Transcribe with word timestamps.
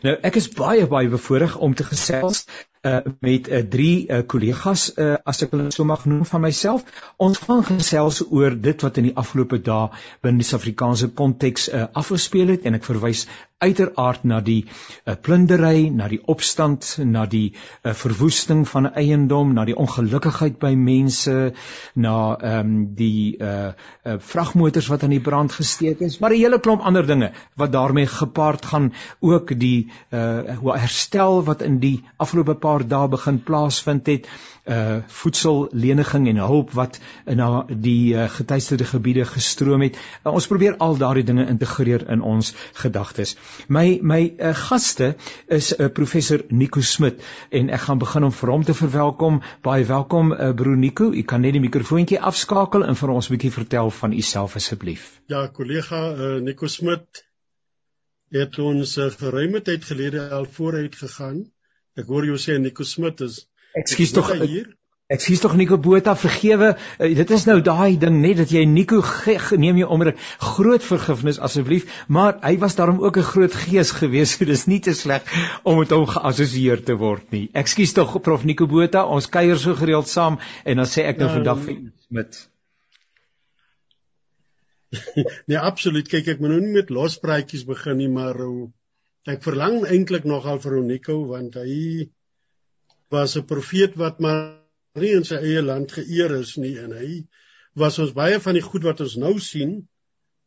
Nou 0.03 0.17
ek 0.23 0.37
is 0.37 0.49
baie 0.49 0.87
baie 0.87 1.09
bevoorreg 1.09 1.57
om 1.57 1.75
te 1.75 1.85
gesels 1.85 2.47
uh, 2.87 2.99
met 3.25 3.49
uh, 3.49 3.63
drie 3.77 4.07
uh, 4.07 4.23
kollegas 4.31 4.87
uh, 4.95 5.15
as 5.27 5.43
ek 5.45 5.55
hulle 5.57 5.73
so 5.75 5.87
mag 5.89 6.05
noem 6.07 6.25
van 6.29 6.45
myself. 6.45 6.85
Ons 7.23 7.43
gaan 7.45 7.65
gesels 7.67 8.23
oor 8.31 8.55
dit 8.69 8.87
wat 8.87 9.01
in 9.03 9.11
die 9.11 9.17
afgelope 9.23 9.59
dae 9.69 9.91
binne 10.25 10.43
die 10.43 10.49
Suid-Afrikaanse 10.49 11.11
konteks 11.19 11.69
uh, 11.69 11.87
afgespeel 12.03 12.55
het 12.55 12.67
en 12.69 12.79
ek 12.79 12.87
verwys 12.89 13.27
uiteraard 13.59 14.25
na 14.29 14.43
die 14.45 14.67
uh, 14.69 15.15
plundery, 15.17 15.89
na 15.89 16.11
die 16.13 16.19
opstand, 16.29 16.85
na 17.09 17.25
die 17.25 17.55
uh, 17.55 17.95
verwoesting 17.97 18.67
van 18.69 18.91
eiendom, 18.93 19.55
na 19.57 19.65
die 19.65 19.77
ongelukkigheid 19.81 20.59
by 20.61 20.75
mense, 20.77 21.37
na 21.95 22.17
ehm 22.37 22.61
um, 22.61 22.75
die 22.97 23.37
uh, 23.41 23.73
uh 24.05 24.19
vragmotors 24.21 24.91
wat 24.93 25.07
aan 25.07 25.15
die 25.15 25.23
brand 25.25 25.53
gesteek 25.57 26.01
is, 26.05 26.19
maar 26.21 26.35
'n 26.37 26.43
hele 26.43 26.61
klomp 26.61 26.85
ander 26.85 27.07
dinge 27.07 27.33
wat 27.57 27.73
daarmee 27.73 28.07
gepaard 28.07 28.67
gaan, 28.67 28.93
ook 29.21 29.59
die 29.59 29.89
uh 30.13 30.77
herstel 30.77 31.43
wat 31.45 31.63
in 31.63 31.79
die 31.81 32.05
afgelope 32.17 32.55
paar 32.55 32.85
dae 32.89 33.09
begin 33.09 33.41
plaasvind 33.43 34.07
het 34.07 34.29
uh 34.67 34.99
voedselleniging 35.07 36.29
en 36.29 36.37
hulp 36.43 36.73
wat 36.75 36.99
na 37.25 37.65
die 37.69 38.15
uh, 38.15 38.29
getuisterde 38.29 38.85
gebiede 38.85 39.25
gestroom 39.25 39.83
het. 39.87 39.99
Uh, 40.25 40.33
ons 40.33 40.47
probeer 40.47 40.77
al 40.83 40.97
daardie 40.99 41.25
dinge 41.25 41.47
integreer 41.47 42.07
in 42.11 42.23
ons 42.23 42.53
gedagtes. 42.83 43.37
My 43.69 43.99
my 44.03 44.21
uh, 44.39 44.55
gaste 44.55 45.15
is 45.47 45.73
'n 45.77 45.83
uh, 45.83 45.89
professor 45.89 46.45
Nico 46.49 46.81
Smit 46.81 47.23
en 47.51 47.71
ek 47.71 47.81
gaan 47.81 47.99
begin 47.99 48.25
om 48.25 48.33
vir 48.33 48.51
hom 48.51 48.65
te 48.65 48.75
verwelkom. 48.75 49.43
Baie 49.63 49.85
welkom 49.85 50.33
uh, 50.33 50.53
broer 50.55 50.77
Nico. 50.77 51.13
U 51.13 51.23
kan 51.23 51.41
net 51.41 51.53
die 51.53 51.61
mikrofoontjie 51.61 52.21
afskakel 52.21 52.85
en 52.85 52.97
vir 52.97 53.11
ons 53.11 53.29
'n 53.29 53.37
bietjie 53.37 53.53
vertel 53.53 53.91
van 53.91 54.13
u 54.13 54.21
self 54.21 54.57
asseblief. 54.57 55.21
Ja, 55.27 55.47
kollega 55.47 56.03
uh, 56.13 56.41
Nico 56.43 56.67
Smit 56.67 57.25
het 58.31 58.59
ons 58.59 58.97
uh, 58.99 59.11
geruime 59.11 59.63
tyd 59.63 59.85
gelede 59.85 60.29
al 60.31 60.45
vooruit 60.45 60.95
gegaan. 60.95 61.45
Ek 61.97 62.07
hoor 62.07 62.27
jou 62.27 62.37
sê 62.37 62.59
Nico 62.59 62.85
Smit 62.85 63.21
is 63.21 63.47
Ekskuus 63.77 64.13
tog 64.17 64.33
hier. 64.41 64.73
Ekskuus 65.07 65.39
tog 65.39 65.53
Nico 65.55 65.77
Botha, 65.79 66.17
vergewe. 66.19 66.73
Uh, 66.99 67.11
dit 67.15 67.31
is 67.31 67.45
nou 67.47 67.61
daai 67.63 67.95
ding 68.03 68.17
net 68.25 68.41
dat 68.41 68.51
jy 68.51 68.65
Nico 68.67 69.03
neem 69.63 69.79
jy 69.79 69.87
onder 69.87 70.15
groot 70.43 70.83
vergifnis 70.83 71.39
asseblief, 71.39 71.87
maar 72.09 72.41
hy 72.43 72.57
was 72.59 72.75
daarom 72.75 72.99
ook 73.05 73.21
'n 73.21 73.29
groot 73.29 73.55
gees 73.55 73.93
gewees, 73.95 74.33
so 74.35 74.45
dis 74.45 74.67
nie 74.67 74.81
te 74.81 74.95
sleg 74.95 75.23
om 75.63 75.79
met 75.79 75.95
hom 75.95 76.09
geassosieer 76.11 76.83
te 76.83 76.99
word 76.99 77.31
nie. 77.31 77.51
Ekskuus 77.53 77.93
tog 77.93 78.19
Prof 78.23 78.45
Nico 78.45 78.67
Botha, 78.67 79.05
ons 79.07 79.31
kuier 79.31 79.59
so 79.59 79.75
gereeld 79.75 80.09
saam 80.09 80.41
en 80.65 80.77
dan 80.77 80.91
sê 80.91 81.07
ek 81.07 81.23
nou 81.23 81.29
ja, 81.31 81.35
vandag 81.39 81.63
vir 81.69 81.79
met 82.11 82.43
Nee, 85.49 85.59
absoluut. 85.59 86.09
Kyk, 86.09 86.35
ek 86.35 86.41
moet 86.41 86.51
nou 86.51 86.61
nie 86.61 86.75
met 86.81 86.91
lospraatjies 86.91 87.67
begin 87.69 87.99
nie, 88.01 88.11
maar 88.11 88.39
uh, 88.43 88.67
ek 89.31 89.43
verlang 89.47 89.85
eintlik 89.87 90.25
nogal 90.25 90.59
vir 90.63 90.83
Nico 90.83 91.27
want 91.31 91.55
hy 91.63 92.11
was 93.13 93.37
'n 93.37 93.47
profeet 93.47 93.95
wat 93.97 94.21
maar 94.21 94.63
nie 95.01 95.13
in 95.17 95.25
sy 95.25 95.37
eie 95.37 95.63
land 95.63 95.93
geëer 95.93 96.39
is 96.41 96.57
nie 96.57 96.77
en 96.81 96.93
hy 96.97 97.27
was 97.77 97.99
ons 97.99 98.15
baie 98.17 98.41
van 98.41 98.57
die 98.57 98.65
goed 98.65 98.87
wat 98.89 99.01
ons 99.05 99.17
nou 99.21 99.39
sien 99.39 99.89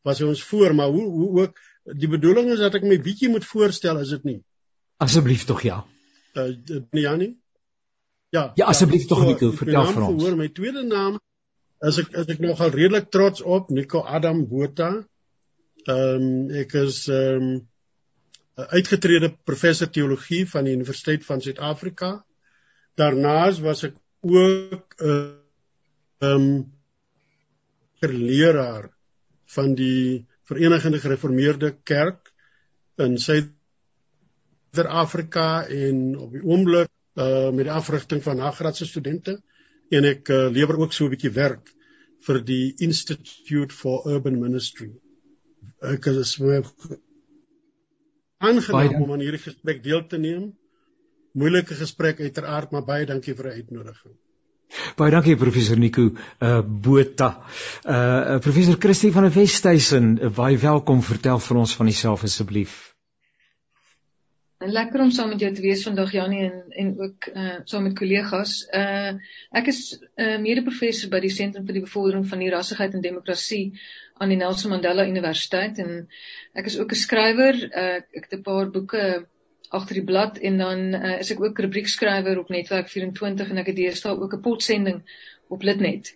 was 0.08 0.20
hy 0.20 0.30
ons 0.32 0.44
voor 0.52 0.76
maar 0.76 0.90
hoe 0.96 1.06
hoe 1.06 1.30
ook 1.42 1.60
die 2.00 2.10
bedoeling 2.10 2.52
is 2.54 2.64
dat 2.64 2.76
ek 2.80 2.88
my 2.88 2.98
bietjie 3.02 3.30
moet 3.30 3.46
voorstel 3.46 4.00
is 4.02 4.10
dit 4.16 4.24
nie? 4.24 4.40
Asseblief 4.98 5.46
tog 5.50 5.64
ja. 5.64 5.84
Uh, 6.36 6.52
nee 6.92 7.06
Janie 7.06 7.32
ja 8.36 8.52
ja 8.56 8.66
asseblief 8.66 9.06
ja, 9.06 9.08
tog 9.14 9.26
Nico 9.26 9.52
vertel 9.52 9.92
vir 9.94 10.06
ons. 10.08 10.24
hoor 10.24 10.38
my 10.38 10.50
tweede 10.54 10.84
naam 10.84 11.20
is 11.88 12.00
ek 12.02 12.14
is 12.22 12.34
ek 12.36 12.44
nogal 12.44 12.74
redelik 12.76 13.10
trots 13.14 13.42
op 13.42 13.70
Nico 13.72 14.02
Adam 14.04 14.44
Botha. 14.48 14.90
Ehm 15.88 16.24
um, 16.24 16.50
ek 16.64 16.74
is 16.82 17.08
ehm 17.08 17.46
um, 17.50 17.68
uitgetrede 18.60 19.30
professor 19.48 19.88
teologie 19.88 20.44
van 20.50 20.66
die 20.68 20.74
Universiteit 20.76 21.24
van 21.26 21.40
Suid-Afrika 21.42 22.10
Daarnaas 23.00 23.62
was 23.64 23.84
ek 23.88 23.96
ook 24.22 24.96
'n 24.98 25.10
uh, 25.10 25.32
ehm 26.20 26.48
um, 26.50 26.72
leraar 28.30 28.86
van 29.56 29.76
die 29.76 30.28
Verenigde 30.44 31.00
Gereformeerde 31.00 31.78
Kerk 31.84 32.34
in 32.96 33.18
Suid-Afrika 33.18 35.68
en 35.68 36.18
op 36.18 36.32
die 36.32 36.44
oomblik 36.44 36.90
uh 37.16 37.52
met 37.52 37.66
die 37.68 37.76
afrigting 37.76 38.24
van 38.24 38.38
nagraadse 38.38 38.86
studente 38.86 39.42
en 39.90 40.06
ek 40.06 40.30
uh, 40.30 40.50
lewer 40.52 40.78
ook 40.80 40.94
so 40.94 41.06
'n 41.06 41.10
bietjie 41.16 41.36
werk 41.36 41.76
vir 42.28 42.46
die 42.46 42.74
Institute 42.78 43.76
for 43.76 44.12
Urban 44.12 44.40
Ministry. 44.40 44.92
Ek 45.82 46.06
is 46.06 46.42
aangenaam 48.38 49.02
om 49.04 49.12
aan 49.12 49.24
hierdie 49.24 49.44
gesprek 49.44 49.84
deel 49.84 50.08
te 50.08 50.18
neem 50.18 50.58
moeilike 51.34 51.76
gesprek 51.76 52.20
uiteraard, 52.20 52.72
maar 52.72 52.86
baie 52.86 53.06
dankie 53.06 53.36
vir 53.36 53.52
die 53.52 53.62
uitnodiging. 53.62 54.18
Baie 55.00 55.12
dankie 55.12 55.36
professor 55.40 55.80
Nico 55.82 56.12
uh 56.46 56.62
Botha. 56.62 57.30
Uh 57.86 58.38
professor 58.44 58.78
Christie 58.78 59.12
van 59.12 59.26
der 59.26 59.34
Westhuizen, 59.34 60.18
uh, 60.22 60.30
baie 60.30 60.58
welkom. 60.62 61.02
Vertel 61.02 61.42
vir 61.42 61.58
ons 61.58 61.76
van 61.76 61.90
jouself 61.90 62.24
asseblief. 62.24 62.78
En 64.60 64.74
lekker 64.76 65.02
om 65.02 65.12
saam 65.16 65.30
met 65.32 65.40
jou 65.40 65.50
te 65.56 65.64
wees 65.64 65.86
vandag 65.88 66.12
Janie 66.12 66.44
en 66.50 66.76
en 66.84 66.92
ook 67.00 67.30
uh 67.32 67.56
saam 67.64 67.88
met 67.88 67.98
kollegas. 67.98 68.68
Uh 68.76 69.16
ek 69.62 69.72
is 69.74 69.82
'n 69.98 70.22
uh, 70.22 70.38
mede-professor 70.46 71.10
by 71.10 71.24
die 71.26 71.34
Sentrum 71.34 71.66
vir 71.66 71.80
die 71.80 71.86
Bevordering 71.88 72.28
van 72.28 72.40
die 72.40 72.52
Rassigheid 72.54 72.94
en 72.94 73.02
Demokrasie 73.02 73.80
aan 74.20 74.30
die 74.30 74.38
Nelson 74.38 74.70
Mandela 74.76 75.08
Universiteit 75.08 75.80
en 75.80 76.08
ek 76.54 76.66
is 76.66 76.78
ook 76.78 76.92
'n 76.92 77.04
skrywer. 77.06 77.56
Uh, 77.56 78.04
ek 78.14 78.30
het 78.30 78.38
'n 78.38 78.44
paar 78.44 78.70
boeke 78.70 79.26
agter 79.70 80.00
die 80.00 80.04
blad 80.04 80.38
en 80.38 80.58
dan 80.58 80.80
uh, 80.98 81.20
is 81.20 81.32
ek 81.32 81.42
ook 81.44 81.60
rubriekskrywer 81.66 82.40
op 82.42 82.50
Netwerk 82.50 82.90
24 82.90 83.50
en 83.50 83.62
ek 83.62 83.72
het 83.72 83.78
deesdae 83.78 84.18
ook 84.18 84.34
'n 84.34 84.42
potsending 84.42 85.02
op 85.48 85.64
Litnet. 85.64 86.16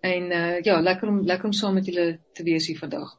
En 0.00 0.30
uh, 0.30 0.60
ja, 0.60 0.80
lekker 0.80 1.08
om 1.08 1.20
lekker 1.26 1.46
om 1.46 1.52
saam 1.52 1.74
met 1.74 1.86
julle 1.86 2.18
te 2.32 2.42
wees 2.42 2.66
hier 2.66 2.78
vandag. 2.78 3.18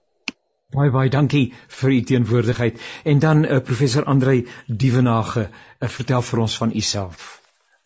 Baie 0.74 0.92
baie 0.92 1.10
dankie 1.10 1.54
vir 1.80 1.92
u 1.92 2.02
teenwoordigheid. 2.02 2.82
En 3.04 3.20
dan 3.20 3.46
uh, 3.46 3.60
professor 3.62 4.04
Andrei 4.04 4.48
Dievenage, 4.68 5.48
uh, 5.80 5.90
vertel 5.90 6.22
vir 6.22 6.40
ons 6.40 6.58
van 6.58 6.76
u 6.76 6.82
self. 6.82 7.30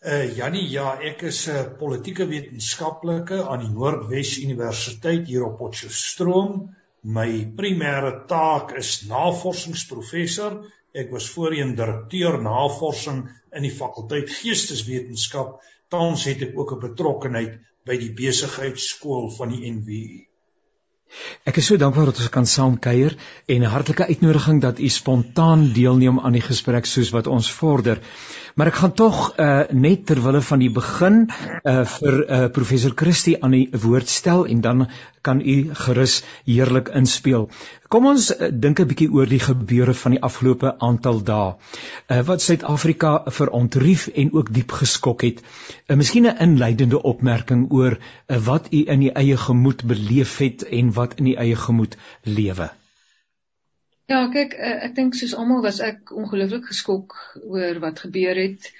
Uh 0.06 0.36
Jannie, 0.36 0.68
ja, 0.70 0.96
ek 1.02 1.22
is 1.22 1.46
'n 1.48 1.54
uh, 1.54 1.62
politieke 1.78 2.26
wetenskaplike 2.26 3.42
aan 3.44 3.60
die 3.66 3.70
Noordwes 3.70 4.38
Universiteit 4.38 5.26
hier 5.26 5.44
op 5.44 5.58
Potchefstroom. 5.58 6.74
My 7.02 7.46
primêre 7.56 8.24
taak 8.26 8.72
is 8.78 9.06
navorsingsprofessor 9.06 10.58
Ek 10.98 11.12
was 11.14 11.28
voorheen 11.30 11.76
direkteur 11.78 12.40
navorsing 12.42 13.20
in 13.54 13.66
die 13.66 13.74
fakulteit 13.74 14.32
Geesteswetenskap. 14.40 15.58
Tans 15.94 16.24
het 16.28 16.42
ek 16.48 16.58
ook 16.58 16.72
'n 16.76 16.84
betrokkeheid 16.86 17.60
by 17.86 17.96
die 18.00 18.12
besigheidskool 18.12 19.30
van 19.36 19.54
die 19.54 19.70
NWU. 19.72 20.27
Ek 21.48 21.56
is 21.56 21.66
so 21.70 21.76
dankbaar 21.80 22.10
dat 22.10 22.18
ons 22.20 22.32
kan 22.32 22.46
saam 22.46 22.78
kuier 22.78 23.14
en 23.46 23.62
'n 23.62 23.72
hartlike 23.74 24.06
uitnodiging 24.06 24.60
dat 24.60 24.78
u 24.78 24.88
spontaan 24.88 25.72
deelneem 25.72 26.20
aan 26.20 26.32
die 26.32 26.44
gesprek 26.44 26.86
soos 26.86 27.10
wat 27.10 27.26
ons 27.26 27.50
vorder. 27.50 28.00
Maar 28.54 28.66
ek 28.66 28.80
gaan 28.82 28.92
tog 28.92 29.18
uh, 29.38 29.60
net 29.70 30.06
ter 30.06 30.20
wille 30.22 30.40
van 30.42 30.58
die 30.58 30.70
begin 30.70 31.18
uh, 31.30 31.84
vir 31.84 32.16
uh, 32.18 32.48
professor 32.50 32.92
Christie 32.94 33.36
aan 33.42 33.54
die 33.54 33.68
woord 33.72 34.08
stel 34.08 34.46
en 34.46 34.60
dan 34.60 34.88
kan 35.22 35.40
u 35.40 35.74
gerus 35.74 36.22
heerlik 36.44 36.88
inspel. 36.88 37.48
Kom 37.88 38.06
ons 38.10 38.28
uh, 38.34 38.48
dink 38.52 38.80
'n 38.80 38.88
bietjie 38.90 39.08
oor 39.14 39.30
die 39.30 39.40
gebeure 39.40 39.94
van 39.94 40.16
die 40.16 40.22
afgelope 40.28 40.74
aantal 40.78 41.22
dae. 41.30 41.54
Uh, 42.10 42.20
wat 42.30 42.42
Suid-Afrika 42.42 43.12
verontrief 43.38 44.08
en 44.08 44.32
ook 44.32 44.52
diep 44.52 44.74
geskok 44.80 45.22
het. 45.22 45.42
Uh, 45.86 45.96
miskien 45.96 46.26
'n 46.26 46.36
inleidende 46.48 47.02
opmerking 47.02 47.70
oor 47.70 47.96
uh, 47.96 48.36
wat 48.50 48.68
u 48.72 48.84
in 48.86 49.02
u 49.02 49.08
eie 49.22 49.36
gemoed 49.36 49.84
beleef 49.84 50.38
het 50.38 50.66
en 50.66 50.92
wat 50.98 51.18
in 51.22 51.30
u 51.32 51.34
eie 51.38 51.56
gemoed 51.56 51.96
lewe. 52.22 52.68
Ja, 54.08 54.22
kyk, 54.32 54.54
ek 54.56 54.94
dink 54.96 55.16
soos 55.18 55.34
almal 55.36 55.60
was 55.64 55.82
ek 55.84 56.14
ongelooflik 56.16 56.70
geskok 56.70 57.16
oor 57.44 57.80
wat 57.82 58.06
gebeur 58.06 58.38
het. 58.40 58.70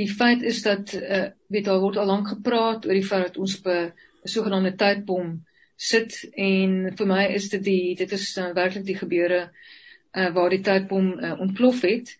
Die 0.00 0.08
feit 0.10 0.42
is 0.42 0.62
dat 0.64 0.94
uh, 0.96 1.26
weet 1.52 1.68
al 1.68 1.82
word 1.82 1.98
al 2.00 2.08
lank 2.08 2.30
gepraat 2.32 2.88
oor 2.88 2.96
die 2.96 3.04
feit 3.04 3.26
dat 3.28 3.36
ons 3.44 3.58
op 3.58 3.68
'n 3.68 3.92
sogenaamde 4.24 4.72
tydbom 4.80 5.34
sit 5.76 6.16
en 6.32 6.72
vir 6.96 7.10
my 7.12 7.26
is 7.36 7.50
dit 7.52 7.64
die 7.68 7.94
dit 8.00 8.16
is 8.16 8.24
uh, 8.40 8.48
werklik 8.56 8.88
die 8.88 8.98
gebeure 8.98 9.42
uh, 9.44 10.30
waar 10.34 10.50
die 10.50 10.62
tydbom 10.64 11.12
uh, 11.18 11.34
ontplof 11.40 11.84
het. 11.84 12.16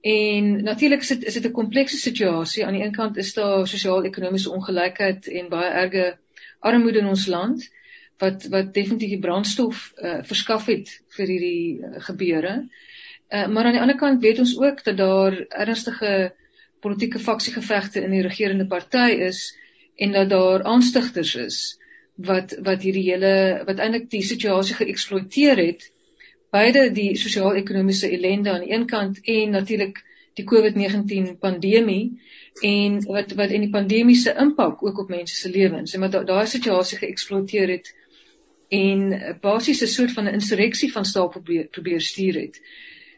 En 0.00 0.50
natuurlik 0.64 1.04
is 1.04 1.12
dit 1.12 1.24
is 1.24 1.36
dit 1.40 1.46
'n 1.52 1.58
komplekse 1.60 2.00
situasie. 2.00 2.64
Aan 2.64 2.80
die 2.80 2.84
een 2.84 2.96
kant 2.96 3.16
is 3.16 3.34
daar 3.34 3.68
sosio-ekonomiese 3.68 4.50
ongelykheid 4.50 5.28
en 5.28 5.48
baie 5.48 5.70
erge 5.84 6.18
armoede 6.60 7.04
in 7.04 7.12
ons 7.12 7.26
land 7.26 7.68
wat 8.22 8.46
wat 8.52 8.74
definitief 8.74 9.16
die 9.16 9.22
brandstof 9.22 9.92
uh, 9.96 10.20
verskaf 10.22 10.66
het 10.70 10.90
vir 11.16 11.26
hierdie 11.26 11.80
uh, 11.80 12.00
gebeure. 12.06 12.54
Uh, 13.28 13.46
maar 13.48 13.64
aan 13.66 13.78
die 13.78 13.82
ander 13.82 13.98
kant 13.98 14.22
weet 14.22 14.38
ons 14.38 14.56
ook 14.58 14.84
dat 14.84 14.96
daar 14.96 15.38
ernstige 15.48 16.32
politieke 16.84 17.18
faksiegevegte 17.18 18.04
in 18.04 18.12
die 18.14 18.22
regerende 18.22 18.66
party 18.66 19.10
is 19.28 19.46
en 19.96 20.12
dat 20.12 20.30
daar 20.30 20.62
aanstigters 20.62 21.34
is 21.34 21.58
wat 22.14 22.54
wat 22.62 22.82
hierdie 22.86 23.06
hele 23.10 23.62
wat 23.66 23.80
eintlik 23.82 24.10
die 24.10 24.22
situasie 24.22 24.76
geëksploiteer 24.78 25.62
het 25.62 25.88
beide 26.54 26.90
die 26.94 27.14
sosio-ekonomiese 27.18 28.10
ellende 28.14 28.52
aan 28.52 28.66
die 28.66 28.74
een 28.74 28.86
kant 28.86 29.18
en 29.22 29.56
natuurlik 29.58 30.02
die 30.38 30.46
COVID-19 30.50 31.34
pandemie 31.42 32.20
en 32.62 33.00
wat 33.06 33.34
wat 33.38 33.50
en 33.50 33.66
die 33.66 33.72
pandemiese 33.74 34.34
impak 34.44 34.82
ook 34.86 34.98
op 35.04 35.10
mense 35.10 35.34
se 35.34 35.50
lewens 35.50 35.94
en 35.94 36.06
wat 36.06 36.14
daai 36.14 36.26
da 36.30 36.46
situasie 36.46 36.98
geëksploiteer 37.02 37.74
het 37.74 37.90
en 38.74 39.38
basies 39.42 39.82
'n 39.82 39.92
soort 39.96 40.12
van 40.16 40.28
'n 40.28 40.36
insurreksie 40.40 40.92
van 40.92 41.04
staal 41.04 41.28
probeer 41.28 41.66
probeer 41.76 42.00
stuur 42.00 42.40
het. 42.40 42.60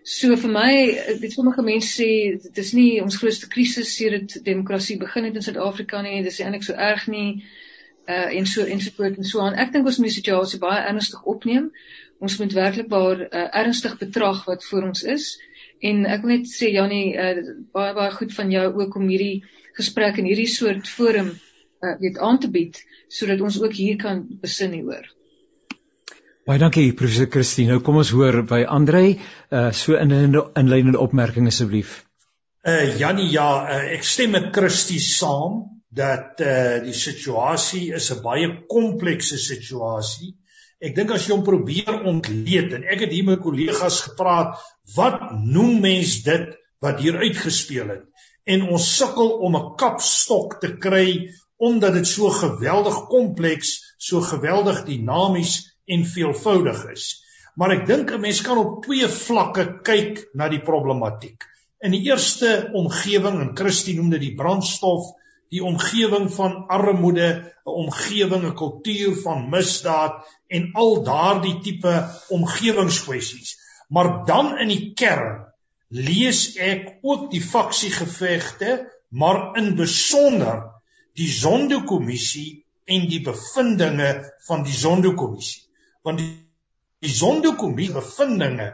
So 0.06 0.36
vir 0.38 0.50
my, 0.54 0.72
dit 1.20 1.32
sommige 1.32 1.62
mense 1.66 1.88
sê 1.90 2.10
dit 2.42 2.58
is 2.62 2.72
nie 2.78 3.00
ons 3.02 3.16
grootste 3.18 3.48
krisis 3.50 3.96
sedert 3.96 4.36
demokrasie 4.44 4.98
begin 5.00 5.24
het 5.26 5.34
in 5.34 5.42
Suid-Afrika 5.42 6.02
nie, 6.02 6.20
dit 6.22 6.30
is 6.30 6.38
eintlik 6.44 6.62
so 6.62 6.76
erg 6.78 7.08
nie 7.10 7.42
uh 8.06 8.28
en 8.38 8.46
so 8.46 8.62
en 8.62 8.80
so 8.80 8.94
voort 8.94 9.16
en 9.18 9.24
so 9.24 9.40
aan. 9.42 9.58
Ek 9.58 9.72
dink 9.74 9.88
ons 9.90 9.98
moet 9.98 10.12
die 10.12 10.18
situasie 10.20 10.60
baie 10.62 10.84
ernstig 10.92 11.24
opneem. 11.26 11.72
Ons 12.22 12.38
moet 12.38 12.54
werklik 12.54 12.86
waar 12.92 13.24
uh, 13.26 13.48
ernstig 13.62 13.98
betrag 13.98 14.44
wat 14.46 14.64
voor 14.64 14.86
ons 14.92 15.02
is. 15.02 15.26
En 15.82 16.06
ek 16.06 16.22
wil 16.22 16.36
net 16.36 16.46
sê 16.54 16.70
Jannie, 16.70 17.16
uh 17.18 17.56
baie 17.74 17.98
baie 17.98 18.14
goed 18.14 18.32
van 18.38 18.54
jou 18.54 18.66
ook 18.78 18.94
om 19.02 19.10
hierdie 19.10 19.42
gesprek 19.76 20.22
in 20.22 20.30
hierdie 20.30 20.48
soort 20.54 20.86
forum 20.88 21.34
uh 21.34 21.98
weet 22.00 22.22
aan 22.22 22.38
te 22.38 22.50
bied 22.50 22.78
sodat 23.08 23.42
ons 23.42 23.58
ook 23.62 23.74
hier 23.74 23.98
kan 23.98 24.22
besin 24.46 24.78
hieroor. 24.78 25.10
Baie 26.46 26.60
dankie 26.62 26.92
professor 26.94 27.26
Christine. 27.26 27.72
Nou 27.74 27.82
kom 27.82 27.96
ons 27.98 28.12
hoor 28.14 28.36
by 28.46 28.60
Andrei 28.70 29.16
uh 29.50 29.72
so 29.74 29.96
in 29.98 30.12
'n 30.14 30.36
inleidende 30.60 31.00
opmerking 31.02 31.48
asseblief. 31.50 32.04
Uh 32.62 32.94
Jannie, 33.00 33.26
ja, 33.32 33.48
uh, 33.66 33.80
ek 33.96 34.06
stem 34.06 34.30
met 34.30 34.52
Christie 34.54 35.00
saam 35.02 35.82
dat 35.90 36.38
eh 36.38 36.52
uh, 36.76 36.84
die 36.84 36.94
situasie 36.94 37.90
is 37.98 38.12
'n 38.14 38.22
baie 38.22 38.52
komplekse 38.70 39.40
situasie. 39.42 40.36
Ek 40.78 40.94
dink 40.94 41.10
as 41.10 41.26
jy 41.26 41.34
hom 41.34 41.42
probeer 41.42 42.02
ontleed 42.14 42.78
en 42.78 42.86
ek 42.94 43.00
het 43.00 43.10
hier 43.10 43.26
met 43.26 43.42
kollegas 43.42 44.00
gepraat, 44.06 44.62
wat 44.94 45.20
noem 45.42 45.80
mens 45.80 46.22
dit 46.22 46.54
wat 46.78 47.00
hier 47.00 47.18
uitgespeel 47.18 47.88
het? 47.88 48.06
En 48.46 48.68
ons 48.70 48.96
sukkel 48.96 49.38
om 49.42 49.56
'n 49.56 49.74
kapstok 49.74 50.60
te 50.60 50.76
kry 50.78 51.26
omdat 51.58 51.94
dit 51.98 52.06
so 52.06 52.30
geweldig 52.30 53.08
kompleks, 53.10 53.96
so 53.98 54.20
geweldig 54.20 54.84
dinamies 54.84 55.75
en 55.86 56.04
veelvoudig 56.04 56.84
is. 56.92 57.06
Maar 57.56 57.76
ek 57.78 57.86
dink 57.86 58.10
'n 58.12 58.20
mens 58.20 58.40
kan 58.42 58.58
op 58.58 58.82
twee 58.84 59.08
vlakke 59.08 59.80
kyk 59.82 60.28
na 60.34 60.48
die 60.48 60.62
problematiek. 60.62 61.44
In 61.80 61.90
die 61.90 62.04
eerste 62.10 62.70
omgewing 62.72 63.40
en 63.40 63.56
Christie 63.56 63.96
noem 63.96 64.10
dit 64.10 64.20
die 64.20 64.34
brandstof 64.34 65.14
die 65.54 65.62
omgewing 65.64 66.26
van 66.34 66.66
armoede, 66.68 67.28
'n 67.64 67.70
omgewing, 67.82 68.44
'n 68.44 68.54
kultuur 68.54 69.16
van 69.22 69.48
misdaad 69.50 70.24
en 70.48 70.70
al 70.74 71.02
daardie 71.02 71.58
tipe 71.60 71.94
omgewingskwessies. 72.28 73.56
Maar 73.88 74.24
dan 74.26 74.58
in 74.58 74.68
die 74.68 74.92
kern 74.94 75.44
lees 75.88 76.56
ek 76.56 76.98
ook 77.02 77.30
die 77.30 77.42
faksiegevegte, 77.42 78.90
maar 79.08 79.56
in 79.56 79.76
besonder 79.76 80.64
die 81.14 81.28
Zondo-kommissie 81.30 82.64
en 82.84 83.08
die 83.08 83.22
bevindinge 83.22 84.32
van 84.46 84.62
die 84.62 84.74
Zondo-kommissie. 84.74 85.62
Want 86.06 86.22
die, 86.22 86.30
die 87.02 87.10
Zondo-kommissie 87.10 87.96
bevindinge 87.96 88.68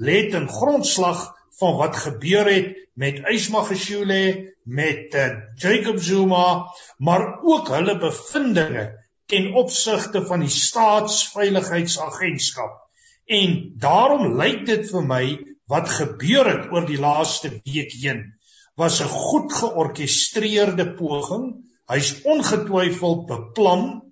lê 0.00 0.30
ten 0.32 0.48
grondslag 0.48 1.26
van 1.60 1.76
wat 1.80 1.96
gebeur 2.00 2.48
het 2.48 2.76
met 2.98 3.22
Ysmagashule, 3.28 4.54
met 4.64 5.14
uh, 5.14 5.28
Jacob 5.56 5.98
Zuma, 6.02 6.66
maar 6.98 7.42
ook 7.42 7.68
hulle 7.72 7.98
bevindinge 7.98 9.06
ten 9.28 9.52
opsigte 9.54 10.26
van 10.26 10.40
die 10.44 10.52
staatsveiligheidsagentskap. 10.52 12.88
En 13.28 13.72
daarom 13.76 14.36
lyk 14.40 14.66
dit 14.66 14.90
vir 14.90 15.02
my 15.04 15.38
wat 15.68 15.88
gebeur 15.92 16.48
het 16.48 16.72
oor 16.72 16.86
die 16.88 17.00
laaste 17.00 17.50
week 17.60 17.92
heen 18.00 18.38
was 18.78 19.00
'n 19.02 19.10
goed 19.10 19.52
georkestreerde 19.52 20.94
poging. 20.94 21.66
Hy's 21.92 22.22
ongetwyfeld 22.22 23.26
beplan. 23.26 24.02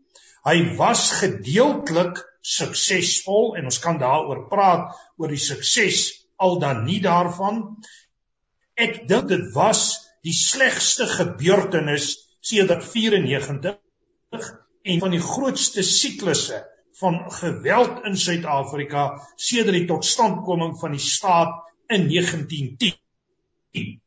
Hy 0.45 0.77
was 0.77 1.13
gedeeltelik 1.23 2.19
suksesvol 2.47 3.57
en 3.59 3.67
ons 3.71 3.81
kan 3.83 3.99
daaroor 3.99 4.47
praat 4.51 4.95
oor 5.19 5.33
die 5.33 5.43
sukses 5.43 6.05
al 6.37 6.59
dan 6.63 6.85
nie 6.87 7.01
daarvan. 7.03 7.63
Ek 8.77 9.03
dink 9.09 9.29
dit 9.33 9.49
was 9.55 9.83
die 10.27 10.35
slegste 10.37 11.09
gebeurtenis 11.11 12.13
sedert 12.45 12.85
94 12.87 13.77
en 14.87 15.03
van 15.03 15.15
die 15.15 15.23
grootste 15.23 15.83
siklusse 15.87 16.63
van 17.01 17.19
geweld 17.33 18.05
in 18.09 18.17
Suid-Afrika 18.17 19.09
sedert 19.37 19.77
die 19.77 19.89
totstandkoming 19.89 20.77
van 20.81 20.95
die 20.97 21.03
staat 21.03 21.57
in 21.93 22.07
1910. 22.09 24.01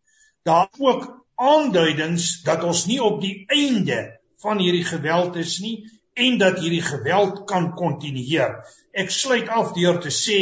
Daar 0.48 0.69
ook 0.77 1.10
aanduidings 1.36 2.41
dat 2.48 2.63
ons 2.63 2.86
nie 2.89 3.01
op 3.03 3.22
die 3.22 3.43
einde 3.48 4.00
van 4.41 4.60
hierdie 4.63 4.86
geweld 4.88 5.36
is 5.39 5.60
nie 5.63 5.84
en 6.25 6.38
dat 6.41 6.59
hierdie 6.59 6.83
geweld 6.83 7.43
kan 7.49 7.71
kontinueer. 7.75 8.59
Ek 8.91 9.11
sluit 9.13 9.49
af 9.49 9.73
deur 9.77 9.99
te 10.03 10.11
sê 10.13 10.39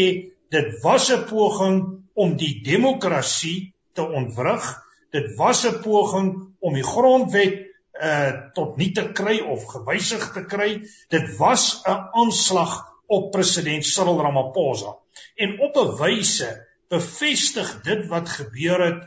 dit 0.54 0.70
was 0.84 1.10
'n 1.14 1.26
poging 1.30 1.80
om 2.14 2.36
die 2.38 2.62
demokrasie 2.64 3.74
te 3.94 4.02
ontwrig. 4.02 4.66
Dit 5.12 5.36
was 5.38 5.66
'n 5.66 5.82
poging 5.82 6.30
om 6.60 6.74
die 6.74 6.88
grondwet 6.94 7.66
uh 7.98 8.32
tot 8.54 8.78
nie 8.78 8.92
te 8.94 9.12
kry 9.20 9.40
of 9.40 9.66
gewysig 9.66 10.32
te 10.34 10.46
kry. 10.46 10.72
Dit 11.10 11.38
was 11.38 11.82
'n 11.86 12.10
aanslag 12.14 12.74
op 13.08 13.32
president 13.32 13.86
Cyril 13.86 14.22
Ramaphosa. 14.22 14.96
En 15.36 15.60
op 15.60 15.76
'n 15.76 15.96
wyse 16.02 16.50
bevestig 16.90 17.82
dit 17.84 18.08
wat 18.08 18.30
gebeur 18.30 18.82
het 18.86 19.02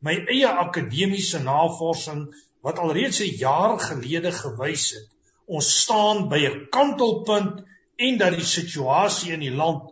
my 0.00 0.14
eie 0.28 0.48
akademiese 0.48 1.40
navorsing 1.42 2.26
wat 2.60 2.78
alreeds 2.78 3.20
'n 3.20 3.36
jaar 3.38 3.78
gelede 3.80 4.32
gewys 4.32 4.90
het. 4.90 5.08
Ons 5.46 5.68
staan 5.82 6.28
by 6.28 6.40
'n 6.46 6.68
kantelpunt 6.70 7.64
en 7.96 8.18
dat 8.18 8.32
die 8.32 8.44
situasie 8.44 9.32
in 9.32 9.40
die 9.40 9.54
land 9.54 9.90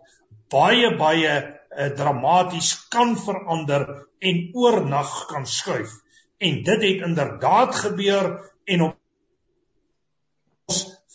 baie 0.51 0.97
baie 0.97 1.33
uh, 1.33 1.89
dramaties 1.97 2.89
kan 2.89 3.17
verander 3.17 4.09
en 4.21 4.51
oornag 4.55 5.27
kan 5.29 5.47
skuif. 5.47 5.91
En 6.39 6.63
dit 6.63 6.83
het 6.83 7.05
inderdaad 7.09 7.75
gebeur 7.75 8.53
en 8.65 8.81
ons 8.87 8.99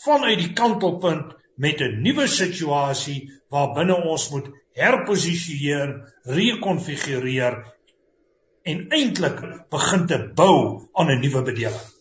vanuit 0.06 0.38
die 0.38 0.54
kantelpunt 0.54 1.34
met 1.56 1.82
'n 1.82 2.02
nuwe 2.02 2.28
situasie 2.28 3.32
waarbinne 3.50 3.96
ons 3.96 4.30
moet 4.30 4.48
herposisioneer, 4.78 6.14
rekonfigureer 6.24 7.74
en 8.64 8.88
eintlik 8.90 9.42
begin 9.72 10.08
te 10.08 10.18
bou 10.36 10.90
aan 10.94 11.12
'n 11.12 11.22
nuwe 11.22 11.42
bedeling. 11.42 11.97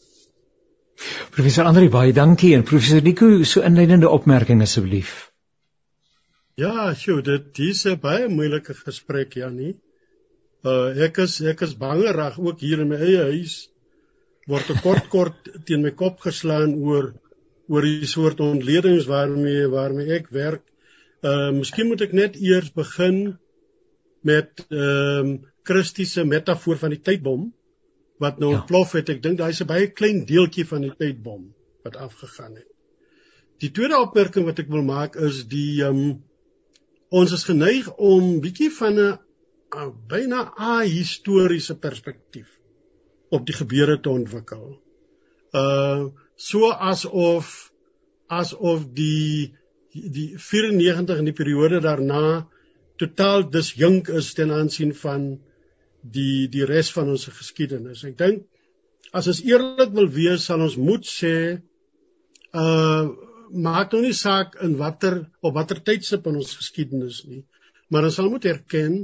Professor 1.37 1.66
Andri 1.69 1.90
baie 1.93 2.14
dankie 2.16 2.55
en 2.57 2.62
professor 2.64 3.02
Nico 3.05 3.26
so 3.45 3.61
inleidende 3.69 4.09
opmerking 4.09 4.62
asseblief. 4.64 5.11
Ja, 6.57 6.95
sjoe, 6.97 7.21
dit 7.26 7.59
is 7.61 7.83
'n 7.85 7.99
baie 8.00 8.31
moeilike 8.33 8.73
gesprek, 8.78 9.35
Janie. 9.37 9.75
Uh 10.64 10.97
ek 11.07 11.19
is 11.25 11.35
ek 11.52 11.61
is 11.66 11.75
bangerig 11.83 12.38
ook 12.40 12.64
hier 12.64 12.81
in 12.81 12.88
my 12.88 12.97
eie 13.09 13.26
huis 13.33 13.69
word 14.49 14.71
'n 14.71 14.81
kort 14.87 15.11
kort 15.12 15.50
teen 15.66 15.85
my 15.85 15.90
kop 15.90 16.25
geslaan 16.25 16.73
oor 16.81 17.12
oor 17.69 17.83
die 17.83 18.09
soort 18.09 18.40
ontledings 18.40 19.05
waarmee 19.05 19.69
waarmee 19.69 20.16
ek 20.16 20.33
werk. 20.33 20.64
Uh 21.21 21.52
miskien 21.59 21.93
moet 21.93 22.00
ek 22.09 22.16
net 22.16 22.40
eers 22.40 22.73
begin 22.73 23.37
met 24.25 24.64
ehm 24.71 25.37
um, 25.37 25.37
Christiese 25.69 26.25
metafoor 26.25 26.81
van 26.81 26.97
die 26.97 27.05
tydbom 27.11 27.52
wat 28.23 28.38
nou 28.38 28.52
ja. 28.52 28.61
ontplof 28.61 28.92
het. 28.96 29.11
Ek 29.12 29.23
dink 29.23 29.38
daai 29.38 29.50
is 29.50 29.62
'n 29.62 29.70
baie 29.70 29.90
klein 29.90 30.25
deeltjie 30.28 30.66
van 30.66 30.87
die 30.87 30.94
tydbom 30.96 31.52
wat 31.85 31.96
afgegaan 31.96 32.56
het. 32.56 32.68
Die 33.61 33.70
tweede 33.70 33.99
opmerking 33.99 34.44
wat 34.44 34.58
ek 34.58 34.68
wil 34.68 34.85
maak 34.85 35.16
is 35.16 35.44
die 35.49 35.82
um, 35.85 36.23
ons 37.08 37.32
is 37.32 37.44
geneig 37.44 37.88
om 37.96 38.40
bietjie 38.40 38.70
van 38.70 39.00
'n 39.00 39.92
byna 40.08 40.52
a 40.58 40.80
historiese 40.80 41.76
perspektief 41.76 42.49
op 43.30 43.46
die 43.46 43.56
gebeure 43.56 44.00
te 44.00 44.11
ontwikkel. 44.11 44.80
Uh 45.52 46.08
so 46.37 46.68
asof 46.70 47.73
asof 48.28 48.85
die 48.92 49.54
die 49.92 50.37
94 50.37 51.18
in 51.18 51.25
die 51.25 51.37
periode 51.37 51.80
daarna 51.80 52.46
totaal 53.00 53.50
disjunk 53.50 54.08
is 54.08 54.35
ten 54.35 54.52
aansien 54.52 54.94
van 54.94 55.40
die 56.12 56.48
die 56.52 56.66
res 56.68 56.90
van 56.94 57.10
ons 57.12 57.26
geskiedenis. 57.28 58.04
Ek 58.08 58.16
dink 58.18 58.44
as 59.16 59.28
ons 59.30 59.42
eerlik 59.46 59.94
wil 59.96 60.08
wees, 60.12 60.46
sal 60.48 60.62
ons 60.66 60.78
moet 60.80 61.06
sê 61.06 61.36
uh 62.56 63.06
maak 63.46 63.92
nou 63.94 64.00
nie 64.02 64.16
saak 64.16 64.56
in 64.66 64.72
watter 64.75 65.20
op 65.38 65.54
watter 65.54 65.78
tydstip 65.78 66.25
in 66.26 66.40
ons 66.40 66.56
geskiedenis 66.58 67.20
nie, 67.30 67.44
maar 67.94 68.08
ons 68.08 68.16
sal 68.18 68.26
moet 68.32 68.48
erken 68.50 68.96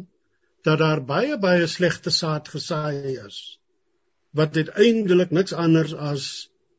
dat 0.66 0.80
daar 0.82 1.02
baie 1.06 1.36
baie 1.38 1.68
slegte 1.70 2.10
saad 2.10 2.50
gesaai 2.50 3.20
is 3.22 3.38
wat 4.34 4.56
uiteindelik 4.56 5.30
niks 5.30 5.54
anders 5.54 5.94
as 5.94 6.26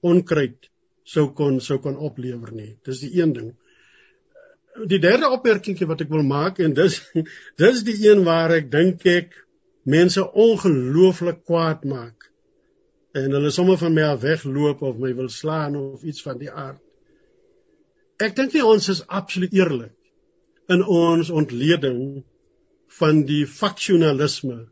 onkruid 0.02 0.70
sou 1.08 1.30
kon 1.38 1.60
sou 1.62 1.80
kon 1.84 2.00
oplewer 2.00 2.52
nie. 2.52 2.74
Dis 2.86 3.04
die 3.04 3.14
een 3.20 3.34
ding. 3.36 3.52
Die 4.90 5.00
derde 5.00 5.30
opmerkingie 5.36 5.88
wat 5.88 6.02
ek 6.02 6.12
wil 6.12 6.24
maak 6.28 6.60
en 6.64 6.74
dis 6.78 7.00
dis 7.62 7.84
die 7.88 7.98
een 8.08 8.24
waar 8.28 8.56
ek 8.58 8.72
dink 8.74 9.06
ek 9.08 9.38
mense 9.84 10.24
ongelooflik 10.32 11.44
kwaad 11.46 11.84
maak 11.84 12.30
en 13.14 13.36
hulle 13.36 13.52
sommer 13.54 13.78
van 13.78 13.94
my 13.94 14.06
af 14.10 14.22
wegloop 14.24 14.82
of 14.82 14.98
my 14.98 15.14
wil 15.16 15.30
slaan 15.30 15.76
of 15.78 16.04
iets 16.04 16.24
van 16.26 16.40
die 16.40 16.52
aard. 16.52 16.82
Ek 18.24 18.36
dink 18.36 18.54
nie 18.56 18.64
ons 18.66 18.90
is 18.90 19.04
absoluut 19.08 19.54
eerlik 19.54 19.94
in 20.72 20.82
ons 20.82 21.30
ontleding 21.30 22.24
van 23.00 23.24
die 23.28 23.44
faksionalisme 23.50 24.64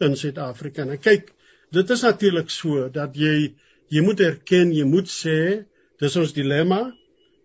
in 0.00 0.16
Suid-Afrika. 0.16 0.86
En 0.86 1.00
kyk, 1.02 1.32
dit 1.74 1.90
is 1.90 2.04
natuurlik 2.06 2.52
so 2.54 2.88
dat 2.92 3.16
jy 3.18 3.52
jy 3.90 4.02
moet 4.06 4.20
erken, 4.22 4.70
jy 4.72 4.86
moet 4.86 5.10
sê, 5.10 5.66
dis 6.00 6.16
ons 6.16 6.32
dilemma 6.32 6.84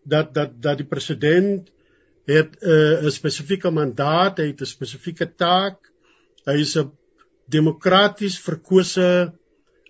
dat 0.06 0.34
dat 0.36 0.54
dat 0.62 0.78
die 0.80 0.88
president 0.88 1.72
het 2.30 2.56
uh, 2.62 3.02
'n 3.02 3.12
spesifieke 3.12 3.72
mandaat, 3.72 4.38
hy 4.38 4.54
het 4.54 4.62
'n 4.62 4.70
spesifieke 4.70 5.28
taak 5.36 5.92
Hy 6.46 6.60
is 6.62 6.76
'n 6.78 6.92
demokraties 7.50 8.38
verkose 8.42 9.34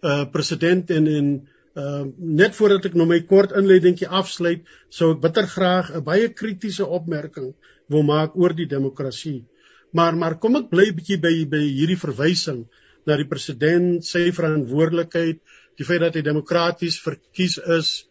uh 0.04 0.26
president 0.32 0.92
en 0.92 1.08
en 1.08 1.28
uh 1.76 2.06
net 2.18 2.56
voordat 2.56 2.86
ek 2.90 2.96
nou 2.96 3.08
my 3.08 3.20
kort 3.28 3.52
inleidingkie 3.52 4.08
afsluit, 4.08 4.64
sou 4.90 5.12
ek 5.16 5.22
bitter 5.22 5.48
graag 5.56 5.92
'n 5.92 6.04
baie 6.04 6.30
kritiese 6.30 6.86
opmerking 6.86 7.54
wil 7.90 8.04
maak 8.04 8.36
oor 8.36 8.54
die 8.56 8.70
demokrasie. 8.72 9.46
Maar 9.92 10.16
maar 10.16 10.40
kom 10.40 10.56
ek 10.56 10.70
bly 10.70 10.92
bietjie 10.96 11.20
by 11.20 11.36
by 11.46 11.62
hierdie 11.64 12.00
verwysing 12.00 12.66
na 13.06 13.16
die 13.18 13.30
president, 13.30 14.04
sy 14.04 14.32
verantwoordelikheid, 14.32 15.40
die 15.78 15.86
feit 15.86 16.02
dat 16.02 16.16
hy 16.16 16.24
demokraties 16.26 16.98
verkies 17.04 17.58
is, 17.78 18.08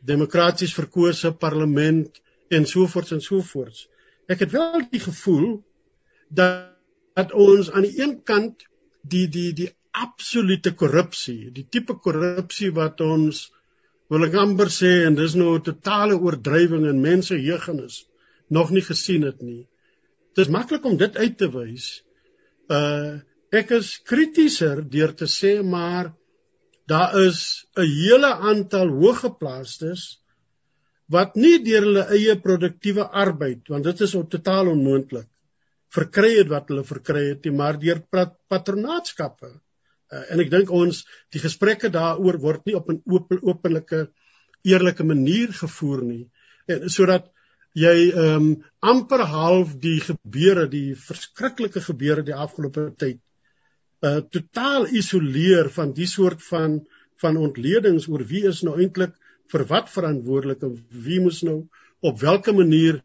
demokraties 0.00 0.72
verkose 0.74 1.32
parlement 1.32 2.20
en 2.50 2.66
so 2.66 2.86
voort 2.86 3.12
en 3.12 3.20
so 3.20 3.42
voort. 3.42 3.86
Ek 4.28 4.40
het 4.46 4.52
wel 4.52 4.86
die 4.90 5.02
gevoel 5.02 5.60
dat 6.30 6.79
dat 7.18 7.32
ons 7.32 7.70
aan 7.70 7.86
die 7.86 8.02
een 8.02 8.18
kant 8.22 8.66
die 9.02 9.26
die 9.28 9.52
die 9.56 9.70
absolute 9.90 10.72
korrupsie, 10.78 11.50
die 11.50 11.66
tipe 11.66 11.96
korrupsie 11.98 12.70
wat 12.76 13.00
ons 13.02 13.48
wil 14.10 14.26
ek 14.26 14.36
amper 14.42 14.70
sê 14.74 14.90
en 15.06 15.18
dis 15.18 15.34
nou 15.38 15.56
'n 15.56 15.66
totale 15.66 16.18
oordrywing 16.18 16.86
in 16.86 17.02
mense 17.02 17.34
jeugennis 17.34 18.04
nog 18.48 18.70
nie 18.70 18.82
gesien 18.82 19.22
het 19.22 19.42
nie. 19.42 19.66
Dit 20.34 20.46
is 20.46 20.52
maklik 20.52 20.84
om 20.84 20.96
dit 20.96 21.16
uit 21.16 21.36
te 21.38 21.50
wys. 21.50 22.02
Uh 22.68 23.20
ek 23.50 23.70
is 23.74 23.98
kritischer 24.06 24.78
deur 24.90 25.10
te 25.20 25.26
sê 25.26 25.62
maar 25.66 26.12
daar 26.86 27.14
is 27.26 27.66
'n 27.76 27.86
hele 27.86 28.30
aantal 28.50 28.88
hoëgeplaastes 28.88 30.02
wat 31.10 31.34
nie 31.34 31.58
deur 31.66 31.82
hulle 31.82 32.04
eie 32.16 32.36
produktiewe 32.46 33.04
arbeid 33.24 33.68
want 33.68 33.84
dit 33.84 34.00
is 34.06 34.14
totaal 34.34 34.70
onmoontlik 34.74 35.26
verkry 35.94 36.36
het 36.38 36.50
wat 36.50 36.70
hulle 36.70 36.84
verkry 36.86 37.24
het, 37.30 37.44
nie, 37.44 37.56
maar 37.56 37.78
deur 37.80 38.02
patronaatskappe. 38.50 39.50
Uh, 40.10 40.24
en 40.34 40.42
ek 40.42 40.50
dink 40.50 40.70
ons 40.74 41.04
die 41.34 41.42
gesprekke 41.42 41.90
daaroor 41.94 42.40
word 42.42 42.66
nie 42.66 42.76
op 42.78 42.90
'n 42.90 43.02
oop, 43.06 43.32
openlike 43.42 44.08
eerlike 44.66 45.04
manier 45.04 45.52
gevoer 45.52 46.02
nie. 46.04 46.24
En 46.66 46.88
sodat 46.88 47.30
jy 47.74 48.10
ehm 48.10 48.36
um, 48.36 48.46
amper 48.82 49.22
half 49.30 49.76
die 49.78 50.00
gebeure, 50.00 50.66
die 50.68 50.94
verskriklike 50.94 51.80
gebeure 51.80 52.22
die 52.26 52.34
afgelope 52.34 52.90
tyd 52.98 53.20
uh 54.00 54.20
totaal 54.34 54.86
isoleer 54.96 55.68
van 55.70 55.92
die 55.92 56.08
soort 56.08 56.42
van 56.42 56.80
van 57.20 57.36
ontledings 57.36 58.08
oor 58.08 58.24
wie 58.24 58.46
is 58.48 58.62
nou 58.64 58.78
eintlik 58.80 59.12
vir 59.52 59.64
wat 59.72 59.90
verantwoordelik 59.92 60.62
en 60.64 60.78
wie 61.06 61.20
moes 61.20 61.42
nou 61.44 61.58
op 62.00 62.20
watter 62.22 62.56
manier 62.56 63.02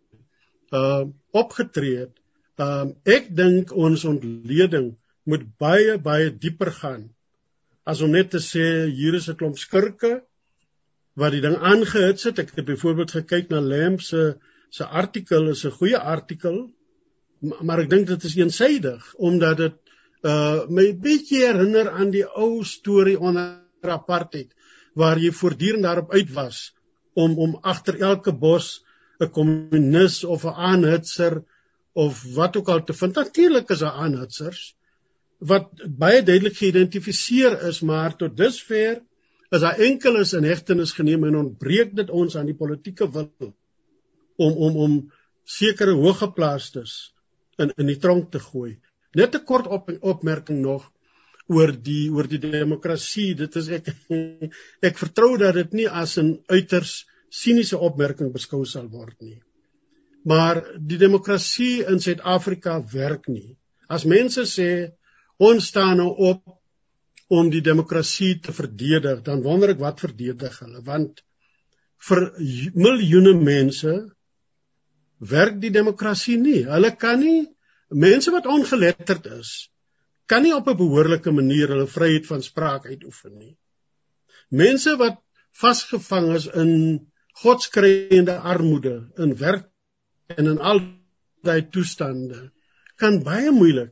uh 0.72 1.04
opgetree 1.36 2.06
het 2.06 2.16
um, 2.60 2.96
ek 3.06 3.30
dink 3.36 3.72
ons 3.72 4.06
ontleding 4.06 4.96
moet 5.26 5.44
baie 5.60 5.98
baie 5.98 6.30
dieper 6.30 6.72
gaan 6.72 7.10
as 7.86 8.02
om 8.02 8.12
net 8.12 8.32
te 8.34 8.42
sê 8.42 8.88
hier 8.90 9.16
is 9.16 9.30
'n 9.30 9.38
klomp 9.40 9.58
skurke 9.58 10.22
wat 11.16 11.32
die 11.32 11.42
ding 11.42 11.56
aangehits 11.56 12.28
het. 12.28 12.40
Ek 12.40 12.56
het 12.56 12.66
byvoorbeeld 12.68 13.12
gekyk 13.12 13.50
na 13.50 13.62
Lamb 13.62 14.02
se 14.02 14.36
se 14.70 14.84
artikel, 14.84 15.50
is 15.50 15.66
'n 15.66 15.72
goeie 15.72 15.98
artikel, 15.98 16.72
maar, 17.40 17.64
maar 17.64 17.80
ek 17.80 17.90
dink 17.90 18.08
dit 18.08 18.24
is 18.24 18.36
eensaidig 18.36 19.14
omdat 19.16 19.58
dit 19.58 19.76
uh 20.24 20.66
my 20.70 20.92
bietjie 20.94 21.46
herinner 21.46 21.92
aan 21.92 22.12
die 22.12 22.26
ou 22.26 22.64
storie 22.64 23.20
onder 23.20 23.62
apartheid 23.82 24.52
waar 24.96 25.18
jy 25.18 25.32
voortdurend 25.32 25.84
daarop 25.84 26.12
uit 26.12 26.32
was 26.34 26.74
om 27.14 27.38
om 27.40 27.60
agter 27.62 28.00
elke 28.02 28.34
bos 28.34 28.84
'n 29.20 29.30
kommunis 29.30 30.24
of 30.24 30.46
'n 30.46 30.58
aanhitser 30.72 31.44
of 31.96 32.22
wat 32.36 32.58
ook 32.60 32.70
al 32.70 32.84
te 32.84 32.94
vind. 32.94 33.16
Natuurlik 33.16 33.70
is 33.72 33.84
daar 33.86 34.00
aanhitsers 34.06 34.64
wat 35.46 35.70
baie 36.00 36.24
duidelik 36.24 36.56
geïdentifiseer 36.58 37.60
is, 37.70 37.82
maar 37.84 38.16
tot 38.20 38.38
dusver 38.38 39.02
is 39.52 39.62
daar 39.62 39.80
enkeles 39.84 40.34
in 40.34 40.48
hegtenis 40.48 40.96
geneem 40.96 41.24
en 41.28 41.38
ontbreek 41.44 41.94
dit 41.96 42.10
ons 42.10 42.36
aan 42.36 42.50
die 42.50 42.58
politieke 42.58 43.08
wil 43.12 43.30
om 44.36 44.58
om 44.68 44.80
om 44.86 44.98
sekere 45.46 45.96
hoëgeplaastes 45.96 46.96
in 47.62 47.72
in 47.78 47.92
die 47.92 48.00
tronk 48.02 48.32
te 48.32 48.40
gooi. 48.40 48.76
Net 49.16 49.36
'n 49.36 49.46
kort 49.46 49.68
op, 49.68 49.92
opmerking 50.02 50.62
nog 50.62 50.92
oor 51.48 51.72
die 51.72 52.12
oor 52.12 52.28
die 52.28 52.42
demokrasie. 52.42 53.36
Dit 53.36 53.56
is 53.56 53.70
ek 53.70 53.92
ek 54.82 54.98
vertrou 54.98 55.38
dat 55.38 55.54
dit 55.54 55.74
nie 55.74 55.90
as 55.90 56.18
'n 56.18 56.40
uiters 56.48 57.06
siniese 57.30 57.78
opmerking 57.78 58.34
beskou 58.34 58.66
sal 58.66 58.90
word 58.90 59.22
nie. 59.22 59.42
Maar 60.26 60.62
die 60.92 60.98
demokrasie 60.98 61.86
in 61.86 62.02
Suid-Afrika 62.02 62.80
werk 62.94 63.28
nie. 63.30 63.58
As 63.88 64.08
mense 64.10 64.48
sê 64.50 64.70
ons 65.38 65.68
staan 65.72 66.00
nou 66.02 66.10
op 66.32 66.42
om 67.30 67.50
die 67.54 67.62
demokrasie 67.66 68.40
te 68.42 68.54
verdedig, 68.54 69.22
dan 69.26 69.44
wonder 69.46 69.74
ek 69.74 69.82
wat 69.82 70.02
verdedig 70.02 70.58
hulle 70.62 70.82
want 70.86 71.22
vir 72.10 72.28
miljoene 72.78 73.34
mense 73.38 73.94
werk 75.36 75.62
die 75.62 75.74
demokrasie 75.74 76.38
nie. 76.42 76.64
Hulle 76.70 76.92
kan 76.98 77.22
nie 77.22 77.46
mense 77.90 78.34
wat 78.34 78.50
ongeletterd 78.50 79.30
is 79.38 79.56
kan 80.26 80.42
nie 80.42 80.56
op 80.56 80.68
'n 80.68 80.78
behoorlike 80.78 81.32
manier 81.32 81.68
hulle 81.74 81.88
vryheid 81.98 82.26
van 82.32 82.42
spraak 82.42 82.86
uitoefen 82.86 83.38
nie. 83.38 83.58
Mense 84.50 84.96
wat 84.98 85.22
vasgevang 85.62 86.34
is 86.36 86.48
in 86.48 86.72
godskreiende 87.44 88.38
armoede, 88.54 88.96
in 89.18 89.36
werk 89.38 89.70
en 90.28 90.46
in 90.46 90.60
al 90.60 90.82
daai 91.46 91.62
toestande 91.70 92.50
kan 93.02 93.22
baie 93.24 93.52
moeilik 93.52 93.92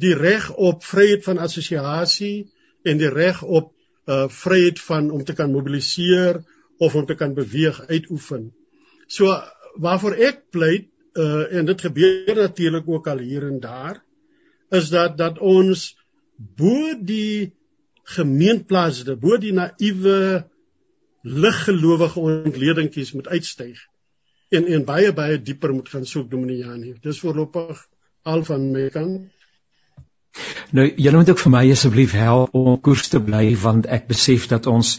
die 0.00 0.14
reg 0.16 0.48
op 0.54 0.84
vryheid 0.84 1.24
van 1.24 1.38
assosiasie 1.44 2.46
en 2.86 3.00
die 3.00 3.10
reg 3.12 3.42
op 3.42 3.72
uh 4.06 4.28
vryheid 4.30 4.80
van 4.80 5.10
om 5.10 5.24
te 5.24 5.34
kan 5.34 5.50
mobiliseer 5.52 6.38
of 6.78 6.94
om 6.94 7.06
te 7.06 7.14
kan 7.14 7.34
beweeg 7.34 7.80
uitoefen. 7.88 8.52
So 9.06 9.34
waarvoor 9.82 10.14
ek 10.14 10.44
pleit 10.50 10.88
uh 11.18 11.52
en 11.52 11.66
dit 11.66 11.80
gebeur 11.80 12.36
natuurlik 12.36 12.88
ook 12.88 13.08
al 13.08 13.18
hier 13.18 13.48
en 13.48 13.60
daar 13.60 14.02
is 14.70 14.88
dat 14.88 15.18
dat 15.18 15.38
ons 15.38 15.96
bo 16.36 16.94
die 17.00 17.52
gemeenplaasde, 18.16 19.16
bo 19.16 19.36
die 19.36 19.52
naïewe 19.52 20.46
liggelowige 21.22 22.20
ontledingkies 22.20 23.12
moet 23.12 23.28
uitstyg 23.28 23.82
en 24.48 24.66
en 24.66 24.84
baie 24.84 25.12
baie 25.12 25.38
dieper 25.42 25.72
moet 25.74 25.88
gaan 25.88 26.06
soek 26.06 26.30
Dominiani. 26.30 26.94
Dis 27.02 27.20
voorlopig 27.20 27.86
al 28.22 28.44
van 28.44 28.70
my 28.72 28.88
kant. 28.94 29.32
Nou 30.76 30.84
julle 30.96 31.16
moet 31.16 31.30
ook 31.30 31.40
vir 31.40 31.52
my 31.54 31.62
asseblief 31.72 32.12
help 32.12 32.54
om 32.54 32.80
koers 32.84 33.08
te 33.08 33.20
bly 33.24 33.54
want 33.62 33.86
ek 33.86 34.08
besef 34.10 34.48
dat 34.52 34.66
ons 34.70 34.96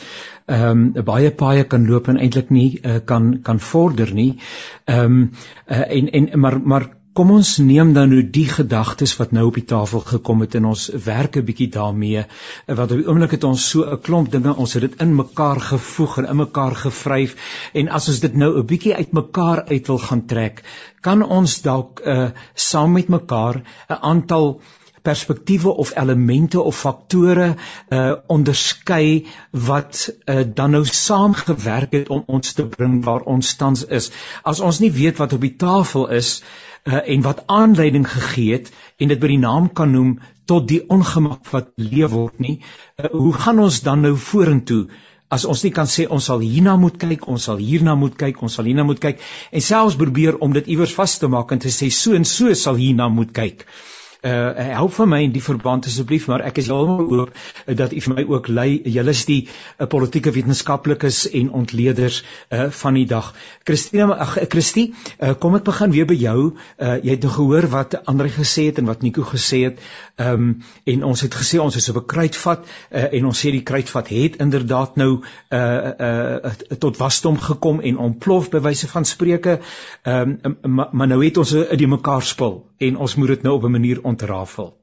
ehm 0.48 0.84
um, 0.98 1.06
baie 1.06 1.32
paaie 1.32 1.66
kan 1.68 1.86
loop 1.88 2.08
en 2.08 2.18
eintlik 2.24 2.50
nie 2.50 2.80
uh, 2.82 3.00
kan 3.06 3.42
kan 3.44 3.60
vorder 3.60 4.14
nie. 4.14 4.38
Ehm 4.86 5.04
um, 5.06 5.32
uh, 5.68 5.84
en 6.00 6.10
en 6.10 6.40
maar 6.40 6.60
maar 6.62 6.90
kom 7.18 7.32
ons 7.34 7.56
neem 7.66 7.96
dan 7.96 8.12
nou 8.14 8.20
die 8.22 8.46
gedagtes 8.46 9.16
wat 9.18 9.32
nou 9.34 9.48
op 9.48 9.56
die 9.58 9.66
tafel 9.66 10.04
gekom 10.06 10.44
het 10.44 10.56
en 10.60 10.68
ons 10.70 10.84
werk 11.06 11.38
'n 11.40 11.46
bietjie 11.48 11.68
daarmee 11.74 12.26
wat 12.68 12.92
op 12.92 13.00
die 13.00 13.08
oomblik 13.08 13.32
het 13.34 13.48
ons 13.50 13.64
so 13.70 13.86
'n 13.86 14.02
klomp 14.08 14.30
dinge 14.32 14.54
ons 14.54 14.74
het 14.74 14.84
dit 14.86 15.02
in 15.02 15.16
mekaar 15.16 15.60
gevoeg 15.70 16.18
en 16.20 16.28
in 16.34 16.38
mekaar 16.44 16.76
gevryf 16.76 17.34
en 17.74 17.90
as 17.90 18.10
ons 18.10 18.20
dit 18.20 18.36
nou 18.36 18.52
'n 18.60 18.66
bietjie 18.66 18.96
uit 18.96 19.12
mekaar 19.12 19.64
uit 19.66 19.88
wil 19.88 19.98
gaan 19.98 20.26
trek 20.26 20.64
kan 21.02 21.24
ons 21.24 21.62
dalk 21.62 22.02
uh, 22.06 22.30
saam 22.54 22.92
met 22.92 23.08
mekaar 23.10 23.64
'n 23.90 24.02
aantal 24.02 24.62
perspektiewe 25.02 25.70
of 25.70 25.96
elemente 25.96 26.62
of 26.62 26.80
faktore 26.80 27.56
uh 27.90 28.14
onderskei 28.28 29.26
wat 29.52 30.10
uh, 30.26 30.44
dan 30.54 30.72
nou 30.72 30.86
saamgewerk 30.86 31.92
het 31.92 32.10
om 32.10 32.24
ons 32.26 32.54
te 32.54 32.66
bring 32.66 33.04
waar 33.04 33.22
ons 33.22 33.56
tans 33.56 33.86
is. 33.86 34.12
As 34.44 34.60
ons 34.60 34.80
nie 34.80 34.92
weet 34.92 35.18
wat 35.18 35.34
op 35.34 35.42
die 35.42 35.56
tafel 35.56 36.10
is 36.10 36.44
uh, 36.88 37.02
en 37.04 37.26
wat 37.26 37.44
aanleiding 37.48 38.08
gegee 38.10 38.56
het 38.56 38.72
en 38.98 39.12
dit 39.14 39.20
by 39.20 39.34
die 39.34 39.42
naam 39.42 39.68
kan 39.80 39.92
noem 39.92 40.16
tot 40.48 40.68
die 40.70 40.82
ongemak 40.94 41.50
wat 41.52 41.74
leef 41.76 42.14
word 42.16 42.40
nie, 42.44 42.56
uh, 42.98 43.12
hoe 43.12 43.34
gaan 43.36 43.60
ons 43.60 43.82
dan 43.86 44.06
nou 44.08 44.16
vorentoe? 44.30 44.86
As 45.28 45.44
ons 45.44 45.66
nie 45.66 45.74
kan 45.76 45.90
sê 45.92 46.06
ons 46.08 46.24
sal 46.32 46.40
hierna 46.40 46.78
moet 46.80 46.96
kyk, 47.02 47.28
ons 47.28 47.50
sal 47.50 47.60
hierna 47.60 47.98
moet 48.00 48.16
kyk, 48.16 48.40
ons 48.42 48.54
sal 48.56 48.70
hierna 48.70 48.86
moet 48.88 49.02
kyk. 49.04 49.20
En 49.52 49.62
selfs 49.62 50.00
probeer 50.00 50.40
om 50.40 50.56
dit 50.56 50.72
iewers 50.72 50.96
vas 50.96 51.18
te 51.20 51.28
maak 51.28 51.52
en 51.52 51.60
te 51.60 51.74
sê 51.74 51.92
so 51.92 52.16
en 52.16 52.24
so 52.24 52.54
sal 52.56 52.80
hierna 52.80 53.10
moet 53.12 53.36
kyk. 53.36 53.68
uh 53.68 53.97
help 54.22 54.94
vir 54.94 55.08
my 55.08 55.22
in 55.24 55.32
die 55.36 55.44
verband 55.44 55.86
asseblief 55.86 56.28
maar 56.28 56.42
ek 56.46 56.58
is 56.62 56.70
heeltemal 56.72 57.22
oop 57.22 57.34
uh, 57.34 57.76
dat 57.78 57.94
u 57.94 58.02
vir 58.02 58.16
my 58.16 58.26
ook 58.28 58.48
lei. 58.48 58.82
Julle 58.84 59.14
is 59.16 59.26
die 59.30 59.40
uh, 59.48 59.88
politieke 59.88 60.34
wetenskaplikes 60.36 61.24
en 61.38 61.52
ontleeders 61.52 62.24
uh 62.52 62.68
van 62.82 62.98
die 63.00 63.06
dag. 63.10 63.34
Christine 63.68 64.16
ag 64.16 64.38
Christie 64.50 64.94
uh, 65.20 65.34
kom 65.40 65.56
ek 65.60 65.66
begin 65.68 65.94
weer 65.96 66.10
by 66.10 66.18
jou. 66.18 66.38
Uh 66.78 66.98
jy 67.04 67.18
het 67.18 67.30
gehoor 67.38 67.70
wat 67.74 67.98
Andre 68.06 68.30
gesê 68.34 68.68
het 68.70 68.82
en 68.82 68.90
wat 68.90 69.06
Nico 69.06 69.26
gesê 69.28 69.64
het 69.68 69.82
um 70.18 70.64
en 70.84 71.04
ons 71.04 71.22
het 71.22 71.36
gesê 71.42 71.60
ons 71.62 71.76
is 71.76 71.90
op 71.90 71.98
'n 72.02 72.06
kruitvat 72.06 72.66
uh, 72.66 73.14
en 73.14 73.26
ons 73.26 73.46
sê 73.46 73.52
die 73.52 73.64
kruitvat 73.64 74.08
het 74.08 74.36
inderdaad 74.36 74.96
nou 74.96 75.22
uh 75.52 75.92
uh 76.08 76.52
tot 76.80 76.98
wasdom 76.98 77.38
gekom 77.38 77.82
en 77.82 77.98
ontplof 77.98 78.50
by 78.50 78.60
wyse 78.60 78.88
van 78.88 79.06
spreuke 79.06 79.60
um 80.04 80.40
maar, 80.62 80.90
maar 80.92 81.08
nou 81.08 81.26
het 81.26 81.38
ons 81.38 81.54
'n 81.54 81.78
die 81.78 81.88
mekaar 81.88 82.24
spul 82.24 82.66
en 82.78 82.98
ons 82.98 83.16
moet 83.16 83.28
dit 83.28 83.44
nou 83.44 83.56
op 83.56 83.64
'n 83.64 83.72
manier 83.72 84.04
ontrafel. 84.04 84.78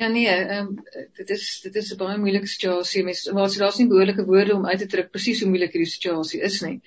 Ja 0.00 0.08
nee, 0.08 0.26
ehm 0.26 0.66
um, 0.66 0.84
dit 1.16 1.30
is 1.30 1.60
dit 1.62 1.74
is 1.76 1.92
'n 1.92 1.96
baie 1.96 2.18
moeilike 2.18 2.46
situasie. 2.46 3.04
Mens 3.04 3.30
maar 3.32 3.56
daar's 3.62 3.78
nie 3.78 3.88
behoorlike 3.88 4.24
woorde 4.24 4.54
om 4.54 4.66
uit 4.66 4.78
te 4.78 4.86
druk 4.86 5.10
presies 5.10 5.40
hoe 5.40 5.48
moeilik 5.48 5.72
hierdie 5.72 5.90
situasie 5.90 6.40
is 6.40 6.60
nie. 6.60 6.80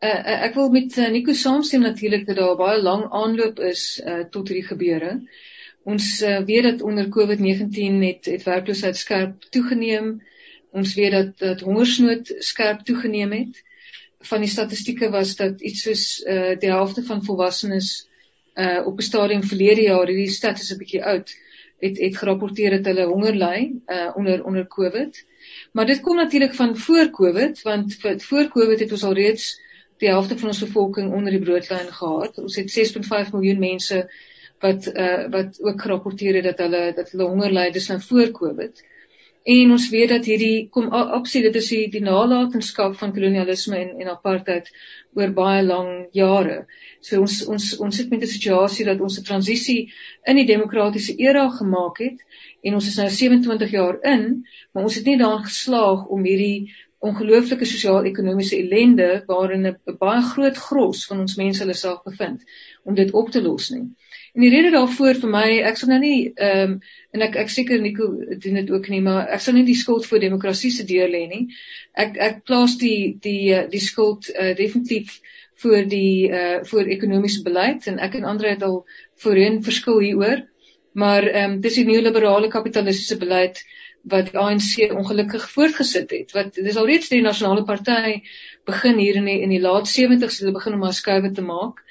Uh, 0.00 0.18
uh 0.32 0.42
ek 0.48 0.54
wil 0.54 0.68
met 0.74 0.98
uh, 0.98 1.08
Nico 1.14 1.32
saamstem 1.32 1.80
natuurlik 1.80 2.26
dat 2.26 2.36
daar 2.36 2.56
baie 2.56 2.82
lang 2.82 3.06
aanloop 3.22 3.58
is 3.70 4.02
uh 4.04 4.24
tot 4.36 4.48
hierdie 4.48 4.66
gebeure. 4.66 5.14
Ons 5.82 6.20
uh, 6.22 6.38
weet 6.44 6.62
dat 6.62 6.82
onder 6.82 7.08
COVID-19 7.08 8.02
het 8.04 8.24
het 8.24 8.42
werkloosheid 8.42 8.96
skerp 8.96 9.42
toegeneem. 9.50 10.22
Ons 10.70 10.94
weet 10.94 11.10
dat 11.10 11.38
dat 11.38 11.60
hongersnood 11.60 12.34
skerp 12.38 12.80
toegeneem 12.80 13.32
het. 13.32 13.62
Van 14.20 14.40
die 14.40 14.50
statistieke 14.50 15.10
was 15.10 15.36
dat 15.36 15.60
iets 15.60 15.82
soos 15.82 16.02
uh 16.26 16.58
die 16.58 16.68
helfte 16.68 17.02
van 17.02 17.24
volwassenes 17.24 18.08
uh 18.54 18.86
op 18.86 18.98
'n 18.98 19.08
stadium 19.08 19.42
verlede 19.42 19.82
jaar, 19.82 20.06
hierdie 20.06 20.30
stad 20.30 20.60
is 20.60 20.72
'n 20.72 20.78
bietjie 20.78 21.04
oud, 21.04 21.32
het 21.80 21.98
het 21.98 22.16
gerapporteer 22.16 22.70
dat 22.70 22.84
hulle 22.84 23.06
honger 23.06 23.34
ly 23.34 23.72
uh 23.86 24.10
onder 24.14 24.44
onder 24.44 24.66
COVID. 24.66 25.24
Maar 25.72 25.86
dit 25.86 26.00
kom 26.00 26.16
natuurlik 26.16 26.54
van 26.54 26.76
voor 26.76 27.10
COVID, 27.10 27.62
want 27.62 27.96
voor 28.28 28.48
COVID 28.48 28.80
het 28.80 28.92
ons 28.92 29.04
al 29.04 29.14
reeds 29.14 29.60
die 29.98 30.08
helfte 30.08 30.38
van 30.38 30.48
ons 30.48 30.60
bevolking 30.60 31.12
onder 31.12 31.30
die 31.30 31.40
broodlyn 31.40 31.92
gehad. 31.92 32.38
Ons 32.38 32.56
het 32.56 32.70
6.5 32.70 33.32
miljoen 33.32 33.58
mense 33.58 34.10
wat 34.60 34.86
uh 34.86 35.26
wat 35.32 35.58
ook 35.62 35.82
gerapporteer 35.82 36.34
het 36.34 36.48
dat 36.50 36.58
hulle 36.66 36.92
dat 36.96 37.10
hulle 37.10 37.28
honger 37.28 37.52
ly 37.52 37.70
dis 37.70 37.88
nou 37.88 38.00
voor 38.00 38.30
COVID. 38.30 38.82
En 39.42 39.70
ons 39.72 39.88
weet 39.88 40.08
dat 40.08 40.26
hierdie 40.28 40.68
kom 40.68 40.90
absoluut 40.92 41.46
dit 41.48 41.62
is 41.62 41.68
die, 41.72 41.84
die 41.88 42.02
nalatenskap 42.04 42.96
van 43.00 43.12
kolonialisme 43.16 43.78
en 43.78 43.94
en 44.04 44.10
apartheid 44.12 44.68
oor 45.16 45.32
baie 45.32 45.62
lang 45.64 45.88
jare. 46.12 46.66
So 47.00 47.22
ons 47.24 47.38
ons 47.48 47.70
ons 47.80 47.96
sit 47.96 48.10
met 48.10 48.22
'n 48.22 48.32
situasie 48.34 48.84
dat 48.84 49.00
ons 49.00 49.18
'n 49.18 49.24
transisie 49.24 49.92
in 50.24 50.36
die 50.36 50.46
demokratiese 50.46 51.16
era 51.16 51.48
gemaak 51.48 51.98
het 51.98 52.20
en 52.62 52.74
ons 52.74 52.86
is 52.86 52.96
nou 52.96 53.08
27 53.08 53.70
jaar 53.70 53.98
in, 54.02 54.44
maar 54.72 54.82
ons 54.82 54.94
het 54.94 55.04
nie 55.04 55.18
daarin 55.18 55.44
geslaag 55.44 56.06
om 56.06 56.24
hierdie 56.24 56.74
ongelooflike 57.00 57.64
sosiaal-ekonomiese 57.64 58.58
ellende 58.60 59.08
waarin 59.26 59.66
'n 59.66 59.98
baie 59.98 60.22
groot 60.32 60.56
gros 60.56 61.06
van 61.08 61.20
ons 61.20 61.36
mense 61.36 61.62
hulle 61.62 61.74
self 61.74 62.02
bevind 62.04 62.44
om 62.84 62.94
dit 62.94 63.10
op 63.20 63.30
te 63.30 63.42
los 63.42 63.70
nie. 63.70 63.86
En 64.34 64.44
die 64.44 64.50
rede 64.50 64.70
daarvoor 64.70 65.16
vir 65.22 65.30
my, 65.30 65.46
ek 65.70 65.78
sal 65.80 65.88
nou 65.90 65.98
nie 66.02 66.32
ehm 66.34 66.74
um, 66.74 66.74
en 67.16 67.24
ek 67.26 67.36
ek 67.42 67.48
seker 67.50 67.80
Nico 67.80 68.06
doen 68.44 68.60
dit 68.60 68.70
ook 68.70 68.88
nie, 68.92 69.00
maar 69.00 69.26
ek 69.36 69.40
sal 69.40 69.56
nie 69.56 69.64
die 69.66 69.78
skuld 69.78 70.06
vir 70.06 70.22
demokrasie 70.22 70.70
se 70.70 70.84
deur 70.86 71.08
lê 71.08 71.24
nie. 71.32 71.42
Ek 72.04 72.20
ek 72.28 72.44
plaas 72.44 72.76
die 72.78 73.16
die 73.22 73.66
die 73.72 73.82
skuld 73.82 74.30
uh, 74.30 74.52
definitief 74.56 75.18
voor 75.62 75.88
die 75.88 76.28
uh 76.28 76.62
voor 76.70 76.92
ekonomiese 76.96 77.42
beleid 77.42 77.86
en 77.90 77.98
ek 77.98 78.14
en 78.20 78.24
ander 78.24 78.52
het 78.52 78.62
al 78.62 78.84
voorheen 79.24 79.62
verskil 79.66 79.98
hieroor. 80.04 80.46
Maar 80.92 81.26
ehm 81.26 81.50
um, 81.50 81.60
dis 81.60 81.80
die 81.80 81.88
neoliberale 81.88 82.48
kapitalistiese 82.48 83.18
beleid 83.18 83.64
wat 84.02 84.30
die 84.30 84.38
ANC 84.38 84.92
ongelukkig 84.96 85.50
voortgesit 85.50 86.10
het. 86.10 86.32
Wat 86.32 86.54
dis 86.54 86.76
al 86.76 86.86
reeds 86.86 87.08
die 87.08 87.22
nasionale 87.22 87.64
party 87.64 88.22
begin 88.68 88.98
hier 88.98 89.20
in 89.20 89.28
die 89.28 89.40
in 89.40 89.52
die 89.52 89.60
laat 89.60 89.90
70's 89.90 90.40
hulle 90.40 90.56
begin 90.56 90.76
om 90.78 90.84
maar 90.86 90.96
skuwe 90.96 91.30
te 91.30 91.44
maak. 91.44 91.84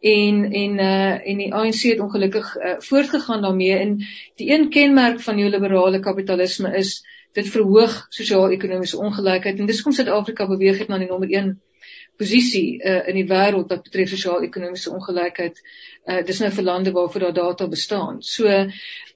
En 0.00 0.44
en 0.52 0.78
uh 0.78 1.28
en 1.30 1.40
die 1.40 1.52
ANC 1.54 1.82
het 1.88 2.00
ongelukkig 2.00 2.56
uh, 2.56 2.74
voortgegaan 2.78 3.42
daarmee 3.42 3.76
en 3.78 3.98
die 4.36 4.50
een 4.52 4.68
kenmerk 4.70 5.20
van 5.20 5.36
neoliberale 5.36 6.00
kapitalisme 6.00 6.76
is 6.76 7.00
dit 7.32 7.48
verhoog 7.48 8.06
sosio-ekonomiese 8.08 8.98
ongelykheid 8.98 9.58
en 9.58 9.66
dis 9.66 9.82
kom 9.82 9.92
Suid-Afrika 9.92 10.46
beweeg 10.46 10.78
het 10.78 10.88
na 10.88 10.98
die 10.98 11.08
nommer 11.08 11.30
1 11.30 11.54
posisie 12.20 12.78
uh, 12.78 13.00
in 13.10 13.18
die 13.18 13.26
wêreld 13.28 13.72
wat 13.72 13.82
betref 13.86 14.12
sosio-ekonomiese 14.12 14.92
ongelykheid. 14.94 15.58
Uh 16.04 16.20
dis 16.28 16.40
nou 16.42 16.50
vir 16.52 16.66
lande 16.66 16.92
waarvoor 16.92 17.26
daar 17.26 17.36
data 17.38 17.66
bestaan. 17.66 18.20
So 18.22 18.50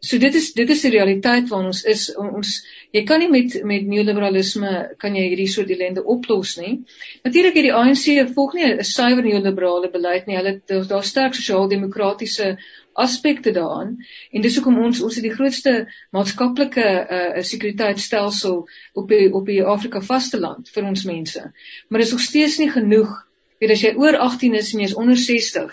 so 0.01 0.19
dit 0.19 0.35
is 0.35 0.53
dit 0.57 0.71
is 0.71 0.83
die 0.87 0.93
realiteit 0.95 1.49
waarin 1.51 1.71
ons 1.73 1.83
is. 1.85 2.09
Ons 2.17 2.55
jy 2.97 3.05
kan 3.05 3.21
nie 3.21 3.29
met 3.31 3.59
met 3.65 3.87
neoliberalisme 3.87 4.73
kan 4.99 5.17
jy 5.17 5.27
hierdie 5.29 5.51
soort 5.53 5.71
ellende 5.75 6.05
oplos 6.05 6.57
nie. 6.59 6.75
Natuurlik 7.25 7.61
het 7.61 7.69
die 7.69 7.75
ANC 7.75 8.35
volg 8.35 8.55
nie 8.55 8.67
'n 8.73 8.85
suiwer 8.85 9.25
neoliberale 9.25 9.91
beleid 9.91 10.27
nie. 10.27 10.37
Hulle 10.37 10.61
daar 10.67 11.05
sterk 11.05 11.35
sosiaal-demokratiese 11.35 12.57
aspekte 12.99 13.53
daaraan 13.55 13.97
en 14.33 14.43
dis 14.43 14.57
hoekom 14.59 14.79
ons 14.85 15.01
ons 15.07 15.15
het 15.15 15.25
die 15.25 15.35
grootste 15.35 15.75
maatskaplike 16.17 16.87
uh 17.19 17.43
sekuriteitstelsel 17.51 18.61
op 18.95 19.09
die 19.09 19.29
op 19.33 19.47
die 19.47 19.63
Afrika 19.63 20.03
vasteland 20.05 20.71
vir 20.75 20.91
ons 20.91 21.07
mense. 21.09 21.43
Maar 21.89 22.05
dis 22.05 22.15
nog 22.17 22.25
steeds 22.25 22.59
nie 22.59 22.71
genoeg. 22.75 23.15
Weet 23.59 23.73
as 23.75 23.81
jy 23.83 23.95
oor 23.99 24.15
18 24.23 24.55
is 24.55 24.73
en 24.75 24.83
jy's 24.85 24.95
onder 24.95 25.19
60 25.19 25.73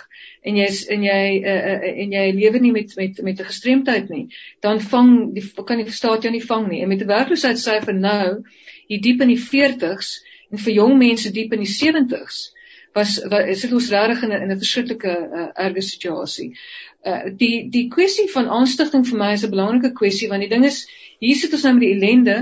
en 0.49 0.57
jy's 0.57 0.85
en 0.93 1.03
jy 1.05 1.23
uh, 1.41 1.57
uh 1.73 1.91
en 2.05 2.15
jy 2.17 2.25
lewe 2.37 2.61
nie 2.61 2.71
met 2.73 2.95
met 2.97 3.21
met 3.21 3.39
'n 3.39 3.49
gestremdheid 3.51 4.09
nie, 4.09 4.27
dan 4.61 4.81
vang 4.81 5.11
die 5.33 5.45
kan 5.65 5.81
die 5.81 5.91
staat 5.91 6.23
jou 6.23 6.33
nie 6.33 6.45
vang 6.45 6.67
nie. 6.69 6.81
En 6.81 6.89
met 6.89 7.01
'n 7.01 7.13
werkloosheidsyfer 7.13 7.93
nou 7.93 8.41
hier 8.87 9.01
diep 9.01 9.21
in 9.21 9.33
die 9.33 9.41
40s 9.41 10.21
en 10.51 10.57
vir 10.57 10.73
jong 10.73 10.97
mense 10.97 11.31
diep 11.31 11.53
in 11.53 11.65
die 11.65 11.73
70s 11.73 12.55
was 12.95 13.17
is 13.19 13.61
dit 13.65 13.73
ons 13.75 13.89
regtig 13.91 14.23
in 14.23 14.31
'n 14.33 14.51
'n 14.51 14.57
verskriklike 14.63 15.13
uh, 15.39 15.47
erge 15.65 15.81
situasie. 15.81 16.49
Uh 17.05 17.31
die 17.41 17.69
die 17.69 17.87
kwessie 17.93 18.27
van 18.33 18.49
aanstigting 18.59 19.05
vir 19.07 19.19
my 19.21 19.31
is 19.33 19.43
'n 19.45 19.53
belangrike 19.55 19.93
kwessie 19.99 20.29
want 20.29 20.41
die 20.41 20.53
ding 20.53 20.65
is 20.65 20.85
hier 21.19 21.35
sit 21.35 21.53
ons 21.53 21.63
nou 21.63 21.73
met 21.73 21.85
die 21.85 21.93
ellende 21.95 22.37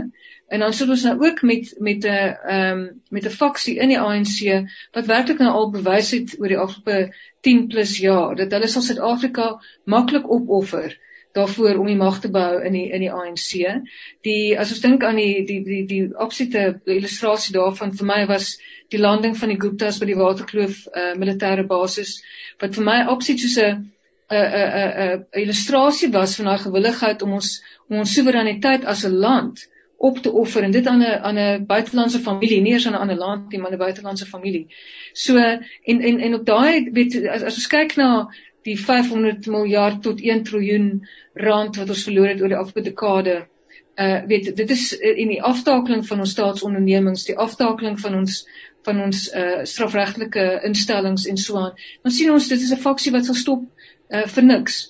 en 0.54 0.60
dan 0.60 0.74
sit 0.74 0.90
ons 0.90 1.04
nou 1.04 1.16
ook 1.26 1.42
met 1.50 1.74
met 1.80 2.06
'n 2.06 2.08
ehm 2.08 2.80
um, 2.80 3.02
met 3.10 3.26
'n 3.26 3.38
faksie 3.42 3.78
in 3.86 3.94
die 3.94 4.00
ANC 4.00 4.68
wat 4.94 5.12
werklik 5.12 5.40
nou 5.40 5.52
al 5.52 5.72
bewys 5.72 6.12
het 6.12 6.36
oor 6.40 6.48
die 6.48 6.62
afgelope 6.66 7.14
10 7.42 7.68
plus 7.68 7.98
jaar 7.98 8.36
dat 8.36 8.52
hulle 8.52 8.68
sal 8.68 8.82
Suid-Afrika 8.82 9.48
maklik 9.86 10.30
opoffer 10.30 10.98
daarvoor 11.34 11.80
om 11.82 11.88
die 11.90 11.98
mag 11.98 12.20
te 12.20 12.30
behou 12.30 12.62
in 12.62 12.76
die 12.78 12.90
in 12.94 13.02
die 13.02 13.12
ANC. 13.12 13.82
Die 14.22 14.60
as 14.60 14.72
ons 14.72 14.82
dink 14.82 15.04
aan 15.04 15.16
die 15.16 15.46
die 15.46 15.64
die 15.64 15.86
die 15.90 16.04
opsiete 16.26 16.82
illustrasie 16.86 17.56
daarvan 17.56 17.96
vir 17.98 18.06
my 18.06 18.26
was 18.30 18.60
die 18.94 19.02
landing 19.02 19.38
van 19.38 19.50
die 19.50 19.60
Guptas 19.60 20.00
by 20.00 20.06
die 20.06 20.20
Waterkloof 20.20 20.86
uh, 20.94 21.14
militêre 21.18 21.66
basis 21.68 22.22
wat 22.62 22.78
vir 22.78 22.86
my 22.90 23.00
opsiet 23.16 23.42
soos 23.42 23.58
'n 23.58 23.90
'n 24.30 24.36
'n 24.36 25.26
'n 25.34 25.42
illustrasie 25.44 26.12
was 26.12 26.36
van 26.36 26.46
daai 26.46 26.58
gewilligheid 26.58 27.22
om 27.22 27.34
ons 27.34 27.64
om 27.90 27.98
ons 27.98 28.14
soewereiniteit 28.14 28.86
as 28.86 29.06
'n 29.06 29.16
land 29.28 29.68
op 30.04 30.18
te 30.18 30.32
offer 30.32 30.64
en 30.64 30.72
dit 30.72 30.88
aan 30.88 31.02
'n 31.02 31.20
aan 31.28 31.40
'n 31.40 31.66
buitelandse 31.66 32.20
familie, 32.20 32.62
nie 32.62 32.72
eers 32.72 32.88
aan 32.88 32.94
'n 32.94 33.04
ander 33.04 33.16
land 33.16 33.52
nie, 33.52 33.60
maar 33.60 33.72
'n 33.72 33.78
buitelandse 33.78 34.26
familie. 34.26 34.68
So 35.14 35.38
en 35.38 36.02
en 36.02 36.20
en 36.20 36.34
op 36.34 36.46
daai 36.46 36.90
weet 36.92 37.28
as, 37.28 37.42
as 37.42 37.56
ons 37.56 37.68
kyk 37.68 37.96
na 37.96 38.28
die 38.64 38.80
500 38.80 39.46
miljard 39.46 40.02
tot 40.04 40.22
1 40.22 40.44
trilljoen 40.44 41.08
rand 41.34 41.76
wat 41.76 41.90
ons 41.90 42.04
verloor 42.04 42.28
het 42.28 42.42
oor 42.42 42.48
die 42.48 42.58
afgelope 42.58 42.90
dekade. 42.90 43.48
Uh 43.96 44.22
weet 44.28 44.56
dit 44.56 44.70
is 44.70 44.92
in 44.98 45.28
die 45.28 45.42
aftakeling 45.42 46.08
van 46.08 46.20
ons 46.20 46.32
staatsondernemings, 46.32 47.26
die 47.30 47.38
aftakeling 47.38 48.00
van 48.00 48.16
ons 48.16 48.48
van 48.84 49.02
ons 49.02 49.28
uh 49.32 49.64
strafregtelike 49.64 50.62
instellings 50.64 51.26
en 51.26 51.38
so 51.38 51.58
aan. 51.58 51.76
Dan 52.02 52.12
sien 52.12 52.32
ons 52.32 52.48
dit 52.48 52.62
is 52.62 52.72
'n 52.72 52.86
faksie 52.88 53.12
wat 53.12 53.26
sal 53.26 53.36
stop 53.36 53.64
uh 54.14 54.28
vir 54.36 54.44
niks. 54.50 54.82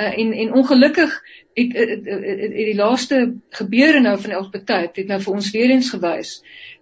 Uh 0.00 0.18
en 0.18 0.32
en 0.32 0.52
ongelukkig 0.52 1.22
het, 1.54 1.72
het, 1.72 1.88
het, 1.88 2.24
het, 2.24 2.40
het 2.40 2.52
die 2.54 2.76
laaste 2.76 3.34
gebeure 3.50 4.00
nou 4.00 4.18
van 4.20 4.30
elke 4.30 4.62
tyd 4.64 4.96
het 4.96 5.06
nou 5.06 5.20
vir 5.20 5.34
ons 5.34 5.50
weer 5.54 5.70
eens 5.70 5.90
gewys 5.92 6.36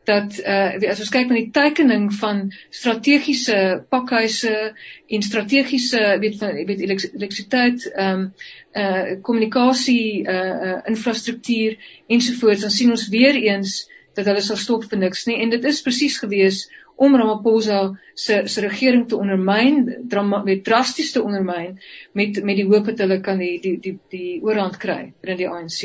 dat 0.08 0.38
uh 0.38 0.90
as 0.90 1.02
ons 1.04 1.12
kyk 1.12 1.28
na 1.28 1.38
die 1.38 1.52
tekening 1.54 2.08
van 2.20 2.42
strategiese 2.70 3.58
pakhuise 3.92 4.54
en 5.16 5.26
strategiese 5.26 6.02
weet 6.22 6.38
van 6.40 6.56
weet 6.70 6.84
elektrisiteit 6.86 7.86
ehm 7.90 8.24
um, 8.24 8.26
uh 8.80 9.16
kommunikasie 9.26 10.22
uh, 10.22 10.36
uh 10.68 10.76
infrastruktuur 10.92 11.76
ensovoorts 12.06 12.64
dan 12.66 12.70
sien 12.70 12.90
ons 12.90 13.08
weer 13.08 13.36
eens 13.36 13.88
dat 14.18 14.26
hulle 14.26 14.42
sal 14.44 14.58
stop 14.60 14.86
vir 14.90 15.00
niks 15.02 15.26
nie 15.28 15.38
en 15.42 15.52
dit 15.54 15.66
is 15.70 15.82
presies 15.86 16.18
gewees 16.22 16.64
om 17.00 17.16
Ramaphosa 17.16 17.80
se 18.14 18.42
se 18.52 18.60
regering 18.60 19.06
te 19.08 19.16
ondermyn 19.16 19.82
drama 20.12 20.42
met 20.44 20.64
drasties 20.64 21.12
te 21.12 21.22
ondermyn 21.22 21.78
met 22.12 22.42
met 22.44 22.56
die 22.60 22.66
hoop 22.68 22.90
dat 22.92 23.04
hulle 23.04 23.20
kan 23.20 23.38
die 23.38 23.56
die 23.60 23.76
die 23.86 23.98
die 24.14 24.40
oorhand 24.42 24.76
kry 24.82 25.02
binne 25.20 25.38
die 25.40 25.48
ANC. 25.48 25.80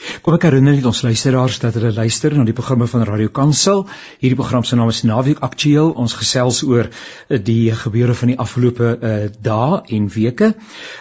Kom 0.00 0.32
ek 0.32 0.46
herinner 0.48 0.72
net 0.72 0.86
ons 0.88 1.02
luisteraars 1.04 1.58
dat 1.60 1.74
hulle 1.76 1.90
luister 1.92 2.32
na 2.32 2.46
die 2.48 2.54
programme 2.56 2.86
van 2.88 3.02
Radio 3.04 3.28
Kansel. 3.36 3.82
Hierdie 4.22 4.38
program 4.38 4.64
se 4.64 4.78
naam 4.78 4.88
is 4.88 5.02
Naweek 5.04 5.42
Aktueel. 5.44 5.90
Ons 5.92 6.14
gesels 6.16 6.62
oor 6.64 6.88
eh, 6.88 7.36
die 7.36 7.68
gebeure 7.76 8.16
van 8.16 8.32
die 8.32 8.38
afgelope 8.40 8.88
uh, 8.96 9.12
dae 9.44 9.80
en 9.96 10.08
weke. 10.14 10.54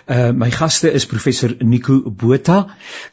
Uh 0.09 0.31
my 0.35 0.49
gaste 0.51 0.91
is 0.91 1.07
professor 1.07 1.55
Nico 1.63 2.01
Botha, 2.11 2.59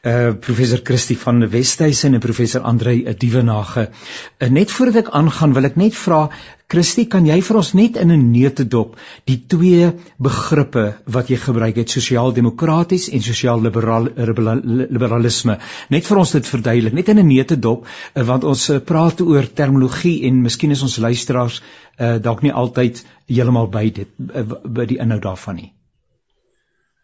uh 0.03 0.35
professor 0.49 0.83
Christie 0.83 1.18
van 1.18 1.46
Westhuizen 1.51 2.18
en 2.18 2.25
professor 2.25 2.66
Andrei 2.66 3.14
Dievenage. 3.14 3.87
Uh, 3.87 4.51
net 4.51 4.75
voordat 4.75 5.05
ek 5.05 5.14
aangaan, 5.14 5.55
wil 5.55 5.70
ek 5.70 5.79
net 5.79 5.94
vra 5.94 6.27
Christie, 6.66 7.05
kan 7.07 7.22
jy 7.29 7.37
vir 7.46 7.57
ons 7.61 7.68
net 7.79 7.94
in 8.02 8.11
'n 8.11 8.33
neutedop 8.33 8.96
die 9.31 9.37
twee 9.52 9.90
begrippe 10.18 10.98
wat 11.16 11.29
jy 11.31 11.37
gebruik 11.38 11.76
het, 11.79 11.92
sosiaal-demokraties 11.94 13.07
en 13.09 13.22
sosiaal-liberalisme, 13.22 15.59
net 15.90 16.07
vir 16.07 16.18
ons 16.18 16.33
dit 16.33 16.46
verduidelik, 16.46 16.92
net 16.92 17.09
in 17.09 17.18
'n 17.18 17.29
neutedop, 17.29 17.87
eh, 17.87 18.22
want 18.22 18.44
ons 18.44 18.70
eh, 18.70 18.81
praat 18.81 19.20
oor 19.20 19.46
terminologie 19.46 20.24
en 20.26 20.42
miskien 20.42 20.70
is 20.70 20.83
ons 20.83 20.98
luisteraars 20.98 21.62
uh, 21.98 22.18
dalk 22.18 22.42
nie 22.42 22.52
altyd 22.52 23.05
heeltemal 23.29 23.70
by 23.72 23.90
dit 23.90 24.09
by 24.18 24.85
die 24.85 24.98
inhoud 24.98 25.22
daarvan 25.22 25.57
nie. 25.57 25.72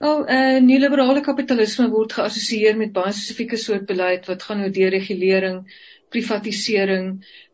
Wel, 0.02 0.26
eh 0.26 0.56
uh, 0.56 0.60
neoliberale 0.60 1.20
kapitalisme 1.22 1.88
word 1.90 2.12
geassosieer 2.12 2.76
met 2.76 2.92
baie 2.92 3.12
spesifieke 3.12 3.56
soort 3.56 3.86
beleid 3.86 4.26
wat 4.26 4.42
gaan 4.42 4.60
oor 4.64 4.72
deregulering, 4.74 5.66
privatisering, 6.12 7.08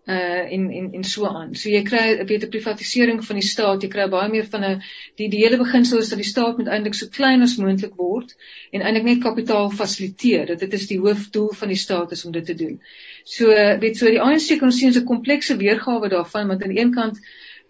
uh 0.08 0.52
en 0.54 0.70
en 0.72 0.92
en 0.92 1.04
so 1.04 1.26
aan. 1.26 1.54
So 1.54 1.68
jy 1.68 1.82
kry 1.84 2.04
'n 2.16 2.26
beter 2.26 2.48
privatisering 2.48 3.18
van 3.24 3.36
die 3.36 3.48
staat. 3.48 3.82
Jy 3.82 3.88
kry 3.92 4.06
baie 4.08 4.30
meer 4.32 4.46
van 4.52 4.64
'n 4.64 4.82
die 5.20 5.28
die 5.28 5.42
hele 5.42 5.58
beginsel 5.60 5.98
is 5.98 6.08
dat 6.08 6.18
die 6.18 6.28
staat 6.28 6.56
moet 6.58 6.70
eintlik 6.72 6.94
so 6.94 7.08
klein 7.16 7.42
as 7.42 7.56
moontlik 7.56 7.96
word 7.96 8.32
en 8.72 8.80
eintlik 8.80 9.04
net 9.04 9.20
kapitaal 9.22 9.70
fasiliteer. 9.70 10.46
Dat 10.46 10.64
dit 10.64 10.72
is 10.72 10.86
die 10.86 10.98
hoofdoel 10.98 11.52
van 11.60 11.68
die 11.68 11.76
staat 11.76 12.12
is 12.12 12.24
om 12.24 12.32
dit 12.32 12.46
te 12.46 12.54
doen. 12.54 12.80
So 13.24 13.52
weet 13.84 13.96
so 13.96 14.06
die 14.06 14.20
ANC 14.20 14.48
kan 14.48 14.68
ons 14.72 14.78
sien 14.78 14.96
'n 14.96 15.04
komplekse 15.04 15.56
weergawe 15.56 16.08
daarvan 16.08 16.48
want 16.48 16.62
aan 16.62 16.74
die 16.74 16.80
een 16.80 16.94
kant 16.94 17.20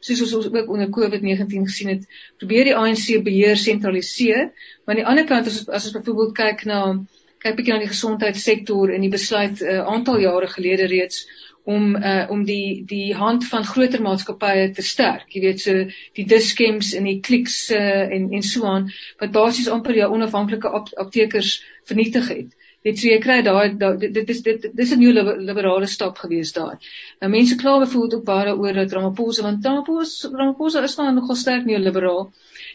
soos 0.01 0.33
ons 0.33 0.47
ook 0.47 0.69
onder 0.71 0.89
COVID-19 0.89 1.67
gesien 1.67 1.89
het, 1.89 2.07
probeer 2.39 2.65
die 2.65 2.77
ANC 2.77 3.23
beheer 3.25 3.57
sentraliseer, 3.57 4.53
maar 4.85 4.95
aan 4.95 5.03
die 5.03 5.07
ander 5.11 5.27
kant 5.27 5.47
as 5.47 5.69
as 5.69 5.89
ons 5.89 5.97
byvoorbeeld 5.97 6.35
kyk 6.35 6.65
na 6.65 7.05
kyk 7.43 7.57
bietjie 7.59 7.75
na 7.75 7.83
die 7.83 7.93
gesondheidssektor 7.93 8.95
en 8.95 9.05
die 9.05 9.13
besluit 9.13 9.63
'n 9.63 9.75
uh, 9.75 9.85
aantal 9.95 10.21
jare 10.21 10.49
gelede 10.55 10.87
reeds 10.91 11.27
om 11.69 11.97
uh, 11.97 12.27
om 12.33 12.45
die 12.49 12.85
die 12.89 13.15
hand 13.15 13.45
van 13.47 13.65
groter 13.71 14.03
maatskappye 14.03 14.71
te 14.77 14.83
sterk. 14.83 15.27
Jy 15.35 15.43
weet 15.43 15.61
so 15.61 15.83
die 16.17 16.25
Diskems 16.33 16.95
en 16.97 17.09
die 17.11 17.19
Clicks 17.21 17.59
uh, 17.77 18.07
en 18.17 18.31
en 18.39 18.47
so 18.51 18.65
aan 18.71 18.89
wat 19.21 19.35
basies 19.35 19.69
amper 19.75 19.99
jou 19.99 20.09
onafhanklike 20.17 20.73
ap 20.81 20.89
aptekers 21.05 21.59
vernietig 21.91 22.33
het. 22.33 22.57
Dit 22.87 23.01
sê 23.01 23.13
jy 23.13 23.21
kry 23.21 23.39
daai 23.45 23.77
dit 24.01 24.33
is 24.35 24.43
dit 24.47 24.67
dis 24.81 24.93
'n 24.95 25.01
nuwe 25.03 25.37
liberale 25.51 25.87
stap 25.95 26.19
gewees 26.25 26.55
daai. 26.57 26.77
Nou 27.21 27.31
mense 27.37 27.61
kla 27.61 27.79
bevoel 27.85 28.13
ook 28.17 28.25
baie 28.25 28.55
oor 28.57 28.81
dat 28.81 28.93
Ramaphosa 28.97 29.43
want 29.43 29.67
Ramaphosa 29.67 30.31
Ramaphosa 30.33 30.85
is 30.89 30.97
nou 30.97 31.11
nogal 31.13 31.37
sterk 31.37 31.67
neoliberaal 31.69 32.31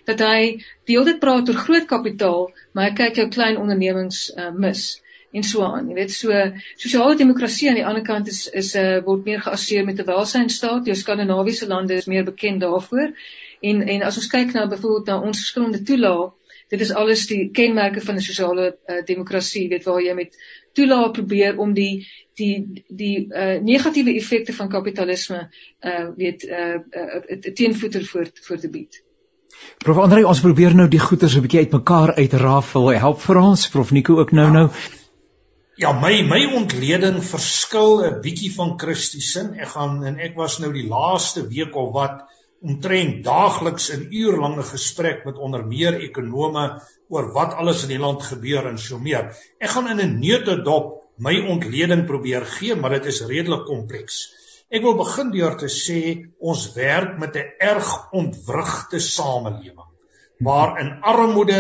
dat 0.10 0.20
hy 0.20 0.60
hele 0.90 1.06
tyd 1.06 1.20
praat 1.20 1.50
oor 1.50 1.62
groot 1.66 1.88
kapitaal, 1.88 2.52
maar 2.74 2.90
hy 2.90 2.96
kyk 2.98 3.22
jou 3.22 3.28
klein 3.32 3.58
ondernemings 3.62 4.26
uh, 4.36 4.52
mis 4.52 4.86
en 5.34 5.44
so 5.44 5.64
aan. 5.66 5.90
Jy 5.90 5.96
weet 5.98 6.14
so 6.14 6.42
sosiale 6.78 7.18
demokrasie 7.18 7.70
aan 7.70 7.80
die 7.80 7.86
ander 7.90 8.06
kant 8.06 8.30
is 8.30 8.46
is 8.48 8.76
'n 8.76 8.86
uh, 8.86 9.02
word 9.06 9.26
meer 9.26 9.42
geassosieer 9.42 9.86
met 9.86 10.00
'n 10.00 10.10
welsynsstaat. 10.10 10.86
Jou 10.86 10.96
skandinawiese 10.96 11.68
lande 11.68 11.94
is 11.94 12.06
meer 12.06 12.24
bekend 12.24 12.62
daarvoor. 12.62 13.14
En 13.62 13.82
en 13.82 14.02
as 14.02 14.18
ons 14.18 14.28
kyk 14.28 14.54
na 14.54 14.68
byvoorbeeld 14.68 15.08
na 15.08 15.22
ons 15.22 15.40
verskillende 15.40 15.82
toelae, 15.84 16.32
dit 16.70 16.82
is 16.82 16.92
alles 16.92 17.26
die 17.28 17.50
kenmerke 17.52 18.02
van 18.02 18.16
'n 18.16 18.28
sosiale 18.28 18.68
uh, 18.88 19.02
demokrasie, 19.06 19.70
weet 19.70 19.84
waar 19.84 20.02
jy 20.02 20.14
met 20.14 20.38
toelae 20.74 21.12
probeer 21.12 21.58
om 21.58 21.74
die 21.74 22.08
die 22.36 22.84
die 22.88 23.28
uh, 23.30 23.58
negatiewe 23.62 24.16
effekte 24.16 24.54
van 24.54 24.70
kapitalisme 24.70 25.50
uh 25.82 26.10
weet 26.18 26.44
uh, 26.44 26.80
uh 26.92 27.54
teenvoeter 27.54 28.06
voor 28.06 28.30
voor 28.42 28.58
te 28.58 28.70
bied. 28.70 29.04
Prof 29.84 29.98
Andre, 29.98 30.28
ons 30.28 30.40
probeer 30.40 30.76
nou 30.76 30.88
die 30.88 31.00
goeters 31.00 31.36
'n 31.36 31.42
bietjie 31.42 31.60
uitmekaar 31.66 32.16
uitrafel. 32.16 32.90
Help 33.06 33.22
vir 33.22 33.38
ons, 33.38 33.68
Prof 33.70 33.92
Nico 33.92 34.20
ook 34.20 34.32
nou 34.32 34.50
nou. 34.52 34.70
Ja, 35.76 35.92
my 35.92 36.22
my 36.22 36.54
ontleding 36.54 37.24
verskil 37.26 38.04
'n 38.06 38.22
bietjie 38.22 38.52
van 38.54 38.78
Christusin. 38.80 39.54
Ek 39.60 39.74
gaan 39.76 40.04
en 40.06 40.20
ek 40.20 40.36
was 40.36 40.60
nou 40.60 40.72
die 40.74 40.88
laaste 40.88 41.48
week 41.48 41.76
of 41.76 41.94
wat 41.94 42.24
omtrent 42.62 43.24
daagliks 43.24 43.90
'n 43.92 44.08
uurlange 44.12 44.64
gesprek 44.64 45.26
met 45.26 45.38
onder 45.38 45.66
meer 45.66 46.00
ekonome 46.00 46.82
oor 47.10 47.34
wat 47.34 47.54
alles 47.54 47.84
in 47.84 47.90
die 47.90 48.00
land 48.00 48.24
gebeur 48.24 48.68
en 48.68 48.78
so 48.78 49.00
meer. 49.00 49.36
Ek 49.60 49.70
gaan 49.70 49.90
in 49.90 50.00
'n 50.00 50.20
neutedop 50.20 51.02
my 51.18 51.36
ontleding 51.48 52.06
probeer 52.06 52.46
gee, 52.46 52.76
maar 52.76 52.90
dit 52.90 53.06
is 53.06 53.26
redelik 53.26 53.66
kompleks. 53.66 54.34
Ek 54.74 54.82
wil 54.82 54.96
begin 54.98 55.28
deur 55.30 55.54
te 55.62 55.68
sê 55.70 56.00
ons 56.52 56.62
werk 56.74 57.18
met 57.22 57.36
'n 57.38 57.50
erg 57.72 57.90
ontwrigte 58.20 59.00
samelewing 59.00 59.90
waar 60.48 60.80
in 60.82 60.90
armoede 61.12 61.60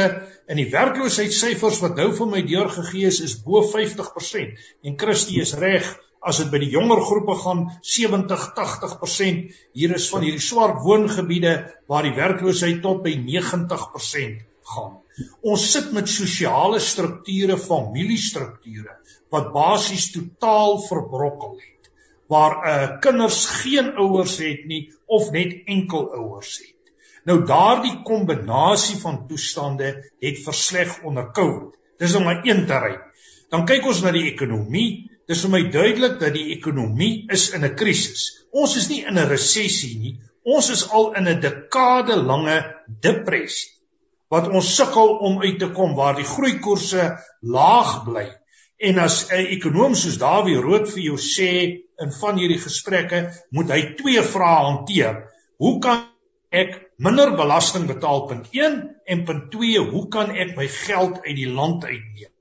in 0.49 0.57
die 0.57 0.71
werkloosheidssyfers 0.71 1.77
wat 1.83 1.99
nou 2.01 2.07
vir 2.19 2.31
my 2.31 2.41
deurgegee 2.47 3.11
is 3.11 3.19
is 3.27 3.35
bo 3.45 3.61
50% 3.73 4.63
en 4.89 4.97
Christie 5.03 5.41
is 5.43 5.53
reg 5.61 5.91
as 6.31 6.39
dit 6.41 6.49
by 6.55 6.61
die 6.63 6.71
jonger 6.73 7.03
groepe 7.09 7.35
gaan 7.43 7.61
70 7.91 8.47
80% 8.57 9.43
hier 9.77 9.93
is 9.99 10.07
van 10.13 10.25
hierdie 10.25 10.47
swart 10.47 10.81
woongebiede 10.87 11.53
waar 11.93 12.07
die 12.07 12.15
werkloosheid 12.17 12.81
tot 12.81 13.03
by 13.05 13.13
90% 13.27 14.41
gaan. 14.73 14.97
Ons 15.43 15.67
sit 15.75 15.91
met 15.93 16.09
sosiale 16.09 16.79
strukture 16.79 17.59
familiestrukture 17.61 18.97
wat 19.29 19.53
basies 19.53 20.09
totaal 20.15 20.79
verbrokkel 20.87 21.59
het 21.59 21.72
waar 22.27 22.53
uh, 22.61 22.99
kinders 22.99 23.45
geen 23.45 23.95
ouers 23.95 24.37
het 24.37 24.65
nie 24.65 24.93
of 25.05 25.31
net 25.31 25.65
enkel 25.65 26.09
ouers 26.13 26.57
het 26.59 26.73
Nou 27.23 27.39
daardie 27.47 28.01
kombinasie 28.03 28.97
van 28.99 29.21
toestande 29.29 29.93
het 30.23 30.41
versleg 30.43 30.97
onder 31.07 31.29
COVID. 31.31 31.71
Dis 31.99 32.15
om 32.19 32.25
maar 32.27 32.41
een 32.43 32.65
te 32.67 32.79
ry. 32.83 32.97
Dan 33.53 33.63
kyk 33.69 33.85
ons 33.87 34.01
na 34.03 34.11
die 34.11 34.25
ekonomie. 34.27 35.07
Dis 35.29 35.45
vir 35.45 35.53
my 35.53 35.61
duidelik 35.71 36.17
dat 36.19 36.35
die 36.35 36.49
ekonomie 36.57 37.29
is 37.31 37.51
in 37.55 37.63
'n 37.63 37.75
krisis. 37.79 38.43
Ons 38.51 38.75
is 38.75 38.89
nie 38.89 39.05
in 39.07 39.15
'n 39.15 39.29
resessie 39.29 39.95
nie. 39.99 40.19
Ons 40.43 40.69
is 40.69 40.89
al 40.89 41.13
in 41.15 41.27
'n 41.27 41.39
dekade 41.39 42.15
lange 42.15 42.59
depressie 42.87 43.71
wat 44.29 44.49
ons 44.49 44.75
sukkel 44.75 45.17
om 45.21 45.41
uit 45.41 45.59
te 45.59 45.69
kom 45.69 45.95
waar 45.95 46.15
die 46.15 46.25
groeikoerse 46.25 47.17
laag 47.41 48.03
bly. 48.03 48.27
En 48.79 48.99
as 48.99 49.31
'n 49.31 49.47
ekonom 49.55 49.95
soos 49.95 50.17
Dawie 50.17 50.59
Rood 50.59 50.89
vir 50.89 51.03
jou 51.03 51.17
sê 51.17 51.82
in 52.01 52.11
van 52.19 52.39
hierdie 52.41 52.61
gesprekke, 52.61 53.25
moet 53.53 53.71
hy 53.73 53.81
twee 53.99 54.21
vrae 54.25 54.65
hanteer. 54.69 55.21
Hoe 55.61 55.77
kan 55.83 56.03
ek 56.53 56.75
minder 57.01 57.33
belasting 57.37 57.87
betaal? 57.89 58.25
Punt 58.29 58.49
1 58.53 58.79
en 59.05 59.25
punt 59.27 59.49
2 59.53 59.83
hoe 59.91 60.05
kan 60.13 60.33
ek 60.33 60.55
my 60.57 60.67
geld 60.67 61.21
uit 61.25 61.37
die 61.37 61.49
land 61.49 61.85
uitneem? 61.85 62.31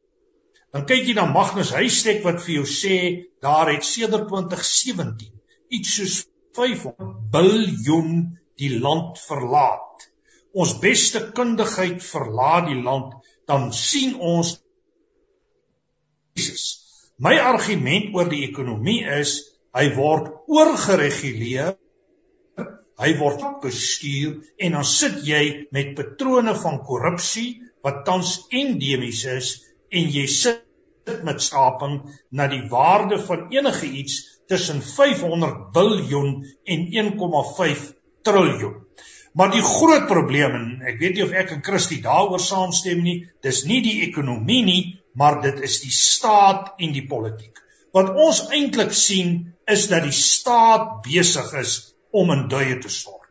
Dan 0.72 0.86
kyk 0.88 1.04
jy 1.04 1.14
na 1.18 1.26
Magnus 1.28 1.74
Huystek 1.76 2.22
wat 2.24 2.40
vir 2.44 2.62
jou 2.62 2.68
sê 2.68 2.98
daar 3.44 3.68
het 3.68 3.84
sedert 3.84 4.30
2017 4.30 5.28
iets 5.72 5.96
soos 5.98 6.16
500 6.56 7.28
biljoen 7.32 8.14
die 8.60 8.72
land 8.80 9.20
verlaat. 9.20 10.08
Ons 10.52 10.76
beste 10.80 11.26
kundigheid 11.36 12.00
verlaat 12.04 12.68
die 12.68 12.80
land. 12.84 13.16
Dan 13.48 13.70
sien 13.76 14.14
ons 14.20 14.58
Jesus 16.36 16.81
my 17.22 17.38
argument 17.38 18.14
oor 18.16 18.30
die 18.30 18.42
ekonomie 18.48 19.02
is 19.20 19.36
hy 19.76 19.86
word 19.96 20.32
oorgereguleer 20.50 21.76
hy 23.02 23.10
word 23.18 23.44
bestuur 23.62 24.34
en 24.66 24.76
dan 24.78 24.88
sit 24.88 25.22
jy 25.26 25.42
met 25.74 25.94
patrone 25.98 26.54
van 26.64 26.82
korrupsie 26.86 27.48
wat 27.86 28.04
tans 28.08 28.34
endemies 28.62 29.24
is 29.30 29.54
en 29.90 30.10
jy 30.16 30.26
sit 30.30 31.16
met 31.26 31.42
skaping 31.42 31.98
na 32.30 32.46
die 32.50 32.62
waarde 32.70 33.18
van 33.26 33.48
enige 33.54 33.88
iets 34.02 34.20
tussen 34.50 34.82
500 34.82 35.72
biljoen 35.74 36.44
en 36.64 36.86
1,5 37.02 37.88
triljoen. 38.22 38.78
Maar 39.34 39.50
die 39.54 39.64
groot 39.64 40.06
probleem 40.06 40.54
en 40.58 40.66
ek 40.86 40.98
weet 41.00 41.16
nie 41.16 41.24
of 41.24 41.32
ek 41.42 41.54
en 41.56 41.62
Christie 41.64 42.02
daaroor 42.04 42.42
saamstem 42.42 43.00
nie, 43.02 43.22
dis 43.42 43.62
nie 43.64 43.80
die 43.84 44.02
ekonomie 44.06 44.60
nie, 44.66 44.82
maar 45.14 45.40
dit 45.42 45.60
is 45.60 45.80
die 45.82 45.92
staat 45.92 46.72
en 46.78 46.92
die 46.92 47.06
politiek. 47.08 47.58
Wat 47.92 48.14
ons 48.16 48.46
eintlik 48.48 48.92
sien 48.96 49.52
is 49.68 49.88
dat 49.90 50.06
die 50.06 50.16
staat 50.16 51.02
besig 51.04 51.52
is 51.60 51.74
om 52.10 52.32
in 52.32 52.46
duie 52.48 52.78
te 52.80 52.88
stort. 52.92 53.28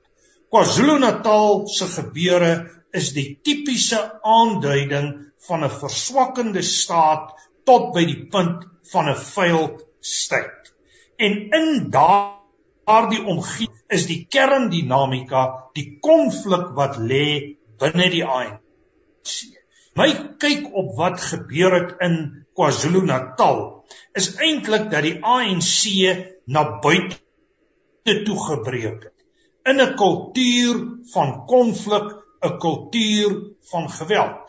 KwaZulu-Natal 0.52 1.68
se 1.72 1.88
gebeure 1.88 2.52
is 2.98 3.14
die 3.16 3.40
tipiese 3.46 4.00
aanduiding 4.22 5.14
van 5.48 5.64
'n 5.64 5.78
verswakkende 5.82 6.62
staat 6.62 7.32
tot 7.66 7.94
by 7.94 8.04
die 8.06 8.28
punt 8.34 8.68
van 8.92 9.10
'n 9.10 9.16
failed 9.16 9.86
state. 10.00 10.74
En 11.18 11.34
in 11.60 11.90
daardie 11.90 13.24
omgewing 13.24 13.82
is 13.88 14.06
die 14.06 14.26
kerndinamika 14.30 15.70
die 15.74 15.98
konflik 16.00 16.74
wat 16.76 16.98
lê 16.98 17.56
binne 17.80 18.10
die 18.10 18.26
ANC. 18.26 19.61
My 20.00 20.08
kyk 20.40 20.70
op 20.72 20.94
wat 20.96 21.20
gebeur 21.20 21.74
het 21.76 21.98
in 22.06 22.46
KwaZulu-Natal 22.56 23.58
is 24.20 24.30
eintlik 24.40 24.88
dat 24.92 25.04
die 25.04 25.18
ANC 25.20 25.74
na 26.48 26.64
buite 26.84 28.16
toe 28.26 28.38
gebreek 28.48 29.04
het 29.08 29.22
in 29.70 29.82
'n 29.82 29.96
kultuur 29.96 30.76
van 31.14 31.46
konflik, 31.46 32.08
'n 32.42 32.58
kultuur 32.58 33.32
van 33.72 33.90
geweld. 33.90 34.40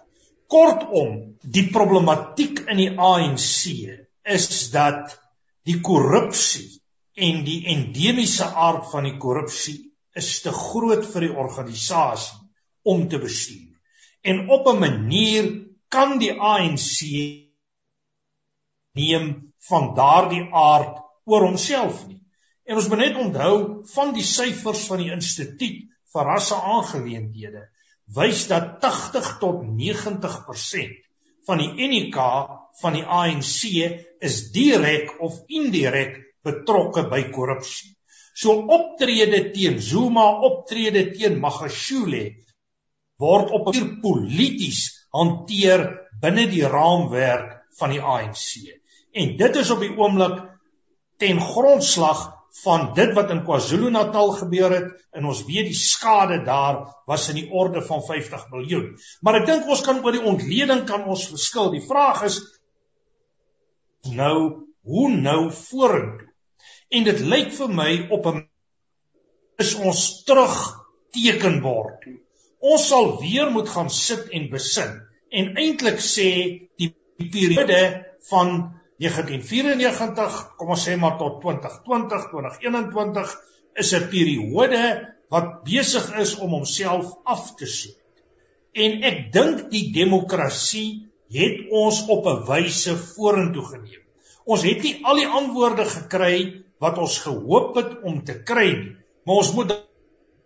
Kortom, 0.46 1.36
die 1.40 1.70
problematiek 1.70 2.58
in 2.72 2.76
die 2.76 2.94
ANC 2.98 3.52
is 4.22 4.70
dat 4.70 5.18
die 5.64 5.80
korrupsie 5.80 6.80
en 7.14 7.44
die 7.44 7.66
endemiese 7.66 8.44
aard 8.44 8.90
van 8.90 9.04
die 9.04 9.16
korrupsie 9.16 9.92
is 10.14 10.40
te 10.40 10.52
groot 10.52 11.06
vir 11.12 11.20
die 11.20 11.36
organisasie 11.44 12.38
om 12.82 13.08
te 13.08 13.18
bestuur. 13.18 13.71
En 14.22 14.48
op 14.48 14.66
'n 14.66 14.78
manier 14.78 15.44
kan 15.88 16.18
die 16.18 16.32
ANC 16.32 16.98
neem 18.92 19.52
van 19.68 19.94
daardie 19.94 20.46
aard 20.50 20.98
oor 21.24 21.46
homself 21.46 22.06
nie. 22.06 22.20
En 22.64 22.76
ons 22.76 22.88
moet 22.88 22.98
net 22.98 23.16
onthou 23.16 23.84
van 23.94 24.12
die 24.14 24.24
syfers 24.24 24.86
van 24.90 25.02
die 25.02 25.12
instituut 25.12 25.78
vir 26.12 26.28
rasse 26.28 26.54
aangeleenthede 26.54 27.68
wys 28.16 28.46
dat 28.50 28.80
80 28.80 29.38
tot 29.40 29.62
90% 29.64 30.98
van 31.46 31.58
die 31.58 31.88
NK 31.88 32.18
van 32.80 32.98
die 32.98 33.04
ANC 33.04 33.56
is 34.28 34.36
direk 34.54 35.16
of 35.20 35.38
indirek 35.48 36.18
betrokke 36.46 37.06
by 37.10 37.22
korrupsie. 37.34 37.92
So 38.34 38.64
optrede 38.74 39.50
teen 39.52 39.80
Zuma, 39.80 40.24
optrede 40.48 41.10
teen 41.12 41.38
Magashule 41.40 42.22
word 43.18 43.50
op 43.50 43.68
'n 43.74 44.00
polities 44.00 45.08
hanteer 45.12 46.08
binne 46.20 46.46
die 46.48 46.66
raamwerk 46.66 47.62
van 47.78 47.90
die 47.90 48.00
ANC. 48.00 48.78
En 49.12 49.36
dit 49.36 49.56
is 49.56 49.70
op 49.70 49.80
die 49.80 49.96
oomblik 49.96 50.38
ten 51.18 51.40
grondslag 51.40 52.42
van 52.62 52.92
dit 52.94 53.14
wat 53.16 53.30
in 53.30 53.44
KwaZulu-Natal 53.44 54.34
gebeur 54.36 54.70
het 54.70 54.88
en 55.16 55.24
ons 55.24 55.44
weet 55.48 55.70
die 55.70 55.78
skade 55.78 56.42
daar 56.44 56.82
was 57.08 57.28
in 57.32 57.40
die 57.40 57.48
orde 57.50 57.82
van 57.82 58.02
50 58.04 58.50
miljoen. 58.50 58.90
Maar 59.20 59.40
ek 59.40 59.46
dink 59.46 59.70
ons 59.72 59.84
kan 59.84 60.02
oor 60.04 60.12
die 60.12 60.24
ontleding 60.24 60.84
kan 60.88 61.04
ons 61.04 61.28
verskil. 61.32 61.70
Die 61.72 61.84
vraag 61.86 62.22
is 62.28 62.40
nou 64.12 64.66
hoe 64.82 65.08
nou 65.14 65.50
vorentoe. 65.52 66.28
En 66.92 67.04
dit 67.08 67.20
lyk 67.24 67.52
vir 67.56 67.70
my 67.72 67.90
op 68.12 68.26
'n 68.26 68.48
is 69.62 69.74
ons 69.74 70.24
terug 70.24 70.56
tekenbord 71.14 72.00
toe. 72.02 72.18
Ons 72.62 72.84
sal 72.88 73.16
weer 73.20 73.50
moet 73.50 73.68
gaan 73.68 73.90
sit 73.90 74.28
en 74.30 74.50
besin 74.52 74.92
en 75.34 75.56
eintlik 75.58 75.98
sê 76.04 76.28
die 76.78 76.92
periode 77.18 77.80
van 78.28 78.52
1994, 79.02 80.36
kom 80.60 80.70
ons 80.76 80.84
sê 80.86 80.94
maar 81.00 81.16
tot 81.18 81.40
2020, 81.42 82.28
2021 82.30 83.32
is 83.82 83.92
'n 83.98 84.08
periode 84.12 84.82
wat 85.32 85.64
besig 85.66 86.06
is 86.22 86.36
om 86.38 86.54
homself 86.58 87.10
af 87.24 87.54
te 87.56 87.66
sluit. 87.66 87.98
En 88.72 89.02
ek 89.10 89.32
dink 89.32 89.70
die 89.72 89.90
demokrasie 89.92 91.08
het 91.32 91.66
ons 91.70 92.04
op 92.08 92.26
'n 92.26 92.44
wyse 92.46 92.96
vorentoe 92.96 93.64
geneem. 93.72 94.02
Ons 94.44 94.62
het 94.62 94.82
nie 94.82 95.00
al 95.04 95.16
die 95.16 95.26
antwoorde 95.26 95.84
gekry 95.84 96.62
wat 96.78 96.98
ons 96.98 97.18
gehoop 97.18 97.76
het 97.76 98.02
om 98.02 98.24
te 98.24 98.42
kry 98.42 98.68
nie, 98.70 98.96
maar 99.24 99.42
ons 99.42 99.52
moet 99.54 99.72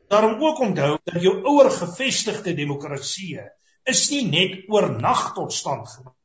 daarom 0.09 0.43
ook 0.43 0.59
onthou 0.69 0.93
dat 1.05 1.23
jou 1.23 1.37
ouer 1.43 1.71
gevestigde 1.71 2.55
demokrasieë 2.55 3.49
is 3.85 4.11
nie 4.11 4.25
net 4.29 4.71
oornag 4.71 5.33
tot 5.35 5.53
stand 5.53 5.89
gebring 5.89 6.17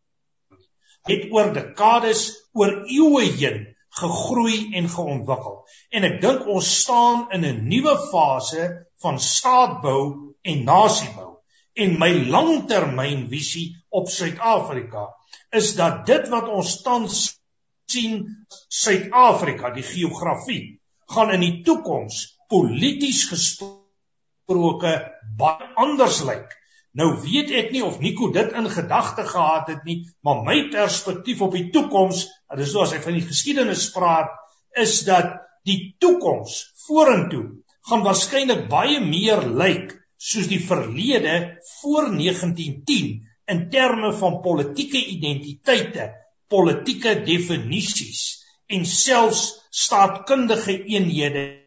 het 1.09 1.29
oor 1.33 1.51
dekades, 1.55 2.25
oor 2.53 2.83
eeue 2.85 3.25
heen 3.39 3.61
gegroei 4.01 4.71
en 4.79 4.87
geontwikkel. 4.87 5.57
En 5.91 6.05
ek 6.07 6.19
dink 6.23 6.47
ons 6.47 6.67
staan 6.83 7.25
in 7.35 7.45
'n 7.45 7.67
nuwe 7.67 7.95
fase 8.11 8.67
van 9.03 9.19
staatbou 9.19 10.33
en 10.41 10.63
nasiebou. 10.63 11.31
En 11.73 11.97
my 11.99 12.11
langtermynvisie 12.29 13.75
op 13.89 14.07
Suid-Afrika 14.07 15.09
is 15.51 15.75
dat 15.75 16.05
dit 16.05 16.29
wat 16.29 16.47
ons 16.47 16.81
tans 16.81 17.39
sien 17.85 18.45
Suid-Afrika, 18.67 19.73
die 19.73 19.83
geografie, 19.83 20.79
gaan 21.07 21.31
in 21.31 21.39
die 21.39 21.63
toekoms 21.63 22.37
polities 22.51 23.23
gesproke 23.31 24.95
baie 25.39 25.71
anders 25.79 26.21
lyk 26.27 26.57
Nou 26.99 27.13
weet 27.23 27.51
ek 27.55 27.69
nie 27.71 27.83
of 27.87 28.01
Nico 28.03 28.27
dit 28.35 28.51
in 28.51 28.67
gedagte 28.67 29.23
gehad 29.23 29.69
het 29.71 29.85
nie, 29.87 30.01
maar 30.27 30.41
my 30.43 30.57
perspektief 30.73 31.39
op 31.45 31.55
die 31.55 31.69
toekoms, 31.71 32.25
dit 32.51 32.65
is 32.65 32.73
soos 32.75 32.91
hy 32.91 32.99
van 33.03 33.15
die 33.15 33.23
geskiedenis 33.23 33.85
praat, 33.95 34.33
is 34.75 34.97
dat 35.07 35.37
die 35.67 35.95
toekoms 36.03 36.57
vorentoe 36.87 37.45
gaan 37.87 38.03
waarskynlik 38.03 38.67
baie 38.71 38.99
meer 39.03 39.45
lyk 39.47 39.95
soos 40.19 40.51
die 40.51 40.59
verlede 40.59 41.37
voor 41.79 42.11
1910 42.11 43.23
in 43.51 43.63
terme 43.71 44.11
van 44.19 44.41
politieke 44.43 44.99
identiteite, 44.99 46.11
politieke 46.51 47.15
definisies 47.23 48.43
en 48.67 48.83
selfs 48.85 49.47
staatkundige 49.71 50.75
eenhede. 50.91 51.60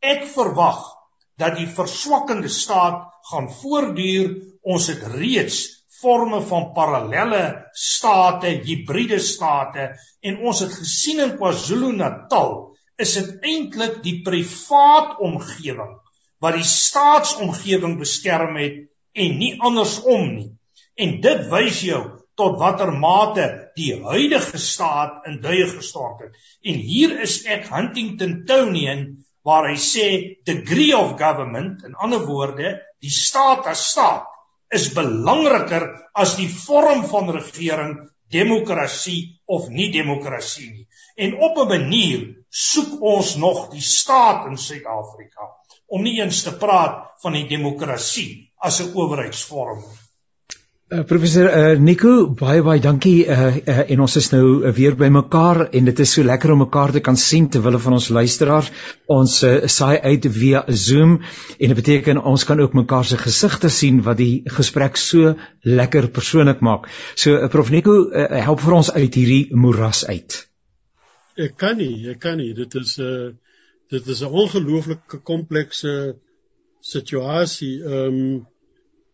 Ek 0.00 0.24
verwag 0.34 0.80
dat 1.40 1.56
die 1.56 1.68
verswakkende 1.68 2.48
staat 2.52 3.04
gaan 3.30 3.50
voortduur. 3.60 4.32
Ons 4.60 4.90
het 4.92 5.04
reeds 5.14 5.60
forme 6.00 6.40
van 6.48 6.72
parallelle 6.76 7.44
state, 7.72 8.50
hibriede 8.64 9.18
state 9.20 9.86
en 10.20 10.42
ons 10.48 10.60
het 10.64 10.72
gesien 10.72 11.20
in 11.24 11.36
KwaZulu-Natal 11.38 12.52
is 13.00 13.14
dit 13.16 13.48
eintlik 13.52 14.00
die 14.04 14.18
privaat 14.24 15.16
omgewing 15.24 15.96
wat 16.40 16.56
die 16.56 16.66
staatsomgewing 16.68 17.98
beskerm 18.00 18.56
het 18.60 18.78
en 19.16 19.36
nie 19.40 19.54
andersom 19.60 20.28
nie. 20.34 20.48
En 21.00 21.18
dit 21.24 21.46
wys 21.52 21.80
jou 21.84 22.02
tot 22.40 22.58
watter 22.60 22.92
mate 22.96 23.46
die 23.76 23.92
huidige 24.00 24.58
staat 24.58 25.26
in 25.28 25.40
duie 25.44 25.66
gestort 25.68 26.24
het. 26.24 26.36
En 26.64 26.80
hier 26.90 27.18
is 27.26 27.42
ek 27.44 27.68
Huntington 27.68 28.40
Townian 28.48 29.04
waar 29.44 29.70
hy 29.70 29.76
sê 29.80 30.06
degree 30.48 30.96
of 30.96 31.16
government 31.20 31.84
in 31.88 31.96
ander 31.96 32.24
woorde 32.26 32.76
die 33.00 33.12
staat 33.12 33.68
as 33.70 33.86
staat 33.92 34.28
is 34.72 34.92
belangriker 34.94 35.86
as 36.14 36.36
die 36.38 36.48
vorm 36.48 37.02
van 37.10 37.32
regering 37.34 37.94
demokrasie 38.30 39.40
of 39.50 39.68
nie 39.74 39.88
demokrasie 39.94 40.68
nie 40.70 40.86
en 41.24 41.38
op 41.46 41.58
'n 41.58 41.68
manier 41.72 42.20
soek 42.50 43.00
ons 43.14 43.36
nog 43.36 43.70
die 43.72 43.86
staat 43.86 44.46
in 44.50 44.56
Suid-Afrika 44.56 45.48
om 45.88 46.02
nie 46.02 46.20
eens 46.20 46.42
te 46.42 46.52
praat 46.52 47.02
van 47.22 47.32
die 47.32 47.48
demokrasie 47.48 48.52
as 48.58 48.80
'n 48.80 48.92
owerheidsvorm 48.94 49.80
nie. 49.80 50.09
Uh, 50.90 51.04
professor 51.04 51.46
uh, 51.46 51.78
Nico, 51.78 52.26
baie 52.34 52.64
baie 52.66 52.80
dankie 52.82 53.22
uh, 53.30 53.44
uh, 53.62 53.82
en 53.94 54.00
ons 54.02 54.16
is 54.18 54.26
nou 54.32 54.46
uh, 54.66 54.72
weer 54.74 54.96
by 54.98 55.06
mekaar 55.14 55.68
en 55.70 55.86
dit 55.86 56.00
is 56.02 56.14
so 56.16 56.26
lekker 56.26 56.50
om 56.50 56.64
mekaar 56.64 56.90
te 56.96 57.02
kan 57.06 57.14
sien 57.14 57.46
terwyl 57.46 57.78
van 57.84 57.94
ons 57.94 58.08
luisteraars 58.10 58.72
ons 59.06 59.36
uh, 59.46 59.52
saai 59.70 60.00
uit 60.02 60.26
via 60.34 60.64
Zoom 60.66 61.14
en 61.20 61.70
dit 61.70 61.78
beteken 61.78 62.18
ons 62.32 62.46
kan 62.48 62.58
ook 62.58 62.74
mekaar 62.74 63.06
se 63.06 63.20
gesigte 63.22 63.70
sien 63.70 64.02
wat 64.02 64.18
die 64.18 64.42
gesprek 64.58 64.98
so 64.98 65.36
lekker 65.62 66.10
persoonlik 66.10 66.58
maak. 66.58 66.90
So 67.14 67.38
uh, 67.38 67.46
Prof 67.54 67.70
Nico, 67.70 67.94
uh, 68.10 68.26
help 68.50 68.66
vir 68.66 68.80
ons 68.82 68.90
uit 68.90 69.22
hierdie 69.22 69.44
moeras 69.54 70.02
uit. 70.10 70.42
Ek 71.38 71.54
kan 71.54 71.78
nie, 71.78 72.08
ek 72.10 72.18
kan 72.26 72.42
nie. 72.42 72.50
Dit 72.50 72.74
is 72.74 72.98
'n 72.98 73.06
uh, 73.06 73.32
dit 73.94 74.06
is 74.10 74.26
'n 74.26 74.38
ongelooflike 74.42 75.22
komplekse 75.22 76.16
situasie. 76.82 77.76
Ehm 77.78 78.24
um, 78.24 78.46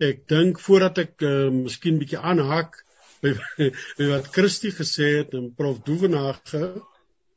ek 0.03 0.27
dink 0.29 0.61
voordat 0.61 0.99
ek 1.05 1.25
uh, 1.25 1.49
miskien 1.53 1.99
bietjie 2.01 2.21
aanhaak 2.21 2.77
by, 3.25 3.33
by 3.99 4.09
wat 4.11 4.31
Christie 4.35 4.73
gesê 4.75 5.13
het 5.21 5.37
en 5.37 5.51
Prof 5.57 5.81
Doevenage, 5.87 6.63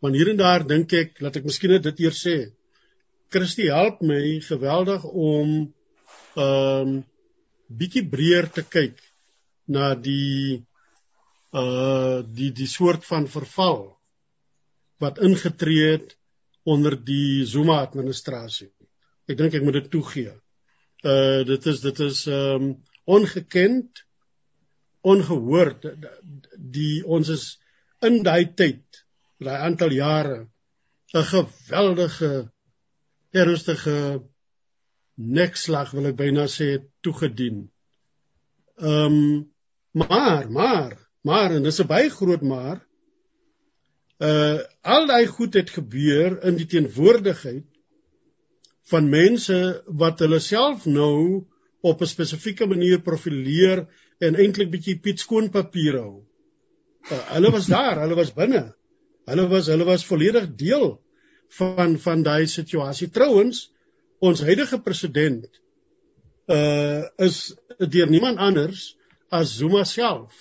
want 0.04 0.16
hier 0.16 0.32
en 0.32 0.40
daar 0.40 0.66
dink 0.68 0.94
ek 0.96 1.20
dat 1.24 1.40
ek 1.40 1.48
miskien 1.48 1.78
dit 1.80 2.02
eers 2.06 2.24
sê. 2.26 2.38
Christie 3.32 3.70
help 3.72 4.02
my 4.02 4.40
geweldig 4.46 5.06
om 5.06 5.56
ehm 6.40 6.90
um, 6.90 7.00
bietjie 7.70 8.02
breër 8.10 8.48
te 8.50 8.64
kyk 8.66 8.98
na 9.70 9.92
die 9.94 10.66
uh 11.54 12.26
die 12.26 12.50
die 12.58 12.70
soort 12.70 13.06
van 13.06 13.28
verval 13.30 13.84
wat 15.04 15.22
ingetree 15.22 15.92
het 15.92 16.16
onder 16.66 16.98
die 16.98 17.46
Zuma 17.46 17.78
administrasie. 17.86 18.72
Ek 19.30 19.38
dink 19.38 19.54
ek 19.54 19.66
moet 19.66 19.78
dit 19.78 19.92
toegee 19.94 20.34
uh 21.04 21.46
dit 21.46 21.66
is 21.66 21.82
dit 21.82 22.00
is 22.00 22.26
um 22.28 22.84
ongekend 23.04 24.06
ongehoord 25.02 25.86
die 26.58 27.06
ons 27.06 27.30
is 27.30 27.46
in 28.02 28.24
daai 28.24 28.54
tyd 28.54 29.04
daai 29.40 29.58
aantal 29.58 29.92
jare 29.96 30.40
'n 31.14 31.24
geweldige 31.34 32.52
ernstige 33.32 34.24
nekslag 35.16 35.92
wil 35.92 36.10
ek 36.10 36.18
byna 36.20 36.46
sê 36.48 36.70
toegedien. 37.04 37.70
Ehm 38.80 39.16
um, 39.16 39.54
maar 39.92 40.52
maar 40.52 40.94
maar 41.22 41.52
en 41.56 41.64
dis 41.64 41.80
'n 41.82 41.88
baie 41.88 42.10
groot 42.10 42.42
maar 42.42 42.86
uh 44.20 44.60
al 44.82 45.08
daai 45.08 45.26
goed 45.28 45.54
het 45.54 45.70
gebeur 45.70 46.44
in 46.44 46.56
die 46.56 46.66
teenwoordigheid 46.66 47.66
van 48.92 49.10
mense 49.10 49.58
wat 50.02 50.20
hulle 50.24 50.40
self 50.40 50.86
nou 50.86 51.46
op 51.82 52.02
'n 52.02 52.12
spesifieke 52.12 52.68
manier 52.68 53.02
profileer 53.02 53.86
en 54.20 54.36
eintlik 54.36 54.72
bietjie 54.72 55.00
Piet 55.00 55.20
skoonpapier 55.20 56.00
hou. 56.00 56.24
Uh, 57.12 57.20
hulle 57.36 57.52
was 57.52 57.68
daar, 57.72 58.00
hulle 58.04 58.16
was 58.16 58.34
binne. 58.34 58.74
Hulle 59.30 59.48
was 59.48 59.68
hulle 59.68 59.86
was 59.86 60.06
volledig 60.06 60.50
deel 60.56 61.00
van 61.60 61.98
van 61.98 62.24
daai 62.24 62.48
situasie. 62.48 63.10
Trouwens, 63.10 63.70
ons 64.20 64.42
huidige 64.42 64.82
president 64.82 65.48
uh 66.50 67.06
is 67.18 67.54
deur 67.78 68.10
niemand 68.10 68.38
anders 68.38 68.98
as 69.30 69.56
Zuma 69.58 69.84
self. 69.84 70.34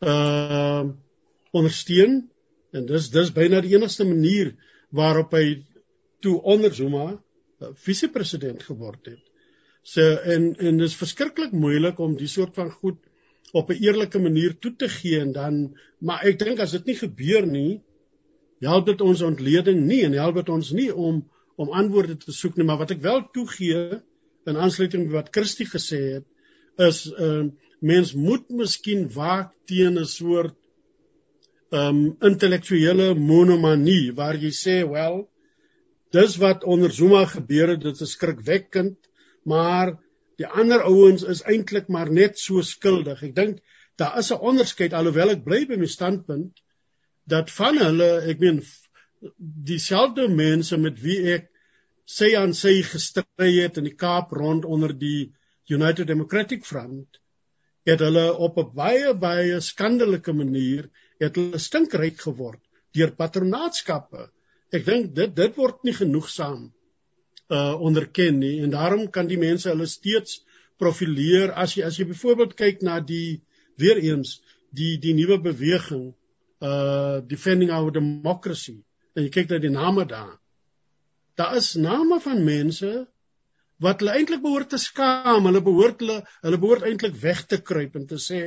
Uh 0.00 0.92
ondersteun 1.56 2.26
en 2.76 2.86
dis 2.86 3.08
dis 3.10 3.32
byna 3.32 3.62
die 3.64 3.74
enigste 3.74 4.04
manier 4.04 4.52
waarop 4.92 5.32
hy 5.32 5.64
toe 6.20 6.42
onder 6.42 6.74
Zuma 6.74 7.06
eh, 7.12 7.68
vise-president 7.74 8.62
geword 8.62 9.12
het. 9.12 9.22
So 9.82 10.02
en 10.34 10.54
en 10.56 10.78
dis 10.82 10.96
verskriklik 10.98 11.52
moeilik 11.52 11.98
om 11.98 12.16
die 12.16 12.30
soort 12.30 12.54
van 12.54 12.70
goed 12.70 12.98
op 13.52 13.70
'n 13.70 13.82
eerlike 13.82 14.18
manier 14.18 14.58
toe 14.58 14.74
te 14.76 14.88
gee 14.88 15.20
en 15.20 15.32
dan 15.32 15.78
maar 15.98 16.24
ek 16.24 16.38
dink 16.38 16.58
as 16.58 16.70
dit 16.70 16.84
nie 16.84 16.96
gebeur 16.96 17.46
nie 17.46 17.82
help 18.60 18.86
dit 18.86 19.00
ons 19.00 19.22
ontleding 19.22 19.86
nie 19.86 20.02
en 20.04 20.12
help 20.12 20.34
dit 20.34 20.48
ons 20.48 20.70
nie 20.72 20.90
om 20.94 21.22
om 21.56 21.70
antwoorde 21.72 22.16
te 22.16 22.32
soek 22.32 22.56
nie 22.56 22.66
maar 22.68 22.78
wat 22.78 22.90
ek 22.90 23.00
wel 23.04 23.22
toegee 23.32 24.00
in 24.46 24.56
aansluiting 24.56 25.06
by 25.06 25.20
wat 25.20 25.32
Christie 25.32 25.68
gesê 25.68 26.00
het 26.16 26.26
is 26.88 27.06
ehm 27.12 27.46
uh, 27.46 27.52
mens 27.80 28.14
moet 28.16 28.48
miskien 28.48 29.02
waak 29.12 29.52
teen 29.68 29.98
'n 30.00 30.08
soort 30.08 30.56
ehm 31.70 31.88
um, 31.88 32.16
intellektuele 32.30 33.14
monomanie 33.14 34.12
waar 34.12 34.36
jy 34.36 34.50
sê 34.50 34.76
wel 34.90 35.28
dis 36.16 36.36
wat 36.42 36.64
onder 36.64 36.92
Zuma 36.92 37.24
gebeur 37.30 37.74
het, 37.74 37.82
dit 37.84 38.00
is 38.00 38.14
skrikwekkend, 38.16 38.98
maar 39.44 39.94
die 40.40 40.46
ander 40.46 40.84
ouens 40.84 41.24
is 41.24 41.42
eintlik 41.48 41.88
maar 41.92 42.10
net 42.12 42.38
so 42.38 42.62
skuldig. 42.62 43.22
Ek 43.22 43.34
dink 43.36 43.60
daar 43.96 44.18
is 44.20 44.32
'n 44.32 44.40
onderskeid 44.50 44.92
alhoewel 44.92 45.30
ek 45.34 45.44
bly 45.44 45.64
by 45.66 45.76
my 45.80 45.86
standpunt 45.86 46.62
dat 47.26 47.50
van 47.50 47.78
hulle, 47.78 48.10
ek 48.30 48.40
meen 48.40 48.62
dieselfde 49.70 50.28
mense 50.28 50.76
met 50.76 51.00
wie 51.02 51.20
ek 51.34 51.48
sy 52.06 52.34
aan 52.38 52.52
sy 52.54 52.82
gestry 52.86 53.52
het 53.58 53.78
in 53.80 53.88
die 53.88 53.96
Kaap 53.98 54.32
rond 54.32 54.64
onder 54.64 54.92
die 54.92 55.32
United 55.68 56.06
Democratic 56.06 56.64
Front 56.64 57.18
het 57.86 58.02
hulle 58.04 58.26
op 58.46 58.58
'n 58.58 58.70
baie 58.74 59.14
baie 59.14 59.60
skandelike 59.60 60.32
manier 60.32 60.90
het 61.20 61.36
hulle 61.36 61.58
stinkryk 61.58 62.20
geword 62.20 62.62
deur 62.94 63.12
patronaatskappe 63.16 64.30
Ek 64.74 64.84
dink 64.86 65.14
dit 65.14 65.34
dit 65.36 65.56
word 65.60 65.82
nie 65.86 65.94
genoegsaam 65.94 66.72
uh 67.50 67.74
onderken 67.88 68.38
nie. 68.42 68.58
En 68.62 68.70
daarom 68.70 69.10
kan 69.10 69.28
die 69.30 69.38
mense 69.38 69.68
hulle 69.70 69.86
steeds 69.86 70.40
profileer. 70.78 71.52
As 71.54 71.76
jy 71.76 71.84
as 71.86 71.98
jy 71.98 72.08
byvoorbeeld 72.10 72.56
kyk 72.58 72.82
na 72.82 72.98
die 73.00 73.40
weer 73.78 74.00
eens 74.02 74.40
die 74.74 74.96
die 74.98 75.14
nuwe 75.14 75.38
beweging 75.42 76.14
uh 76.60 77.20
defending 77.28 77.70
our 77.70 77.92
democracy 77.92 78.80
en 79.14 79.26
jy 79.26 79.30
kyk 79.30 79.52
na 79.52 79.60
die 79.62 79.72
name 79.72 80.06
daar 80.08 80.34
daar 81.36 81.56
is 81.56 81.74
name 81.76 82.18
van 82.24 82.42
mense 82.44 82.90
wat 83.84 84.00
hulle 84.00 84.14
eintlik 84.16 84.40
behoort 84.40 84.70
te 84.72 84.80
skaam. 84.80 85.44
Hulle 85.44 85.60
behoort 85.62 86.00
hulle 86.00 86.22
hulle 86.42 86.58
behoort 86.60 86.86
eintlik 86.88 87.14
weg 87.22 87.44
te 87.46 87.60
kruip 87.60 87.96
en 88.00 88.06
te 88.08 88.18
sê 88.26 88.40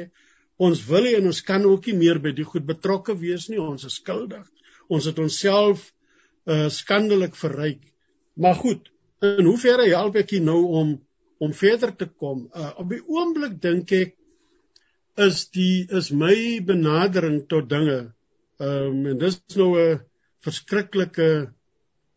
ons 0.58 0.82
wil 0.90 1.06
nie 1.06 1.16
en 1.16 1.30
ons 1.32 1.42
kan 1.46 1.64
ook 1.70 1.86
nie 1.88 2.00
meer 2.02 2.20
by 2.20 2.34
die 2.36 2.48
goed 2.48 2.66
betrokke 2.68 3.16
wees 3.22 3.48
nie. 3.48 3.62
Ons 3.62 3.86
is 3.88 4.00
skuldig. 4.02 4.44
Ons 4.90 5.06
het 5.06 5.22
onsself 5.22 5.86
uh 6.46 6.70
skandelik 6.70 7.36
verryk. 7.36 7.82
Maar 8.34 8.56
goed, 8.56 8.92
in 9.22 9.46
hoeverre 9.46 9.90
help 9.90 10.16
ek 10.16 10.30
hier 10.30 10.46
nou 10.46 10.62
om 10.82 10.96
om 11.40 11.54
verder 11.54 11.96
te 11.96 12.08
kom? 12.08 12.48
Uh 12.56 12.72
op 12.80 12.90
die 12.90 13.04
oomblik 13.08 13.62
dink 13.62 13.92
ek 13.92 14.16
is 15.20 15.50
die 15.56 15.88
is 15.92 16.12
my 16.12 16.60
benadering 16.64 17.44
tot 17.48 17.70
dinge. 17.70 18.14
Ehm 18.60 18.92
um, 18.92 19.06
en 19.14 19.18
dis 19.18 19.40
nou 19.56 19.72
'n 19.80 20.00
verskriklike 20.44 21.52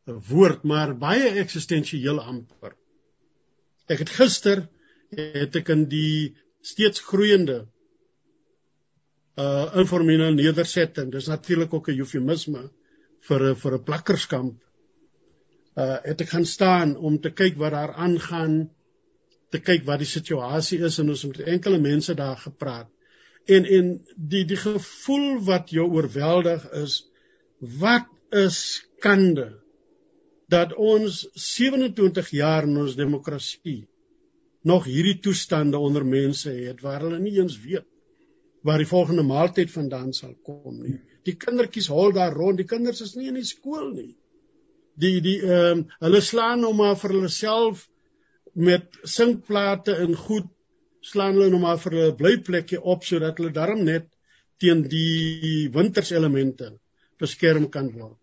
woord, 0.06 0.64
maar 0.64 0.94
baie 0.98 1.28
eksistensieel 1.42 2.20
amper. 2.20 2.74
Ek 3.88 4.02
het 4.02 4.11
gister 4.11 4.68
het 5.16 5.56
ek 5.56 5.68
in 5.74 5.85
die 5.88 6.35
steeds 6.62 7.00
groeiende 7.00 7.66
uh 9.37 9.72
informele 9.80 10.30
nedersetting. 10.35 11.11
Dis 11.12 11.28
natuurlik 11.28 11.74
ook 11.74 11.88
'n 11.88 11.98
eufemisme 11.98 12.70
vir 13.28 13.48
'n 13.50 13.56
vir 13.62 13.74
'n 13.78 13.85
plakkerskamp. 13.88 14.56
Uh 15.76 15.98
het 16.04 16.20
ek 16.20 16.28
gaan 16.35 16.46
staan 16.46 16.96
om 16.96 17.20
te 17.20 17.30
kyk 17.30 17.56
wat 17.56 17.72
daar 17.72 17.94
aangaan, 17.94 18.70
te 19.50 19.58
kyk 19.58 19.87
wat 19.87 19.98
die 19.98 20.12
situasie 20.12 20.80
is 20.88 20.98
en 20.98 21.08
ons 21.08 21.22
het 21.22 21.37
met 21.37 21.46
enkele 21.46 21.78
mense 21.78 22.14
daar 22.14 22.37
gepraat. 22.37 22.88
En 23.46 23.64
en 23.64 23.94
die 24.16 24.44
die 24.44 24.56
gevoel 24.56 25.40
wat 25.44 25.70
jou 25.70 25.88
oorweldig 25.90 26.70
is, 26.85 27.02
wat 27.61 28.06
'n 28.32 28.50
skande 28.50 29.62
dat 30.48 30.74
ons 30.74 31.28
27 31.35 32.30
jaar 32.30 32.66
in 32.68 32.76
ons 32.76 32.96
demokrasie 32.96 33.88
nog 34.62 34.85
hierdie 34.85 35.18
toestande 35.20 35.78
onder 35.78 36.04
mense 36.06 36.50
het 36.50 36.80
waar 36.80 37.00
hulle 37.06 37.18
nie 37.18 37.38
eens 37.38 37.56
weet 37.61 37.88
waar 38.62 38.78
die 38.78 38.87
volgende 38.87 39.24
maaltyd 39.26 39.70
vandaan 39.70 40.12
sal 40.12 40.35
kom 40.46 40.82
nie 40.82 40.98
die 41.26 41.37
kindertjies 41.38 41.88
hol 41.92 42.14
daar 42.16 42.35
rond, 42.35 42.58
die 42.58 42.68
kinders 42.68 43.02
is 43.04 43.14
nie 43.16 43.28
in 43.30 43.38
die 43.38 43.46
skool 43.46 43.90
nie. 43.94 44.12
Die 45.00 45.20
die 45.25 45.38
ehm 45.42 45.83
um, 45.83 45.85
hulle 46.04 46.20
slaan 46.20 46.64
nou 46.64 46.73
maar 46.77 46.98
vir 47.00 47.16
hulle 47.16 47.31
self 47.33 47.87
met 48.52 48.98
sinkplate 49.08 49.94
en 50.04 50.16
goed 50.27 50.50
slaan 51.02 51.38
hulle 51.38 51.50
nou 51.52 51.60
maar 51.62 51.81
vir 51.83 51.96
hulle 51.98 52.16
blyplekkie 52.18 52.81
op 52.94 53.06
sodat 53.08 53.40
hulle 53.40 53.54
darm 53.54 53.85
net 53.88 54.10
teen 54.62 54.85
die 54.88 55.68
winterselemente 55.75 56.75
beskerm 57.23 57.68
kan 57.70 57.88
word. 57.94 58.18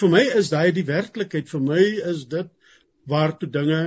Vir 0.00 0.10
my 0.10 0.22
is 0.38 0.50
daai 0.50 0.70
die 0.74 0.86
werklikheid, 0.86 1.48
vir 1.50 1.62
my 1.66 1.82
is 2.12 2.24
dit 2.30 2.50
waartoe 3.10 3.50
dinge 3.50 3.80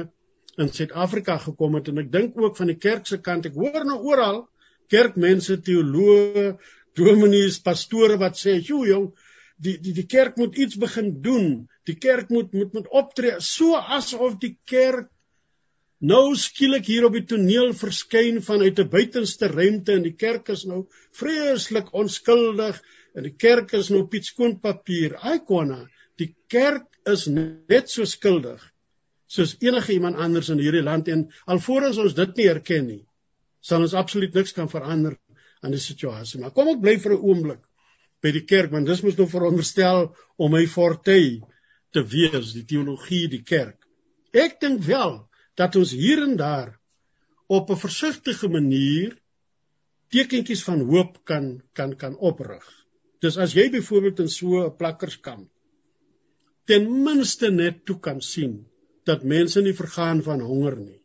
in 0.62 0.70
Suid-Afrika 0.70 1.38
gekom 1.41 1.80
het 1.80 1.89
en 1.89 2.01
ek 2.04 2.12
dink 2.14 2.38
ook 2.38 2.58
van 2.60 2.70
die 2.70 2.80
kerk 2.80 3.08
se 3.10 3.20
kant 3.24 3.47
ek 3.49 3.58
hoor 3.58 3.86
nou 3.88 3.99
oral 4.12 4.43
kerkmense 4.91 5.58
teoloë 5.66 6.54
dominees, 6.98 7.60
pastore 7.60 8.18
wat 8.22 8.38
sê, 8.39 8.60
"Jo 8.62 8.86
jong, 8.86 9.12
die 9.58 9.78
die 9.82 9.94
die 9.94 10.08
kerk 10.10 10.38
moet 10.38 10.58
iets 10.58 10.78
begin 10.80 11.22
doen. 11.22 11.68
Die 11.86 11.96
kerk 11.96 12.30
moet 12.30 12.54
moet 12.54 12.74
moet 12.74 12.88
optree 12.89 13.39
so 13.39 13.76
asof 13.76 14.39
die 14.41 14.58
kerk 14.66 15.10
nou 16.00 16.36
skielik 16.36 16.86
hier 16.86 17.06
op 17.08 17.14
die 17.16 17.26
toneel 17.26 17.72
verskyn 17.74 18.41
vanuit 18.41 18.80
'n 18.80 18.89
buitenste 18.89 19.48
ruimte 19.48 19.94
en 19.94 20.04
die 20.04 20.18
kerk 20.26 20.50
is 20.50 20.66
nou 20.66 20.88
vreeslik 21.12 21.94
onskuldig 21.94 22.82
en 23.16 23.24
die 23.24 23.38
kerk 23.46 23.74
is 23.74 23.89
nou 23.89 24.08
piet 24.08 24.26
skoon 24.26 24.60
papier. 24.60 25.16
Ai 25.22 25.39
konna, 25.39 25.88
die 26.18 26.36
kerk 26.48 26.88
is 27.06 27.28
net 27.28 27.89
so 27.89 28.06
skuldig 28.06 28.62
soos 29.34 29.56
enige 29.60 29.94
iemand 29.94 30.16
anders 30.16 30.50
in 30.54 30.60
hierdie 30.62 30.84
land 30.84 31.08
en 31.08 31.32
alvorens 31.46 31.98
ons 31.98 32.14
dit 32.14 32.38
nie 32.38 32.50
erken 32.52 32.86
nie, 32.88 33.04
sal 33.62 33.82
ons 33.82 33.96
absoluut 33.98 34.34
niks 34.34 34.54
kan 34.54 34.70
verander 34.70 35.16
aan 35.64 35.76
die 35.76 35.82
situasie. 35.84 36.39
Maar 36.41 36.53
kom 36.55 36.70
ek 36.74 36.82
bly 36.84 36.97
vir 36.99 37.16
'n 37.16 37.24
oomblik 37.30 37.64
by 38.24 38.32
die 38.32 38.45
kerk 38.45 38.72
want 38.72 38.88
dis 38.88 39.03
mos 39.03 39.18
nou 39.18 39.28
veronderstel 39.28 40.16
om 40.38 40.51
my 40.51 40.66
forte 40.68 41.18
te 41.93 42.03
wees, 42.14 42.53
die 42.53 42.66
teologie, 42.66 43.28
die 43.28 43.43
kerk. 43.43 43.80
Ek 44.34 44.59
dink 44.61 44.82
wel 44.88 45.20
dat 45.55 45.76
ons 45.76 45.91
hier 45.91 46.24
en 46.24 46.38
daar 46.38 46.80
op 47.47 47.70
'n 47.70 47.84
versigtige 47.86 48.49
manier 48.49 49.18
tekentjies 50.09 50.64
van 50.64 50.82
hoop 50.89 51.20
kan 51.26 51.61
kan 51.74 51.95
kan 51.95 52.16
oprig. 52.18 52.64
Dis 53.22 53.38
as 53.38 53.53
jy 53.53 53.70
byvoorbeeld 53.70 54.20
in 54.20 54.30
so 54.30 54.66
'n 54.66 54.78
plakkerskamp 54.78 55.49
ten 56.66 56.86
minste 57.03 57.51
net 57.51 57.86
toe 57.86 57.99
kan 57.99 58.22
sien 58.22 58.66
dat 59.05 59.24
mense 59.24 59.61
nie 59.61 59.76
vergaan 59.76 60.22
van 60.24 60.39
honger 60.39 60.78
nie. 60.80 61.01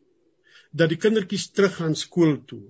Dat 0.71 0.89
die 0.89 0.97
kindertjies 0.97 1.49
teruggaan 1.51 1.95
skool 1.99 2.37
toe 2.47 2.63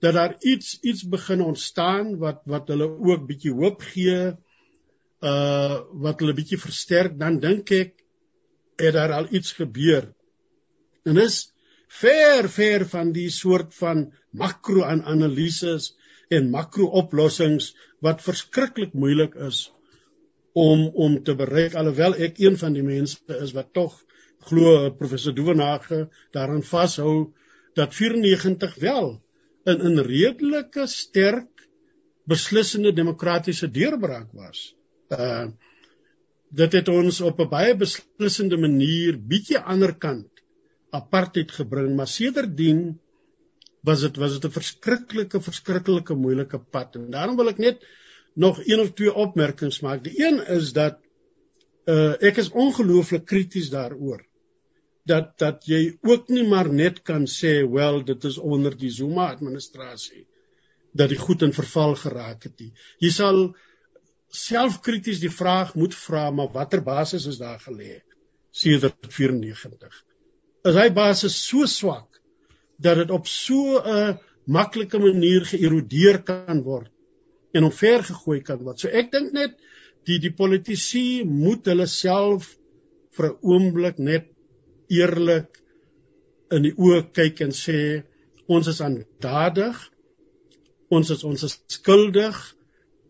dat 0.00 0.14
daar 0.14 0.36
iets 0.40 0.78
iets 0.80 1.02
begin 1.08 1.40
ontstaan 1.42 2.16
wat 2.18 2.42
wat 2.44 2.68
hulle 2.68 2.88
ook 2.88 3.26
bietjie 3.26 3.52
hoop 3.52 3.82
gee 3.92 4.18
uh 5.20 5.78
wat 6.04 6.20
hulle 6.20 6.36
bietjie 6.38 6.60
versterk 6.62 7.18
dan 7.18 7.40
dink 7.42 7.70
ek 7.74 7.94
het 8.78 8.94
daar 8.94 9.12
al 9.12 9.26
iets 9.34 9.52
gebeur. 9.52 10.12
En 11.02 11.18
is 11.18 11.52
ver 11.88 12.48
ver 12.48 12.86
van 12.86 13.12
die 13.12 13.30
soort 13.30 13.74
van 13.74 14.12
makro-analises 14.30 15.94
en 16.28 16.50
makro-oplossings 16.52 17.72
wat 18.04 18.22
verskriklik 18.22 18.92
moeilik 18.92 19.34
is 19.48 19.72
om 20.52 20.88
om 20.94 21.22
te 21.24 21.34
bereik 21.34 21.74
alhoewel 21.74 22.14
ek 22.14 22.38
een 22.38 22.58
van 22.60 22.76
die 22.76 22.84
mense 22.84 23.40
is 23.40 23.54
wat 23.56 23.72
tog 23.72 23.96
glo 24.50 24.90
professor 25.00 25.34
Duvenage 25.34 26.08
daaraan 26.36 26.62
vashou 26.62 27.32
dat 27.74 27.94
94 27.94 28.74
wel 28.84 29.16
in 29.68 29.80
'n 29.94 30.04
redelike 30.04 30.86
sterk 30.86 31.68
beslissende 32.28 32.92
demokratiese 32.92 33.70
deurbraak 33.70 34.32
was. 34.32 34.74
Uh 35.10 35.48
dit 36.48 36.72
het 36.72 36.88
ons 36.88 37.20
op 37.20 37.40
'n 37.40 37.48
baie 37.48 37.74
beslissende 37.76 38.56
manier 38.56 39.18
bietjie 39.32 39.58
ander 39.58 39.92
kant 40.04 40.40
apartheid 40.90 41.50
gebring, 41.52 41.96
maar 41.96 42.08
sedertdien 42.08 42.98
was 43.84 44.00
dit 44.00 44.16
was 44.16 44.32
dit 44.32 44.44
'n 44.44 44.56
verskriklike 44.56 45.40
verskriklike 45.40 46.14
moeilike 46.14 46.58
pad 46.58 46.96
en 46.96 47.10
daarom 47.10 47.36
wil 47.36 47.48
ek 47.48 47.58
net 47.58 47.84
nog 48.34 48.60
een 48.64 48.80
of 48.80 48.94
twee 48.94 49.14
opmerkings 49.14 49.80
maak. 49.80 50.04
Die 50.04 50.24
een 50.24 50.40
is 50.46 50.72
dat 50.72 50.98
uh 51.84 52.14
ek 52.20 52.36
is 52.36 52.50
ongelooflik 52.50 53.24
krities 53.24 53.70
daaroor 53.70 54.27
dat 55.08 55.32
dat 55.42 55.64
jy 55.68 55.80
ook 56.06 56.28
nie 56.34 56.44
maar 56.48 56.68
net 56.72 57.02
kan 57.10 57.26
sê 57.30 57.62
wel 57.72 58.02
dit 58.10 58.24
is 58.30 58.38
onder 58.38 58.76
die 58.76 58.90
Zuma 58.90 59.30
administrasie 59.32 60.26
dat 60.98 61.12
die 61.12 61.20
goed 61.20 61.42
in 61.46 61.52
verval 61.52 61.94
geraak 62.00 62.46
het 62.48 62.60
nie. 62.60 62.72
Jy 63.04 63.10
sal 63.14 63.40
selfkrities 64.34 65.20
die 65.22 65.32
vraag 65.32 65.74
moet 65.78 65.94
vra 65.96 66.28
maar 66.30 66.52
watter 66.52 66.82
basis 66.84 67.26
is 67.30 67.40
daar 67.40 67.60
gelê 67.64 68.00
sedert 68.52 69.12
94? 69.14 69.92
Is 70.68 70.76
hy 70.76 70.88
basis 70.92 71.36
so 71.48 71.66
swak 71.70 72.20
dat 72.78 73.02
dit 73.02 73.10
op 73.14 73.26
so 73.26 73.78
'n 73.78 74.18
maklike 74.48 74.98
manier 74.98 75.44
geërodeer 75.44 76.22
kan 76.24 76.62
word 76.64 76.90
en 77.52 77.66
omvergegooi 77.68 78.40
kan 78.44 78.60
word. 78.64 78.80
So 78.80 78.88
ek 78.88 79.10
dink 79.12 79.32
net 79.36 79.56
die 80.08 80.18
die 80.22 80.32
politici 80.32 81.22
moet 81.24 81.68
hulle 81.68 81.86
self 81.86 82.54
vir 83.16 83.28
'n 83.28 83.38
oomblik 83.42 83.98
net 83.98 84.28
eerlik 84.92 85.60
in 86.54 86.64
die 86.64 86.74
oë 86.76 87.02
kyk 87.16 87.42
en 87.46 87.54
sê 87.56 87.78
ons 88.48 88.68
is 88.70 88.80
aandadig. 88.84 89.80
Ons 90.88 91.12
is 91.12 91.24
ons 91.28 91.44
is 91.44 91.58
skuldig. 91.72 92.36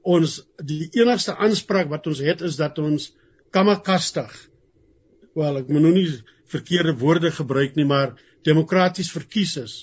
Ons 0.03 0.41
die 0.65 0.89
enigste 0.99 1.37
aanspraak 1.37 1.91
wat 1.93 2.07
ons 2.11 2.23
het 2.25 2.43
is 2.47 2.59
dat 2.59 2.79
ons 2.83 3.13
kamakastig 3.55 4.35
wel 5.39 5.61
ek 5.61 5.71
moet 5.71 5.85
nou 5.85 5.93
nie 5.95 6.09
verkeerde 6.51 6.95
woorde 6.99 7.31
gebruik 7.35 7.77
nie 7.79 7.87
maar 7.89 8.17
demokraties 8.47 9.11
verkies 9.15 9.55
is 9.61 9.77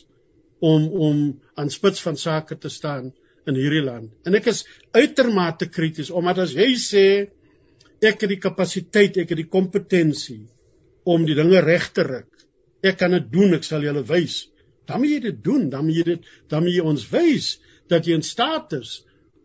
om 0.59 0.87
om 1.07 1.21
aan 1.59 1.71
spits 1.73 2.01
van 2.03 2.17
sake 2.17 2.57
te 2.57 2.69
staan 2.69 3.11
in 3.45 3.57
hierdie 3.59 3.83
land. 3.85 4.09
En 4.25 4.35
ek 4.37 4.49
is 4.51 4.63
uitermate 4.95 5.69
krities 5.69 6.11
omdat 6.11 6.45
as 6.45 6.55
jy 6.57 6.71
sê 6.81 7.05
ek 8.01 8.23
het 8.23 8.31
die 8.31 8.41
kapasiteit 8.41 9.19
ek 9.21 9.33
het 9.33 9.41
die 9.43 9.51
kompetensie 9.51 10.43
om 11.05 11.25
die 11.25 11.37
dinge 11.37 11.61
reg 11.61 11.91
te 11.93 12.05
ruk. 12.07 12.29
Ek 12.85 12.97
kan 12.99 13.13
dit 13.15 13.31
doen, 13.31 13.53
ek 13.57 13.65
sal 13.65 13.85
julle 13.85 14.03
wys. 14.09 14.45
Dan 14.89 15.01
moet 15.01 15.15
jy 15.15 15.21
dit 15.29 15.39
doen, 15.45 15.69
dan 15.69 15.85
moet 15.85 15.99
jy 15.99 16.05
dit 16.11 16.27
dan 16.51 16.65
moet 16.65 16.75
jy 16.75 16.85
ons 16.85 17.07
wys 17.13 17.55
dat 17.89 18.05
jy 18.05 18.17
in 18.17 18.25
staat 18.25 18.73
is 18.77 18.99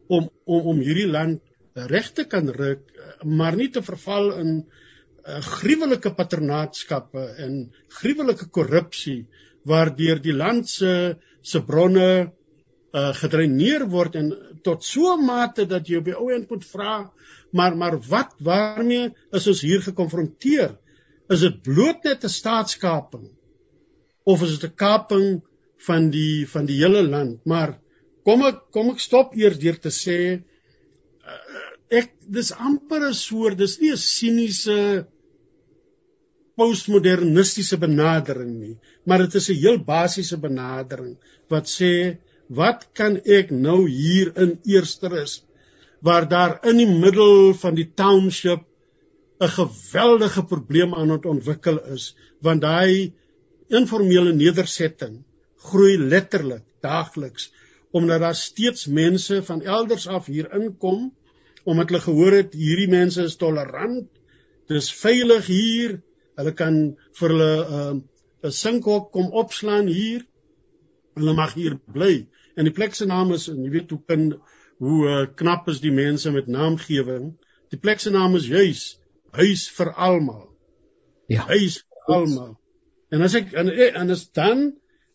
om 0.09 0.29
om 0.45 0.73
om 0.75 0.83
hierdie 0.85 1.09
land 1.09 1.41
reg 1.91 2.11
te 2.17 2.27
kan 2.29 2.49
ruk, 2.51 2.83
maar 3.25 3.57
nie 3.57 3.71
te 3.73 3.83
verval 3.83 4.33
in 4.41 4.51
uh, 4.61 5.39
gruwelike 5.45 6.13
paternaatskappe 6.17 7.25
en 7.45 7.57
gruwelike 8.01 8.51
korrupsie 8.53 9.23
waardeur 9.69 10.21
die 10.25 10.35
land 10.35 10.69
se 10.69 11.17
se 11.43 11.63
bronne 11.65 12.09
uh, 12.93 13.13
gedreineer 13.21 13.87
word 13.93 14.17
en 14.21 14.33
tot 14.65 14.85
so 14.85 15.15
'n 15.15 15.25
mate 15.27 15.67
dat 15.67 15.89
jy 15.89 16.01
op 16.01 16.05
die 16.05 16.17
ou 16.17 16.31
end 16.35 16.51
moet 16.51 16.65
vra 16.65 17.11
maar 17.53 17.77
maar 17.77 17.99
wat 18.09 18.35
waarmee 18.39 19.13
is 19.33 19.47
ons 19.47 19.61
hier 19.61 19.81
gekonfronteer 19.83 20.77
is 21.31 21.45
dit 21.47 21.62
bloot 21.62 22.05
net 22.05 22.24
'n 22.24 22.28
staatskaping? 22.28 23.31
Of 24.24 24.43
is 24.43 24.59
dit 24.59 24.70
'n 24.70 24.74
kaping 24.76 25.43
van 25.87 26.11
die 26.11 26.47
van 26.49 26.66
die 26.66 26.81
hele 26.83 27.03
land? 27.03 27.45
Maar 27.45 27.78
kom 28.24 28.45
ek 28.47 28.61
kom 28.74 28.91
ek 28.91 29.01
stop 29.01 29.35
eers 29.39 29.59
deur 29.62 29.78
te 29.81 29.93
sê 29.95 30.18
uh, 30.37 31.70
ek 32.01 32.12
dis 32.39 32.53
amper 32.53 33.09
'n 33.09 33.16
soort 33.16 33.59
dis 33.59 33.78
nie 33.81 33.93
'n 33.93 34.03
siniese 34.03 34.78
postmodernistiese 36.61 37.78
benadering 37.81 38.53
nie 38.61 38.76
maar 39.07 39.24
dit 39.24 39.35
is 39.41 39.51
'n 39.51 39.61
heel 39.64 39.78
basiese 39.93 40.39
benadering 40.47 41.16
wat 41.49 41.66
sê 41.76 42.18
wat 42.61 42.89
kan 43.01 43.16
ek 43.39 43.51
nou 43.51 43.81
hier 43.89 44.33
in 44.45 44.59
eersteres 44.74 45.41
waar 46.09 46.28
daar 46.28 46.59
in 46.70 46.76
die 46.83 46.93
middel 47.05 47.55
van 47.62 47.74
die 47.74 47.89
township 48.03 48.66
'n 49.41 49.55
geweldige 49.57 50.45
probleem 50.53 50.95
aan 50.95 51.11
het 51.16 51.26
ontwikkel 51.26 51.80
is 51.97 52.14
want 52.41 52.61
daai 52.61 53.12
informele 53.80 54.32
nedersetting 54.32 55.22
groei 55.70 55.99
letterlik 55.99 56.64
daagliks 56.80 57.51
omdat 57.91 58.20
daar 58.20 58.34
steeds 58.34 58.86
mense 58.86 59.43
van 59.43 59.62
elders 59.62 60.07
af 60.07 60.26
hier 60.26 60.53
inkom 60.61 61.11
omdat 61.64 61.88
hulle 61.88 62.01
gehoor 62.01 62.32
het 62.32 62.55
hierdie 62.55 62.88
mense 62.88 63.22
is 63.22 63.36
tolerant 63.36 64.09
dis 64.68 64.93
veilig 65.03 65.47
hier 65.47 66.01
hulle 66.41 66.55
kan 66.62 66.76
vir 67.20 67.34
hulle 67.34 67.53
'n 67.61 67.97
uh, 67.97 68.49
'n 68.49 68.57
sinkhok 68.62 69.11
kom 69.12 69.32
opslaan 69.43 69.86
hier 69.86 70.24
hulle 71.18 71.34
mag 71.36 71.55
hier 71.55 71.76
bly. 71.93 72.26
En 72.57 72.64
die 72.68 72.74
plek 72.74 72.95
se 72.95 73.07
naam 73.07 73.32
is 73.36 73.47
jy 73.51 73.70
weet 73.74 73.91
hoe 73.91 74.01
kan 74.07 74.22
hoe 74.80 75.01
uh, 75.09 75.26
knap 75.36 75.68
is 75.68 75.80
die 75.84 75.93
mense 75.93 76.30
met 76.32 76.49
naamgewing 76.49 77.34
die 77.72 77.78
plek 77.78 78.01
se 78.01 78.11
naam 78.11 78.36
is 78.38 78.49
juis 78.49 78.84
huis 79.37 79.66
vir 79.76 79.93
almal. 79.95 80.47
Ja. 81.31 81.47
Huis 81.51 81.81
vir 81.83 82.14
almal. 82.16 82.55
En 83.11 83.22
as 83.26 83.35
ek 83.39 83.53
en, 83.59 83.70
en 83.70 84.14
as 84.14 84.26
dan 84.37 84.70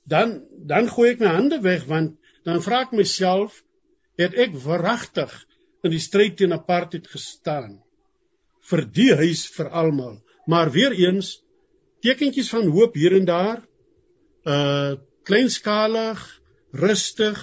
dan 0.05 0.37
dan 0.69 0.89
gooi 0.91 1.11
ek 1.13 1.23
my 1.23 1.33
hande 1.37 1.61
weg 1.63 1.87
want 1.89 2.17
dan 2.45 2.61
vra 2.61 2.83
ek 2.85 2.93
myself 2.95 3.61
het 4.19 4.35
ek 4.39 4.55
verragtig 4.63 5.33
in 5.83 5.93
die 5.93 6.01
stryd 6.01 6.37
teen 6.39 6.55
apartheid 6.55 7.07
gestaan 7.11 7.79
vir 8.69 8.85
die 8.97 9.11
huis 9.17 9.45
vir 9.55 9.69
almal. 9.69 10.19
Maar 10.47 10.71
weer 10.73 10.93
eens 10.93 11.39
tekentjies 12.05 12.51
van 12.53 12.69
hoop 12.73 12.95
hier 12.97 13.17
en 13.17 13.27
daar. 13.29 13.61
Uh 14.45 14.95
kleinskalig, 15.25 16.19
rustig 16.77 17.39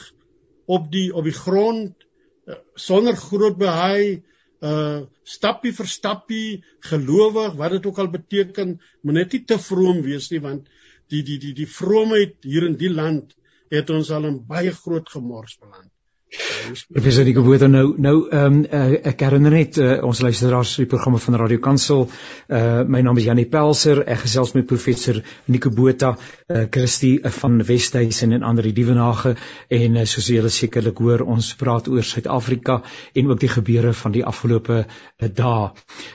op 0.70 0.84
die 0.92 1.08
op 1.10 1.24
die 1.26 1.34
grond 1.34 2.04
uh, 2.46 2.54
sonder 2.78 3.16
groot 3.18 3.56
behaai 3.58 4.22
uh 4.62 5.02
stappie 5.26 5.72
vir 5.74 5.88
stappie 5.90 6.62
gelowig 6.90 7.56
wat 7.58 7.74
dit 7.76 7.86
ook 7.86 7.98
al 7.98 8.10
beteken 8.12 8.76
moet 9.02 9.16
net 9.18 9.32
nie 9.34 9.44
te 9.52 9.58
vroom 9.58 10.02
wees 10.06 10.30
nie 10.30 10.42
want 10.44 10.68
die 11.10 11.22
die 11.26 11.38
die 11.42 11.54
die 11.62 11.70
vroomheid 11.78 12.36
hier 12.46 12.68
in 12.68 12.76
die 12.78 12.92
land 12.92 13.34
het 13.74 13.90
ons 13.90 14.12
al 14.14 14.28
in 14.30 14.38
baie 14.46 14.70
groot 14.76 15.08
gemors 15.16 15.58
beland 15.58 15.90
Professor 16.32 17.24
Nico 17.24 17.42
Botha 17.44 17.68
nou 17.68 17.94
nou 18.00 18.14
ehm 18.30 18.54
um, 18.54 18.60
uh, 18.64 18.94
ek 19.10 19.20
herinner 19.26 19.52
net 19.52 19.76
uh, 19.76 19.98
ons 20.06 20.20
luisteraars 20.24 20.70
die 20.80 20.86
programme 20.88 21.18
van 21.20 21.36
Radio 21.36 21.60
Kansel. 21.60 22.06
Uh 22.48 22.84
my 22.88 23.02
naam 23.04 23.18
is 23.20 23.26
Janie 23.26 23.44
Pelser. 23.44 24.00
Ek 24.08 24.22
gesels 24.24 24.54
met 24.56 24.66
professor 24.66 25.20
Nico 25.46 25.70
Botha, 25.70 26.14
uh 26.48 26.64
Christie 26.70 27.20
van 27.40 27.60
Wesduisen 27.68 28.32
en 28.32 28.46
ander 28.48 28.64
die 28.64 28.72
Dievenage 28.72 29.34
en 29.68 30.00
uh, 30.00 30.06
soos 30.08 30.30
julle 30.32 30.48
sekerlik 30.48 31.04
hoor, 31.04 31.26
ons 31.34 31.52
praat 31.60 31.90
oor 31.92 32.06
Suid-Afrika 32.06 32.80
en 33.14 33.28
ook 33.28 33.40
die 33.44 33.52
gebeure 33.52 33.92
van 33.92 34.16
die 34.16 34.24
afgelope 34.24 34.82
uh, 34.86 35.28
dae. 35.28 35.70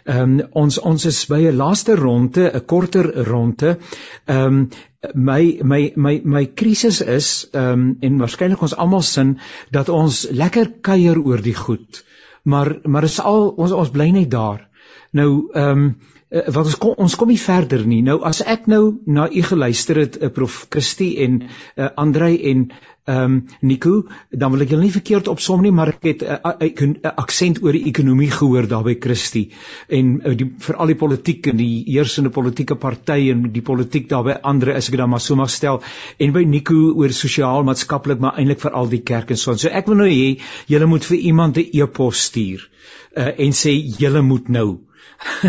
Ehm 0.06 0.40
um, 0.40 0.42
ons 0.66 0.80
ons 0.82 1.06
is 1.06 1.22
by 1.30 1.44
'n 1.46 1.62
laaste 1.62 1.96
ronde, 1.96 2.50
'n 2.50 2.66
korter 2.66 3.14
ronde. 3.30 3.78
Ehm 4.26 4.46
um, 4.46 4.70
my 5.14 5.60
my 5.64 5.92
my 5.96 6.22
my 6.24 6.46
krisis 6.46 7.02
is 7.02 7.48
ehm 7.52 7.72
um, 7.72 7.98
en 8.02 8.20
waarskynlik 8.22 8.62
ons 8.62 8.76
almal 8.76 9.02
sin 9.02 9.38
dat 9.72 9.90
ons 9.90 10.28
lekker 10.32 10.72
kuier 10.82 11.20
oor 11.20 11.42
die 11.42 11.56
goed. 11.56 12.04
Maar 12.44 12.78
maar 12.84 13.04
is 13.04 13.20
al 13.20 13.50
ons 13.50 13.72
ons 13.72 13.92
bly 13.92 14.10
net 14.10 14.32
daar. 14.32 14.68
Nou 15.12 15.50
ehm 15.54 15.70
um, 15.70 15.90
wat 16.30 16.66
ons 16.66 16.76
kom 16.76 16.98
ons 17.00 17.16
kom 17.16 17.30
nie 17.32 17.40
verder 17.40 17.86
nie. 17.88 18.02
Nou 18.04 18.20
as 18.28 18.42
ek 18.44 18.68
nou 18.68 19.00
na 19.08 19.30
u 19.32 19.42
geluister 19.48 20.02
het, 20.04 20.20
uh, 20.20 20.30
Prof 20.34 20.66
Christie 20.70 21.16
en 21.24 21.42
uh, 21.44 21.90
Andrei 21.96 22.36
en 22.52 22.70
ehm 23.08 23.24
um, 23.24 23.36
Nico, 23.62 24.02
dan 24.36 24.52
wil 24.52 24.66
ek 24.66 24.74
julle 24.74 24.84
nie 24.84 24.92
verkeerd 24.92 25.30
opsom 25.32 25.62
nie, 25.64 25.72
maar 25.72 25.94
ek 25.94 26.04
het 26.04 26.24
'n 26.26 26.34
uh, 26.44 26.52
uh, 26.60 26.88
uh, 26.90 27.12
aksent 27.24 27.62
oor 27.64 27.72
die 27.72 27.86
ekonomie 27.88 28.28
gehoor 28.32 28.68
daar 28.68 28.84
by 28.84 28.98
Christie 29.00 29.54
en 29.88 30.10
uh, 30.26 30.34
die 30.36 30.50
veral 30.60 30.92
die 30.92 30.98
politiek 31.00 31.48
en 31.48 31.56
die 31.58 31.86
heersende 31.88 32.30
politieke 32.30 32.76
party 32.76 33.32
en 33.32 33.48
die 33.54 33.62
politiek 33.62 34.10
daar 34.10 34.24
by 34.24 34.36
ander 34.44 34.74
as 34.76 34.90
ek 34.90 34.98
dit 34.98 35.00
dan 35.00 35.10
maar 35.10 35.24
so 35.24 35.36
mag 35.36 35.50
stel 35.50 35.80
en 36.20 36.34
by 36.34 36.44
Nico 36.44 36.76
oor 37.00 37.16
sosiaal 37.16 37.64
maatskaplik 37.64 38.20
maar 38.20 38.36
eintlik 38.36 38.60
vir 38.60 38.76
al 38.76 38.90
die 38.90 39.04
kerk 39.04 39.32
en 39.32 39.38
so. 39.38 39.56
So 39.56 39.70
ek 39.70 39.88
wil 39.88 40.04
nou 40.04 40.10
hê 40.12 40.42
julle 40.68 40.86
moet 40.86 41.06
vir 41.06 41.18
iemand 41.18 41.58
'n 41.58 41.70
e-pos 41.72 42.26
stuur 42.28 42.68
uh, 43.16 43.32
en 43.40 43.52
sê 43.56 43.72
julle 43.72 44.22
moet 44.22 44.50
nou 44.50 44.87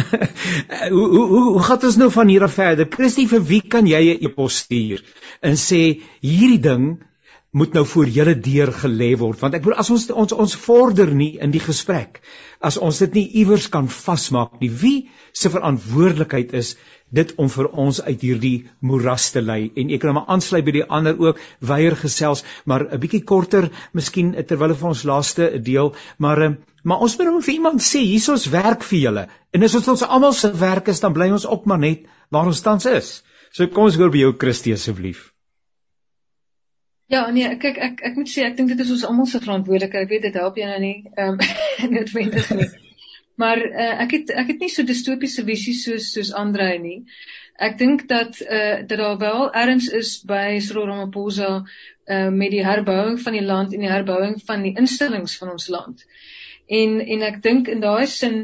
hoe 0.96 1.08
hoe 1.14 1.26
hoe 1.28 1.62
gaan 1.62 1.84
ons 1.90 1.98
nou 2.00 2.10
van 2.10 2.28
hier 2.28 2.46
af 2.46 2.54
verder? 2.54 2.88
Christie, 2.90 3.28
vir 3.28 3.44
wie 3.50 3.60
kan 3.60 3.86
jy 3.86 4.02
'n 4.14 4.24
e-pos 4.24 4.64
stuur 4.64 5.04
en 5.40 5.56
sê 5.56 6.00
hierdie 6.20 6.62
ding 6.62 6.98
moet 7.50 7.72
nou 7.72 7.84
voor 7.86 8.10
julle 8.12 8.34
deur 8.44 8.70
gelê 8.76 9.14
word 9.16 9.40
want 9.40 9.56
ek 9.56 9.62
bedoel 9.64 9.80
as 9.80 9.90
ons 9.94 10.04
ons 10.22 10.34
ons 10.44 10.56
vorder 10.66 11.12
nie 11.20 11.30
in 11.44 11.54
die 11.54 11.62
gesprek 11.64 12.20
as 12.70 12.76
ons 12.88 13.00
dit 13.04 13.16
nie 13.16 13.24
iewers 13.42 13.68
kan 13.72 13.88
vasmaak 13.88 14.58
nie 14.60 14.68
wie 14.82 14.96
se 15.32 15.48
verantwoordelikheid 15.54 16.52
is 16.60 16.74
dit 17.20 17.32
om 17.40 17.48
vir 17.54 17.70
ons 17.84 18.02
uit 18.04 18.26
hierdie 18.26 18.56
moeras 18.90 19.30
te 19.32 19.40
lei 19.40 19.60
en 19.80 19.94
ek 19.96 20.04
kan 20.04 20.18
maar 20.18 20.28
aansluit 20.34 20.66
by 20.66 20.76
die 20.76 20.86
ander 20.98 21.16
ook 21.24 21.40
weier 21.72 21.96
gesels 22.02 22.44
maar 22.66 22.84
'n 22.84 23.00
bietjie 23.06 23.24
korter 23.32 23.70
miskien 23.96 24.34
terwyl 24.52 24.76
van 24.82 24.92
ons 24.92 25.06
laaste 25.12 25.48
deel 25.70 25.94
maar 26.18 26.42
eh, 26.42 26.52
maar 26.84 27.02
ons 27.06 27.16
moet 27.18 27.30
nou 27.30 27.40
vir 27.42 27.54
iemand 27.54 27.82
sê 27.84 28.04
hier 28.04 28.22
is 28.22 28.28
ons 28.34 28.50
werk 28.52 28.84
vir 28.90 28.98
julle 29.06 29.24
en 29.54 29.64
as 29.70 29.78
ons 29.80 29.88
ons 29.94 30.06
almal 30.18 30.36
se 30.36 30.52
werk 30.60 30.92
is 30.92 31.02
dan 31.04 31.16
bly 31.16 31.30
ons 31.38 31.48
op 31.56 31.66
maar 31.66 31.82
net 31.86 32.06
waar 32.30 32.46
ons 32.52 32.62
tans 32.62 32.86
is 32.92 33.10
so 33.52 33.66
kom 33.66 33.88
ons 33.88 33.98
hoor 33.98 34.14
by 34.14 34.24
jou 34.26 34.36
Christie 34.38 34.76
asseblief 34.76 35.28
Ja, 37.08 37.22
nee, 37.32 37.48
kyk 37.56 37.78
ek 37.80 38.02
ek 38.04 38.18
moet 38.20 38.28
sê 38.28 38.42
ek 38.44 38.58
dink 38.58 38.68
dit 38.68 38.80
is 38.84 38.90
ons 38.92 39.04
almal 39.08 39.28
se 39.30 39.38
verantwoordelikheid. 39.40 40.04
Ek 40.04 40.10
weet 40.12 40.26
dit 40.26 40.34
help 40.36 40.58
jou 40.60 40.66
nou 40.68 40.80
nie 40.82 40.96
ehm 41.16 41.38
um, 41.86 41.94
noodwendig 41.94 42.50
nie. 42.58 42.66
Maar 43.40 43.62
uh, 43.64 43.94
ek 44.04 44.12
het 44.16 44.32
ek 44.42 44.50
het 44.52 44.64
nie 44.64 44.68
so 44.74 44.84
distopiese 44.84 45.44
visies 45.46 45.84
soos 45.86 46.10
soos 46.12 46.34
Andre 46.36 46.66
nie. 46.82 46.98
Ek 47.68 47.78
dink 47.80 48.04
dat 48.10 48.42
uh, 48.44 48.82
dat 48.90 49.00
daar 49.00 49.16
wel 49.22 49.48
erns 49.62 49.88
is 50.00 50.18
by 50.28 50.58
Cyril 50.66 50.90
Ramaphosa 50.90 51.48
uh, 51.62 52.28
met 52.28 52.52
die 52.52 52.64
herbouing 52.66 53.16
van 53.24 53.38
die 53.38 53.46
land 53.46 53.72
en 53.72 53.86
die 53.86 53.94
herbouing 53.94 54.36
van 54.50 54.68
die 54.68 54.74
instellings 54.76 55.38
van 55.40 55.54
ons 55.56 55.70
land. 55.72 56.04
En 56.68 57.00
en 57.00 57.26
ek 57.32 57.42
dink 57.42 57.68
in 57.68 57.80
daai 57.80 58.06
sin 58.06 58.40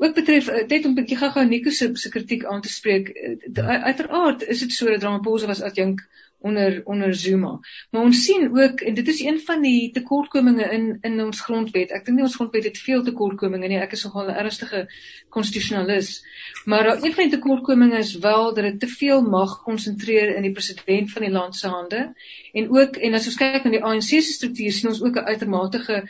ook 0.00 0.14
betref 0.14 0.48
net 0.66 0.84
om 0.84 0.92
'n 0.92 0.98
bietjie 1.00 1.18
gou-gou 1.20 1.44
Nico 1.46 1.70
se 1.70 1.90
se 1.94 2.08
kritiek 2.08 2.44
aan 2.44 2.60
te 2.60 2.72
spreek. 2.72 3.08
Uh, 3.08 3.82
uiteraard 3.90 4.42
is 4.42 4.60
dit 4.60 4.72
so 4.72 4.86
dat 4.90 5.02
Ramaphosa 5.02 5.46
was 5.46 5.62
as 5.62 5.74
jong 5.74 6.00
onder 6.40 6.80
onder 6.84 7.14
Zuma. 7.14 7.58
Maar 7.90 8.02
ons 8.02 8.24
sien 8.24 8.48
ook 8.58 8.80
en 8.80 8.94
dit 8.94 9.08
is 9.08 9.20
een 9.20 9.40
van 9.40 9.62
die 9.62 9.90
tekortkominge 9.92 10.70
in 10.72 10.98
in 11.00 11.20
ons 11.24 11.40
grondwet. 11.40 11.90
Ek 11.90 12.04
dink 12.04 12.16
nie 12.16 12.24
ons 12.24 12.34
grondwet 12.34 12.64
het 12.64 12.78
veel 12.78 13.04
tekortkominge 13.04 13.68
nie. 13.68 13.78
Ek 13.78 13.92
is 13.92 14.04
nogal 14.04 14.30
'n 14.30 14.40
ernstige 14.42 14.86
konstitusionalis. 15.28 16.24
Maar 16.64 16.86
een 16.94 17.14
van 17.14 17.28
die 17.28 17.36
tekortkominge 17.36 17.98
is 17.98 18.16
wel 18.18 18.54
dat 18.54 18.64
dit 18.64 18.80
te 18.80 18.88
veel 18.88 19.22
mag 19.22 19.62
konsentreer 19.62 20.34
in 20.36 20.42
die 20.42 20.52
president 20.52 21.12
van 21.12 21.22
die 21.22 21.30
land 21.30 21.56
se 21.56 21.68
hande. 21.68 22.14
En 22.52 22.70
ook 22.70 22.96
en 22.96 23.14
as 23.14 23.26
ons 23.26 23.36
kyk 23.36 23.64
na 23.64 23.70
die 23.70 23.84
ANC 23.84 24.08
se 24.08 24.20
struktuur 24.20 24.72
sien 24.72 24.88
ons 24.88 25.02
ook 25.02 25.16
'n 25.16 25.28
uitermate 25.32 26.08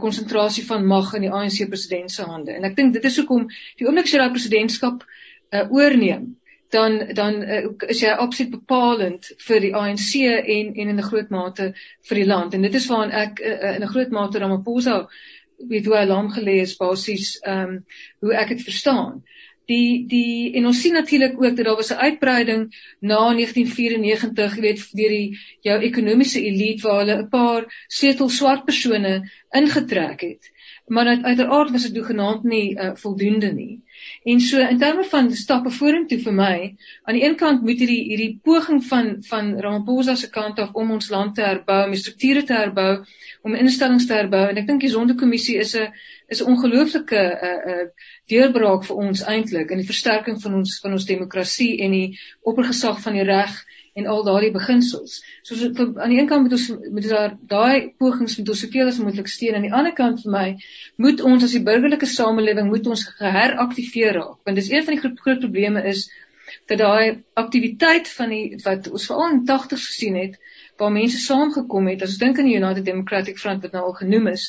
konsentrasie 0.00 0.62
uh, 0.64 0.68
van 0.68 0.86
mag 0.86 1.14
in 1.16 1.24
die 1.26 1.32
ANC 1.32 1.62
president 1.68 2.12
se 2.12 2.26
hande. 2.28 2.52
En 2.52 2.68
ek 2.68 2.76
dink 2.76 2.92
dit 2.92 3.04
is 3.04 3.16
hoekom 3.16 3.48
die 3.80 3.86
oomblik 3.86 4.08
as 4.08 4.12
jy 4.14 4.20
daai 4.20 4.36
presidentskap 4.36 5.04
uh, 5.06 5.64
oorneem, 5.72 6.28
dan 6.70 6.98
dan 7.14 7.42
uh, 7.42 7.64
is 7.88 8.00
jy 8.00 8.12
absoluut 8.12 8.52
bepalend 8.54 9.32
vir 9.46 9.60
die 9.64 9.72
ANC 9.74 10.14
en 10.22 10.72
en 10.74 10.88
in 10.94 10.96
'n 10.96 11.08
groot 11.10 11.30
mate 11.30 11.72
vir 12.08 12.22
die 12.22 12.26
land 12.26 12.54
en 12.54 12.62
dit 12.62 12.74
is 12.74 12.86
waarin 12.86 13.10
ek 13.10 13.40
uh, 13.40 13.74
in 13.76 13.82
'n 13.82 13.92
groot 13.94 14.10
mate 14.10 14.38
Ramaphosa 14.38 15.08
weet 15.68 15.86
hoe 15.86 15.96
hy 15.96 16.04
lam 16.04 16.30
gelê 16.32 16.60
is 16.60 16.76
basies 16.76 17.38
ehm 17.42 17.68
um, 17.68 17.84
hoe 18.20 18.34
ek 18.34 18.48
dit 18.54 18.62
verstaan 18.62 19.22
die 19.70 20.06
die 20.10 20.52
en 20.58 20.66
ons 20.70 20.80
sien 20.82 20.96
natuurlik 20.98 21.36
ook 21.38 21.56
dat 21.56 21.66
daar 21.66 21.80
was 21.80 21.92
'n 21.94 22.02
uitbreiding 22.06 22.62
na 23.00 23.20
1994 23.38 24.56
jy 24.56 24.62
weet 24.66 24.86
deur 25.00 25.14
die 25.16 25.38
jou 25.68 25.78
ekonomiese 25.90 26.42
elite 26.50 26.86
waar 26.86 27.02
hulle 27.02 27.18
'n 27.22 27.28
paar 27.36 27.68
sleutel 27.88 28.28
swart 28.28 28.64
persone 28.64 29.14
ingetrek 29.62 30.20
het 30.20 30.50
maar 30.90 31.06
uiteraard 31.22 31.70
was 31.70 31.86
dit 31.86 32.04
genaamd 32.04 32.42
nie 32.42 32.74
uh, 32.74 32.90
voldoende 32.98 33.52
nie. 33.54 33.80
En 34.24 34.40
so 34.40 34.58
in 34.58 34.78
terme 34.78 35.04
van 35.04 35.30
stappe 35.32 35.70
vorentoe 35.70 36.18
vir 36.24 36.34
my, 36.34 36.54
aan 37.04 37.18
die 37.18 37.22
een 37.24 37.36
kant 37.38 37.62
moet 37.62 37.78
hierdie 37.78 38.00
hierdie 38.08 38.38
poging 38.42 38.82
van 38.88 39.10
van 39.28 39.52
Ramaphosa 39.60 40.16
se 40.18 40.30
kant 40.34 40.58
af 40.58 40.74
om 40.74 40.90
ons 40.96 41.10
land 41.14 41.34
te 41.34 41.44
herbou, 41.46 41.84
om 41.86 41.94
strukture 41.94 42.42
te 42.42 42.58
herbou, 42.58 43.04
om 43.46 43.54
instellings 43.54 44.06
te 44.06 44.18
herbou 44.18 44.42
en 44.48 44.58
ek 44.60 44.66
dink 44.66 44.82
die 44.82 44.92
Sondekommissie 44.92 45.58
is 45.62 45.76
'n 45.76 45.92
is 46.28 46.42
'n 46.42 46.50
ongelooflike 46.54 47.22
uh, 47.50 47.52
uh, 47.72 47.86
deurbraak 48.32 48.84
vir 48.88 48.96
ons 48.96 49.22
eintlik 49.34 49.70
in 49.70 49.82
die 49.82 49.90
versterking 49.92 50.42
van 50.42 50.54
ons 50.62 50.78
van 50.82 50.98
ons 50.98 51.06
demokrasie 51.06 51.72
en 51.86 51.94
die 51.96 52.18
oppergesag 52.42 53.00
van 53.06 53.14
die 53.14 53.28
reg 53.30 53.54
en 53.98 54.06
al 54.06 54.22
daardie 54.24 54.52
beginsels. 54.54 55.18
So 55.42 55.58
aan 55.80 56.12
die 56.12 56.20
een 56.20 56.28
kant 56.30 56.46
moet 56.46 56.56
ons 56.56 56.68
moet 56.94 57.08
daar 57.10 57.36
daai 57.52 57.92
pogings 57.98 58.36
moet 58.38 58.52
ons 58.54 58.62
soveel 58.64 58.90
as 58.90 59.00
moontlik 59.02 59.30
steun 59.30 59.58
aan 59.58 59.66
die 59.66 59.74
ander 59.74 59.94
kant 59.96 60.22
vir 60.24 60.34
my 60.34 60.46
moet 61.04 61.22
ons 61.26 61.44
as 61.46 61.56
die 61.56 61.64
burgerlike 61.66 62.06
samelewing 62.06 62.70
moet 62.70 62.86
ons 62.86 63.06
geheraktiveer 63.18 64.18
raak 64.20 64.38
want 64.46 64.60
dis 64.60 64.70
een 64.70 64.84
van 64.86 64.94
die 64.94 65.02
groot, 65.02 65.22
groot 65.26 65.42
probleme 65.42 65.82
is 65.92 66.06
dat 66.70 66.78
daai 66.78 67.22
aktiwiteit 67.38 68.08
van 68.10 68.34
die 68.34 68.44
wat 68.64 68.88
ons 68.90 69.06
veral 69.10 69.34
in 69.34 69.42
80's 69.50 69.88
gesien 69.90 70.18
het 70.18 70.38
waar 70.80 70.94
mense 70.94 71.18
saamgekom 71.22 71.90
het 71.90 72.02
as 72.02 72.14
ons 72.14 72.22
dink 72.22 72.38
aan 72.38 72.48
die 72.48 72.58
United 72.58 72.86
Democratic 72.86 73.42
Front 73.42 73.66
wat 73.66 73.74
nou 73.76 73.84
al 73.88 73.98
genoem 73.98 74.30
is 74.34 74.46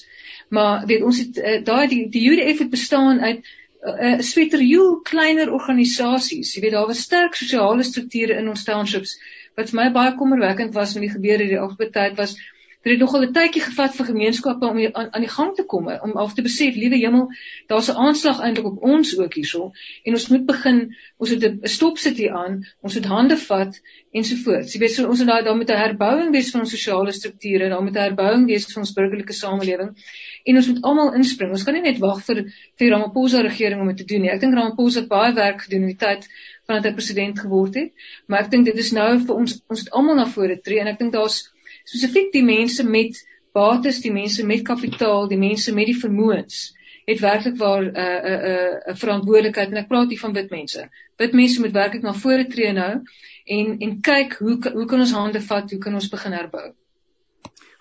maar 0.50 0.86
weet 0.86 1.06
ons 1.08 1.20
het 1.24 1.42
uh, 1.42 1.58
daai 1.66 1.88
die, 1.88 2.04
die 2.14 2.24
UDF 2.30 2.66
het 2.66 2.74
bestaan 2.78 3.22
uit 3.26 3.52
'n 3.82 4.08
uh, 4.08 4.24
sweterjoel 4.26 5.02
kleiner 5.12 5.52
organisasies. 5.58 6.54
Jy 6.56 6.62
weet 6.66 6.76
daar 6.78 6.90
was 6.90 7.02
sterk 7.08 7.38
sosiale 7.40 7.84
strukture 7.84 8.38
in 8.38 8.50
ons 8.52 8.66
townships 8.68 9.16
wat 9.58 9.72
vir 9.72 9.80
my 9.80 9.88
baie 9.96 10.12
kommerwekkend 10.20 10.76
was 10.78 10.94
met 10.96 11.08
die 11.08 11.14
gebeure 11.16 11.44
hierdie 11.44 11.62
afgelope 11.62 11.94
tyd 11.96 12.20
was 12.20 12.36
dit 12.84 12.92
het 12.92 13.00
nogal 13.00 13.26
'n 13.26 13.34
tydjie 13.34 13.62
gevat 13.62 13.96
vir 13.96 14.06
gemeenskappe 14.06 14.66
om 14.66 14.80
aan, 14.86 15.14
aan 15.14 15.26
die 15.26 15.30
gang 15.30 15.56
te 15.56 15.64
kom 15.64 15.88
om 15.88 16.18
af 16.18 16.34
te 16.34 16.42
besef 16.42 16.76
liewe 16.76 16.98
hemel 16.98 17.28
daar's 17.68 17.90
'n 17.90 17.98
aanslag 18.08 18.40
eintlik 18.40 18.66
op 18.66 18.84
ons 18.84 19.18
ook 19.18 19.34
hierso 19.34 19.72
en 20.04 20.14
ons 20.14 20.28
moet 20.28 20.46
begin 20.46 20.96
ons 21.18 21.30
moet 21.30 21.44
'n 21.44 21.68
stop 21.68 21.98
sit 21.98 22.18
hier 22.18 22.34
aan 22.34 22.66
ons 22.82 22.96
moet 22.96 23.06
hande 23.06 23.38
vat 23.38 23.82
ensovoorts 24.12 24.74
jy 24.74 24.80
weet 24.80 24.96
so 24.96 25.08
ons 25.08 25.20
moet 25.20 25.28
daar 25.28 25.44
daar 25.44 25.58
moet 25.58 25.70
'n 25.70 25.84
herbouing 25.86 26.32
wees 26.32 26.52
van 26.52 26.62
ons 26.62 26.72
sosiale 26.72 27.12
strukture 27.12 27.70
daar 27.70 27.84
moet 27.84 27.96
'n 27.96 28.08
herbouing 28.08 28.46
wees 28.46 28.66
van 28.74 28.82
ons 28.82 28.94
burgerlike 28.94 29.34
samelewing 29.34 29.96
en 30.44 30.56
ons 30.56 30.68
moet 30.72 30.82
almal 30.90 31.14
inspring. 31.20 31.52
Ons 31.54 31.66
kan 31.68 31.78
nie 31.78 31.84
net 31.86 32.00
wag 32.02 32.22
vir 32.26 32.44
vir 32.80 32.94
Ramaphosa 32.94 33.44
regering 33.46 33.82
om 33.84 33.92
dit 33.92 34.02
te 34.02 34.08
doen 34.14 34.26
nie. 34.26 34.32
Ek 34.34 34.42
dink 34.44 34.58
Ramaphosa 34.58 35.04
het 35.04 35.10
baie 35.12 35.34
werk 35.38 35.66
gedoen 35.66 35.86
in 35.86 35.94
die 35.94 36.02
tyd 36.02 36.28
vandat 36.70 36.90
hy 36.90 36.94
president 36.98 37.42
geword 37.42 37.78
het, 37.80 38.06
maar 38.28 38.46
ek 38.46 38.52
dink 38.54 38.70
dit 38.70 38.78
is 38.80 38.92
nou 38.96 39.10
vir 39.20 39.36
ons 39.36 39.58
ons 39.68 39.84
moet 39.84 39.98
almal 40.00 40.22
na 40.22 40.28
vore 40.30 40.58
tree 40.62 40.82
en 40.82 40.92
ek 40.92 41.02
dink 41.02 41.14
daar's 41.16 41.44
spesifiek 41.84 42.32
die 42.34 42.46
mense 42.46 42.84
met 42.84 43.22
bates, 43.54 44.02
die 44.02 44.14
mense 44.14 44.46
met 44.46 44.64
kapitaal, 44.68 45.28
die 45.28 45.40
mense 45.40 45.74
met 45.76 45.92
die 45.92 45.98
vermoëns 45.98 46.70
het 47.06 47.20
werklik 47.20 47.58
waar 47.58 47.82
'n 47.84 47.96
uh, 47.96 48.04
'n 48.04 48.26
uh, 48.26 48.38
'n 48.38 48.50
uh, 48.50 48.74
'n 48.88 48.92
uh, 48.92 48.96
verantwoordelikheid 48.96 49.72
en 49.72 49.78
ek 49.78 49.88
praat 49.88 50.10
hier 50.10 50.20
van 50.20 50.34
wit 50.34 50.50
mense. 50.50 50.90
Wit 51.18 51.34
mense 51.34 51.60
moet 51.60 51.72
werklik 51.72 52.02
na 52.02 52.14
vore 52.14 52.48
tree 52.48 52.74
nou 52.74 53.02
en 53.46 53.76
en 53.80 54.02
kyk 54.02 54.38
hoe 54.40 54.58
hoe 54.74 54.86
kan 54.86 55.00
ons 55.00 55.12
hande 55.12 55.42
vat, 55.42 55.72
hoe 55.72 55.80
kan 55.80 55.94
ons 55.94 56.10
begin 56.10 56.32
herbou? 56.32 56.72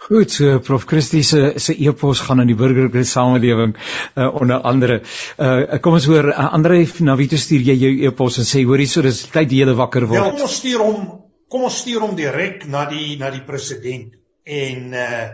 Goed, 0.00 0.30
so 0.30 0.58
Prof 0.58 0.84
Christie 0.88 1.22
se 1.22 1.52
se 1.56 1.74
epos 1.76 2.20
gaan 2.20 2.40
aan 2.40 2.46
die 2.46 2.56
burgerlike 2.56 3.04
samelewing 3.04 3.76
uh, 4.16 4.34
onder 4.34 4.60
andere. 4.60 5.02
Uh 5.38 5.78
kom 5.80 5.92
ons 5.92 6.06
hoor 6.06 6.28
uh, 6.28 6.52
Andre 6.54 6.86
na 7.00 7.16
wie 7.16 7.28
toe 7.28 7.38
stuur 7.38 7.60
jy 7.60 7.74
jou 7.74 7.92
epos 8.08 8.38
en 8.38 8.44
sê 8.44 8.64
hoor 8.64 8.78
hierso 8.78 9.02
dis 9.02 9.26
tyd 9.28 9.48
die 9.48 9.60
hele 9.60 9.74
wakker 9.74 10.06
word. 10.06 10.38
Ja, 10.38 10.42
ons 10.42 10.56
stuur 10.56 10.78
hom 10.78 11.19
kom 11.50 11.66
ons 11.66 11.78
stuur 11.82 12.04
hom 12.06 12.16
direk 12.18 12.66
na 12.70 12.84
die 12.90 13.16
na 13.20 13.30
die 13.34 13.44
president 13.46 14.16
en 14.46 14.94
uh 14.94 15.28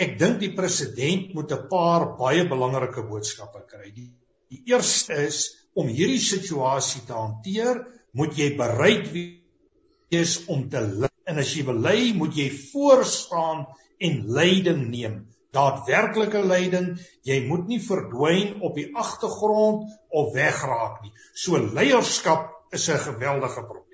ek 0.00 0.14
dink 0.16 0.38
die 0.40 0.54
president 0.56 1.34
moet 1.36 1.52
'n 1.52 1.68
paar 1.68 2.16
baie 2.16 2.44
belangrike 2.48 3.02
boodskappe 3.04 3.66
kry. 3.68 3.90
Die, 3.92 4.08
die 4.48 4.62
eerste 4.72 5.18
is 5.26 5.40
om 5.76 5.90
hierdie 5.92 6.22
situasie 6.22 7.02
te 7.06 7.12
hanteer, 7.12 7.82
moet 8.16 8.38
jy 8.38 8.56
bereid 8.56 9.10
wees 9.12 10.38
om 10.48 10.68
te 10.70 10.80
ly. 10.80 11.10
En 11.28 11.38
as 11.38 11.52
jy 11.52 11.66
wil 11.68 11.82
ly, 11.84 12.14
moet 12.16 12.34
jy 12.34 12.48
voor 12.72 13.04
staan 13.04 13.66
en 14.00 14.24
leiding 14.38 14.88
neem 14.88 15.20
daadwerklike 15.54 16.42
lyding. 16.46 16.94
Jy 17.26 17.42
moet 17.48 17.68
nie 17.68 17.80
verdwyn 17.82 18.60
op 18.66 18.78
die 18.78 18.88
agtergrond 18.94 19.90
of 20.08 20.32
wegraak 20.34 21.02
nie. 21.04 21.12
So 21.34 21.58
leierskap 21.58 22.50
is 22.72 22.88
'n 22.88 22.98
geweldige 22.98 23.62
probleem. 23.66 23.89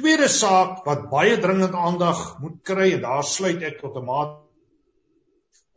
Tweede 0.00 0.28
saak 0.32 0.84
wat 0.88 1.10
baie 1.10 1.36
dringend 1.36 1.74
aandag 1.76 2.40
moet 2.40 2.60
kry 2.64 2.92
en 2.94 3.02
daar 3.04 3.24
sluit 3.24 3.62
ek 3.62 3.82
tot 3.82 3.96
'n 4.00 4.04
mate 4.04 4.40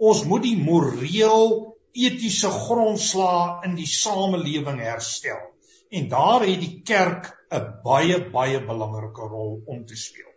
ons 0.04 0.24
moet 0.28 0.44
die 0.44 0.58
moreel 0.60 1.76
etiese 1.94 2.50
grondslae 2.50 3.68
in 3.68 3.76
die 3.78 3.88
samelewing 3.88 4.82
herstel. 4.84 5.42
En 5.94 6.10
daar 6.10 6.46
het 6.48 6.60
die 6.60 6.82
kerk 6.88 7.30
'n 7.54 7.66
baie 7.84 8.18
baie 8.34 8.60
belangrike 8.66 9.28
rol 9.34 9.62
om 9.68 9.86
te 9.86 9.96
speel. 9.96 10.32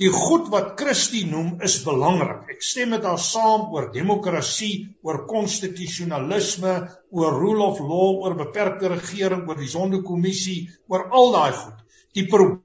Die 0.00 0.08
goed 0.08 0.48
wat 0.48 0.80
Christus 0.80 1.28
noem 1.30 1.60
is 1.60 1.82
belangrik. 1.84 2.48
Ek 2.50 2.62
stem 2.62 2.90
met 2.90 3.04
haar 3.04 3.18
saam 3.18 3.68
oor 3.74 3.92
demokrasie, 3.92 4.96
oor 5.02 5.26
konstitusionalisme, 5.26 6.88
oor 7.10 7.38
rule 7.38 7.64
of 7.64 7.78
law, 7.78 8.24
oor 8.24 8.34
beperkte 8.34 8.88
regering, 8.88 9.46
oor 9.48 9.56
die 9.56 9.68
sondekommissie, 9.68 10.70
oor 10.88 11.10
al 11.10 11.32
daai 11.32 11.52
goed. 11.52 11.78
Die 12.14 12.26
probleem 12.26 12.64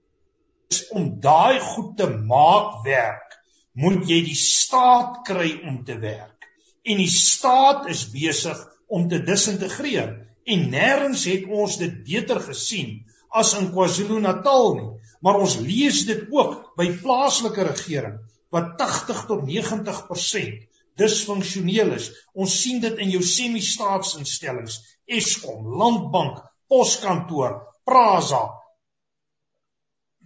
is 0.72 0.88
om 0.96 1.10
daai 1.24 1.60
goed 1.64 1.96
te 1.98 2.08
maak 2.10 2.84
werk, 2.86 3.38
moet 3.78 4.08
jy 4.10 4.22
die 4.26 4.38
staat 4.38 5.22
kry 5.28 5.52
om 5.70 5.84
te 5.86 5.98
werk. 6.02 6.48
En 6.88 6.98
die 7.02 7.12
staat 7.12 7.88
is 7.92 8.08
besig 8.12 8.58
om 8.88 9.08
te 9.12 9.20
disintegreer. 9.24 10.16
En 10.48 10.70
nêrens 10.72 11.26
het 11.28 11.46
ons 11.52 11.78
dit 11.78 12.04
beter 12.08 12.40
gesien 12.42 13.04
as 13.36 13.52
in 13.60 13.72
KwaZulu-Natal 13.74 14.70
nie 14.78 14.92
maar 15.20 15.40
ons 15.42 15.58
lees 15.64 16.04
dit 16.08 16.28
ook 16.34 16.74
by 16.80 16.90
plaaslike 17.02 17.66
regering 17.72 18.18
wat 18.54 18.76
80 18.80 19.24
tot 19.30 19.46
90% 19.48 20.60
disfunksioneel 20.98 21.92
is. 21.98 22.08
Ons 22.34 22.56
sien 22.62 22.80
dit 22.82 23.02
in 23.04 23.12
jou 23.14 23.22
semi-staatsinstellings, 23.22 24.80
Eskom, 25.06 25.68
Landbank, 25.78 26.40
Poskantoor, 26.72 27.60
Prasa. 27.86 28.48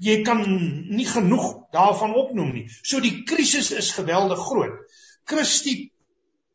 Jy 0.01 0.21
kan 0.25 0.41
nie 0.89 1.05
genoeg 1.05 1.47
daarvan 1.75 2.15
opnoem 2.17 2.53
nie. 2.55 2.65
So 2.83 2.99
die 3.03 3.21
krisis 3.27 3.71
is 3.77 3.91
geweldig 3.93 4.39
groot. 4.47 4.79
Christie 5.29 5.91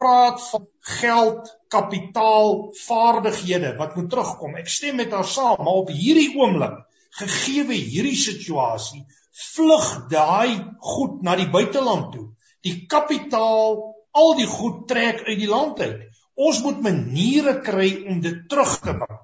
praat 0.02 0.42
van 0.50 0.66
geld, 0.98 1.52
kapitaal, 1.72 2.72
vaardighede 2.86 3.76
wat 3.78 3.94
moet 3.96 4.10
terugkom. 4.10 4.56
Ek 4.58 4.68
stem 4.70 4.98
met 5.00 5.14
haar 5.14 5.28
saam, 5.28 5.62
maar 5.62 5.84
op 5.84 5.92
hierdie 5.94 6.32
oomblik 6.36 6.82
gegeewe 7.16 7.76
hierdie 7.78 8.18
situasie 8.18 9.06
vlug 9.36 9.86
daai 10.12 10.64
goed 10.80 11.22
na 11.24 11.36
die 11.36 11.48
buiteland 11.52 12.10
toe. 12.12 12.26
Die 12.64 12.86
kapitaal, 12.90 13.78
al 14.16 14.34
die 14.38 14.48
goed 14.48 14.86
trek 14.90 15.22
uit 15.26 15.38
die 15.38 15.50
land 15.50 15.80
uit. 15.80 16.06
Ons 16.36 16.62
moet 16.64 16.82
maniere 16.84 17.58
kry 17.64 17.88
om 18.08 18.20
dit 18.24 18.42
terug 18.50 18.74
te 18.84 18.96
bring. 18.96 19.20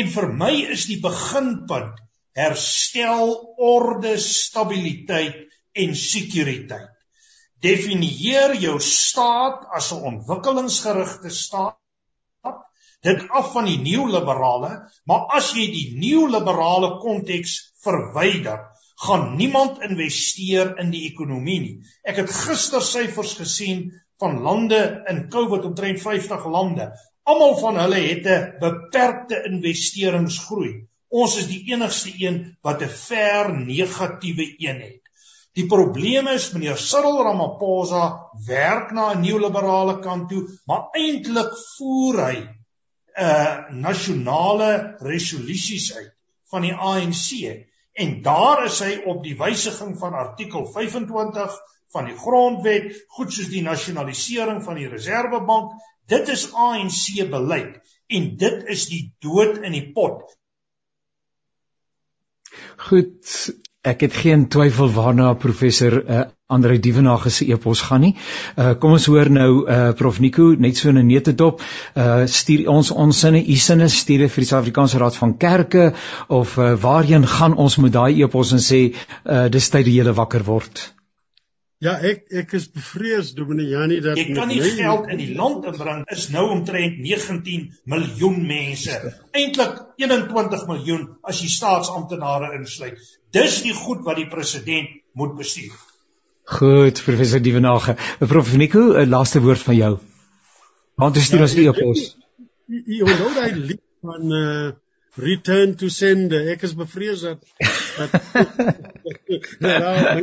En 0.00 0.10
vir 0.14 0.28
my 0.42 0.52
is 0.74 0.86
die 0.90 0.98
beginpunt 1.02 2.02
herstel 2.36 3.32
orde, 3.56 4.16
stabiliteit 4.20 5.46
en 5.76 5.96
sekuriteit. 5.96 6.92
Definieer 7.64 8.54
jou 8.60 8.76
staat 8.84 9.64
as 9.72 9.92
'n 9.92 10.04
ontwikkelingsgerigte 10.12 11.30
staat 11.30 11.78
dit 13.06 13.28
af 13.28 13.52
van 13.52 13.64
die 13.64 13.78
neoliberale, 13.78 14.70
maar 15.04 15.26
as 15.38 15.52
jy 15.54 15.66
die 15.72 15.98
neoliberale 16.00 16.98
konteks 17.02 17.58
verwyder, 17.84 18.64
gaan 19.06 19.36
niemand 19.36 19.82
investeer 19.84 20.72
in 20.80 20.90
die 20.90 21.04
ekonomie 21.10 21.60
nie. 21.60 21.76
Ek 22.02 22.16
het 22.22 22.32
gister 22.32 22.82
syfers 22.82 23.36
gesien 23.36 23.90
van 24.20 24.40
lande 24.42 24.80
in 25.10 25.28
COVID 25.32 25.68
omtrent 25.68 26.00
50 26.02 26.46
lande. 26.48 26.88
Almal 27.28 27.58
van 27.60 27.78
hulle 27.82 28.00
het 28.00 28.26
'n 28.26 28.58
beperkte 28.60 29.42
investeringsgroei. 29.50 30.86
Ons 31.08 31.36
is 31.38 31.46
die 31.46 31.62
enigste 31.72 32.12
een 32.18 32.56
wat 32.62 32.82
'n 32.82 32.88
ver 32.88 33.52
negatiewe 33.54 34.46
een 34.58 34.80
het. 34.80 35.02
Die 35.56 35.66
probleem 35.66 36.26
is 36.28 36.50
meneer 36.52 36.76
Cyril 36.76 37.22
Ramaphosa 37.22 38.30
werk 38.46 38.92
na 38.92 39.12
'n 39.12 39.20
neoliberale 39.20 40.00
kant 40.00 40.28
toe, 40.28 40.42
maar 40.66 40.90
eintlik 40.92 41.52
voer 41.76 42.20
hy 42.26 42.36
uh 43.16 43.70
nasionale 43.72 44.96
resolusies 45.00 45.94
uit 45.96 46.12
van 46.52 46.62
die 46.62 46.74
ANC 46.74 47.30
en 47.96 48.22
daar 48.22 48.64
is 48.66 48.80
hy 48.84 48.92
op 49.08 49.22
die 49.24 49.36
wysiging 49.40 49.96
van 49.98 50.14
artikel 50.14 50.66
25 50.72 51.56
van 51.94 52.04
die 52.10 52.16
grondwet 52.20 52.92
goed 53.16 53.32
soos 53.32 53.48
die 53.48 53.62
nasionalisering 53.64 54.60
van 54.64 54.76
die 54.76 54.88
reservebank 54.92 55.72
dit 56.12 56.28
is 56.28 56.50
ANC 56.52 57.30
beleid 57.30 57.80
en 58.18 58.36
dit 58.36 58.68
is 58.76 58.84
die 58.92 59.04
dood 59.24 59.62
in 59.64 59.72
die 59.72 59.88
pot 59.96 60.36
Goed 62.76 63.36
ek 63.86 64.00
het 64.02 64.16
geen 64.18 64.48
twyfel 64.50 64.90
waarna 64.90 65.34
professor 65.38 65.94
uh, 66.02 66.24
Andre 66.46 66.78
Dievenage 66.78 67.30
se 67.30 67.46
e-pos 67.50 67.80
gaan 67.88 68.00
nie. 68.00 68.12
Uh 68.54 68.74
kom 68.78 68.92
ons 68.94 69.06
hoor 69.10 69.30
nou 69.30 69.50
uh 69.66 69.92
Prof 69.98 70.20
Nico 70.22 70.52
net 70.64 70.78
so 70.78 70.90
'n 70.90 71.06
netedop 71.06 71.62
uh 71.94 72.26
stuur 72.26 72.68
ons 72.70 72.90
ons 72.90 73.20
sinne 73.20 73.42
u 73.42 73.56
sinne 73.56 73.88
stuur 73.88 74.28
vir 74.28 74.42
die 74.44 74.48
Suid-Afrikaanse 74.50 74.98
Raad 74.98 75.16
van 75.16 75.36
Kerke 75.36 75.92
of 76.28 76.56
uh 76.58 76.74
waarheen 76.82 77.26
gaan 77.26 77.56
ons 77.56 77.76
met 77.76 77.92
daai 77.92 78.22
e-pos 78.22 78.52
en 78.52 78.62
sê 78.62 78.82
uh 79.24 79.48
dis 79.48 79.70
tyd 79.70 79.84
die 79.84 79.98
hele 79.98 80.14
wakker 80.14 80.44
word. 80.44 80.95
Ja, 81.84 81.92
ek 82.00 82.30
ek 82.32 82.54
is 82.56 82.70
bevrees 82.72 83.34
Dominee 83.36 83.68
Janie 83.68 83.98
dat 84.00 84.16
jy 84.16 84.30
kan 84.32 84.48
nie 84.48 84.62
my... 84.62 84.68
geld 84.78 85.10
in 85.12 85.18
die 85.20 85.34
land 85.36 85.66
inbring 85.68 86.06
is 86.14 86.30
nou 86.32 86.46
omtrent 86.54 87.02
19 87.04 87.66
miljoen 87.92 88.38
mense. 88.48 88.96
Eintlik 89.36 89.82
21 90.00 90.64
miljoen 90.70 91.04
as 91.20 91.42
jy 91.44 91.50
staatsamptenare 91.52 92.54
insluit. 92.56 93.02
Dis 93.36 93.60
die 93.66 93.74
goed 93.76 94.06
wat 94.08 94.16
die 94.16 94.28
president 94.32 94.96
moet 95.12 95.36
bestuur. 95.36 95.76
Goed, 96.56 97.02
professor 97.04 97.44
Dievenage. 97.44 97.96
Prof 98.24 98.54
Nico, 98.56 98.94
'n 98.96 99.12
laaste 99.12 99.44
woord 99.44 99.60
van 99.68 99.76
jou. 99.76 99.92
Want 100.96 101.16
is 101.20 101.28
dit 101.28 101.40
ons 101.40 101.54
e-pos? 101.60 102.08
Jy 102.72 103.02
onthou 103.04 103.34
daai 103.36 103.52
lied 103.52 103.84
van 104.00 104.32
uh 104.32 104.72
Return 105.16 105.76
to 105.80 105.88
Sender. 105.88 106.48
Ek 106.52 106.62
is 106.68 106.74
bevrees 106.76 107.24
dat 107.24 107.40
dat 107.96 108.12
ja, 109.60 110.20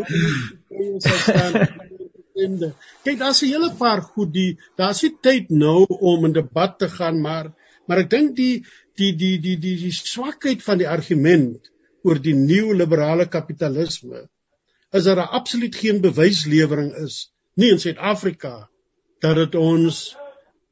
ons 0.69 1.07
staan 1.23 1.57
sende. 2.33 2.69
Kyk, 3.05 3.19
daar's 3.19 3.41
'n 3.41 3.51
hele 3.53 3.71
paar 3.77 4.01
goed 4.01 4.33
die 4.33 4.59
daar's 4.77 5.01
nie 5.03 5.13
tyd 5.21 5.49
nou 5.49 5.85
om 5.89 6.25
'n 6.27 6.33
debat 6.33 6.77
te 6.79 6.89
gaan, 6.89 7.21
maar 7.21 7.53
maar 7.87 8.03
ek 8.05 8.09
dink 8.09 8.35
die 8.35 8.65
die 8.97 9.13
die 9.15 9.37
die 9.41 9.57
die 9.57 9.77
die 9.85 9.93
swakheid 9.93 10.63
van 10.63 10.77
die 10.77 10.89
argument 10.89 11.71
oor 12.03 12.19
die 12.19 12.35
nuwe 12.35 12.75
liberale 12.75 13.27
kapitalisme 13.27 14.27
is 14.93 15.03
dat 15.03 15.17
daar 15.17 15.33
absoluut 15.39 15.75
geen 15.75 16.01
bewyslewering 16.01 16.93
is 17.05 17.31
nie 17.55 17.71
in 17.73 17.79
Suid-Afrika 17.79 18.69
dat 19.25 19.35
dit 19.35 19.55
ons 19.55 20.15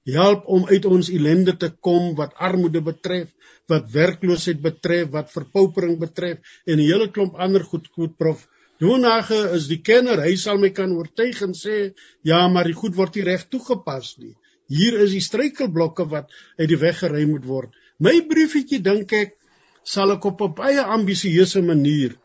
help 0.10 0.48
om 0.50 0.66
uit 0.68 0.86
ons 0.86 1.10
ellende 1.10 1.54
te 1.58 1.70
kom 1.70 2.16
wat 2.18 2.34
armoede 2.38 2.82
betref, 2.82 3.30
wat 3.70 3.92
werkloosheid 3.94 4.62
betref, 4.62 5.10
wat 5.14 5.32
verpaupering 5.32 6.00
betref 6.00 6.40
en 6.66 6.80
'n 6.80 6.88
hele 6.88 7.12
klomp 7.12 7.36
ander 7.36 7.64
goed 7.64 7.88
goed 7.94 8.18
prof. 8.18 8.48
Doenage 8.80 9.52
is 9.54 9.68
die 9.68 9.82
kenner, 9.82 10.24
hy 10.24 10.36
sal 10.36 10.58
my 10.58 10.72
kan 10.74 10.92
oortuig 10.92 11.42
en 11.42 11.54
sê 11.54 11.94
ja, 12.24 12.48
maar 12.48 12.66
die 12.66 12.74
goed 12.74 12.96
word 12.96 13.16
nie 13.16 13.24
reg 13.24 13.46
toegepas 13.50 14.18
nie. 14.18 14.36
Hier 14.68 14.98
is 15.04 15.12
die 15.12 15.22
struikelblokke 15.22 16.08
wat 16.10 16.32
uit 16.58 16.70
die 16.70 16.80
weg 16.82 16.98
geruim 17.04 17.30
moet 17.36 17.46
word. 17.46 17.70
My 18.00 18.22
briefietjie 18.26 18.82
dink 18.82 19.14
ek 19.14 19.38
sal 19.84 20.12
ek 20.16 20.26
op 20.26 20.42
'n 20.42 20.56
baie 20.56 20.82
ambisieuse 20.82 21.62
manier 21.62 22.18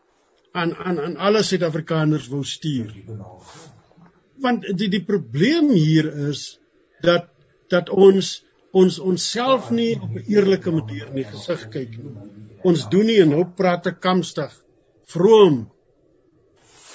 aan 0.53 0.73
aan 0.73 0.99
aan 0.99 1.17
alle 1.17 1.43
Suid-Afrikaners 1.43 2.27
wou 2.33 2.43
stuur. 2.43 2.93
Want 4.41 4.65
die 4.77 4.89
die 4.89 5.03
probleem 5.05 5.69
hier 5.69 6.09
is 6.29 6.59
dat 7.01 7.29
dat 7.73 7.89
ons 7.89 8.43
ons 8.77 8.99
onsself 8.99 9.71
nie 9.71 9.95
op 9.95 10.11
'n 10.15 10.25
eerlike 10.27 10.71
manier 10.71 11.07
in 11.07 11.15
die 11.15 11.29
gesig 11.29 11.69
kyk 11.73 11.97
nie. 11.97 12.13
Ons 12.63 12.89
doen 12.89 13.05
nie 13.05 13.21
en 13.21 13.29
nou 13.29 13.45
praat 13.45 13.87
ek 13.87 13.99
kamstig, 14.01 14.51
vroom, 15.07 15.69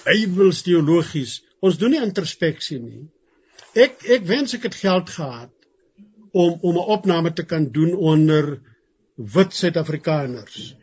Bybels 0.05 0.63
teologies. 0.67 1.41
Ons 1.63 1.79
doen 1.79 1.91
nie 1.95 2.03
introspeksie 2.03 2.79
nie. 2.83 3.09
Ek 3.75 4.03
ek 4.11 4.25
wens 4.27 4.55
ek 4.55 4.67
het 4.69 4.75
geld 4.75 5.11
gehad 5.11 5.51
om 6.33 6.59
om 6.61 6.77
'n 6.77 6.89
opname 6.97 7.33
te 7.33 7.45
kan 7.45 7.71
doen 7.73 7.95
onder 7.95 8.61
wit 9.17 9.55
Suid-Afrikaners. 9.55 10.75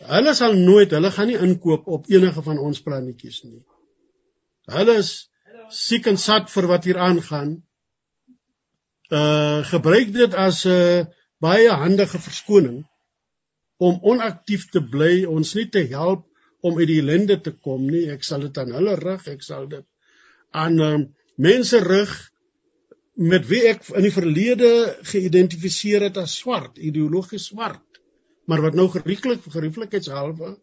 Hulle 0.00 0.34
sal 0.34 0.54
nooit, 0.54 0.90
hulle 0.90 1.10
gaan 1.10 1.28
nie 1.28 1.38
inkoop 1.38 1.86
op 1.86 2.06
enige 2.08 2.42
van 2.42 2.58
ons 2.58 2.80
plannetjies 2.80 3.42
nie. 3.44 3.62
Hulle 4.70 4.96
is 5.02 5.30
siek 5.70 6.06
en 6.06 6.16
sat 6.16 6.50
vir 6.50 6.66
wat 6.66 6.84
hier 6.84 6.98
aangaan. 6.98 7.62
Uh 9.10 9.64
gebruik 9.66 10.12
dit 10.14 10.34
as 10.34 10.64
'n 10.64 10.70
uh, 10.70 11.06
baie 11.40 11.70
handige 11.82 12.18
verskoning 12.18 12.84
om 13.80 13.98
onaktief 14.02 14.68
te 14.70 14.82
bly, 14.84 15.24
ons 15.24 15.54
nie 15.54 15.68
te 15.68 15.86
help 15.88 16.26
om 16.60 16.78
uit 16.78 16.88
die 16.88 17.00
ellende 17.00 17.40
te 17.40 17.52
kom 17.52 17.86
nie. 17.88 18.10
Ek 18.12 18.22
sal 18.24 18.40
dit 18.44 18.58
aan 18.60 18.72
hulle 18.76 18.94
rig, 19.00 19.26
ek 19.28 19.42
sal 19.42 19.68
dit 19.68 19.86
aan 20.50 20.80
uh, 20.80 20.98
mense 21.40 21.78
rig 21.80 22.12
met 23.20 23.46
wie 23.48 23.68
ek 23.68 23.88
in 23.96 24.02
die 24.06 24.14
verlede 24.14 24.96
geïdentifiseer 25.10 26.02
het 26.08 26.16
as 26.20 26.36
swart, 26.40 26.78
ideologies 26.78 27.46
swart, 27.50 28.00
maar 28.48 28.60
wat 28.64 28.74
nou 28.78 28.88
gerieflik 28.92 29.40
gerieflikheidshalwe 29.48 30.56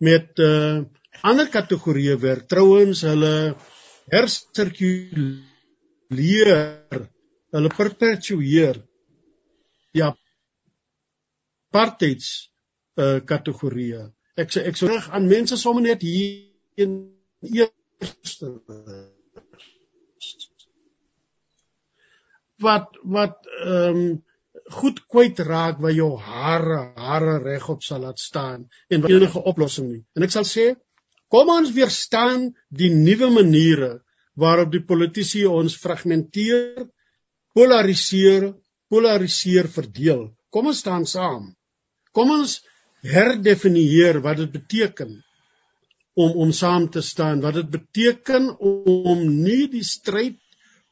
met 0.00 0.38
uh 0.38 0.84
ander 1.26 1.48
kategorieë 1.50 2.16
werk. 2.22 2.46
Trouwens, 2.48 3.02
hulle 3.02 3.54
hersirkuleer, 4.12 5.40
hulle 7.56 7.70
perpetueer 7.76 8.80
ja 9.96 10.12
apartheids 11.70 12.28
uh 13.00 13.20
kategorieë. 13.26 14.04
Ek 14.40 14.52
sê 14.52 14.64
ek 14.68 14.76
sou 14.78 14.88
reg 14.90 15.06
aan 15.14 15.28
mense 15.30 15.56
sommer 15.60 15.82
net 15.84 16.02
hier 16.02 16.50
in 16.80 16.96
eerste 17.42 18.50
wat 22.66 22.98
wat 23.16 23.46
ehm 23.64 24.02
um, 24.02 24.10
goed 24.70 25.00
kwyt 25.10 25.40
raak 25.46 25.80
waar 25.82 25.94
jou 25.94 26.12
hare 26.18 26.78
hare 26.94 27.38
regop 27.42 27.82
sal 27.82 28.04
laat 28.04 28.20
staan 28.22 28.68
en 28.88 29.06
enige 29.08 29.42
oplossing 29.52 29.88
nie. 29.90 30.04
En 30.14 30.26
ek 30.26 30.34
sal 30.34 30.46
sê 30.46 30.66
kom 31.30 31.50
ons 31.54 31.72
weerstaan 31.74 32.50
die 32.82 32.90
nuwe 32.94 33.30
maniere 33.34 33.90
waarop 34.40 34.70
die 34.72 34.84
politici 34.86 35.42
ons 35.46 35.76
fragmenteer, 35.76 36.86
polariseer, 37.54 38.52
polariseer 38.90 39.68
verdeel. 39.68 40.28
Kom 40.50 40.70
ons 40.70 40.82
staan 40.82 41.06
saam. 41.06 41.50
Kom 42.12 42.30
ons 42.34 42.60
herdefinieer 43.06 44.20
wat 44.24 44.42
dit 44.42 44.52
beteken 44.52 45.18
om 46.20 46.36
om 46.42 46.52
saam 46.52 46.88
te 46.90 47.00
staan, 47.00 47.40
wat 47.40 47.54
dit 47.54 47.70
beteken 47.70 48.50
om 48.58 49.22
nie 49.44 49.68
die 49.72 49.86
stryd 49.86 50.38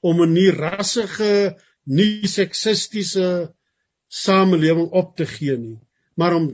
om 0.00 0.22
'n 0.22 0.32
nie 0.32 0.50
rassige, 0.50 1.58
nie 1.84 2.26
seksistiese 2.28 3.52
samelewing 4.08 4.88
op 4.92 5.16
te 5.16 5.26
gee 5.26 5.56
nie, 5.56 5.80
maar 6.16 6.34
om 6.34 6.46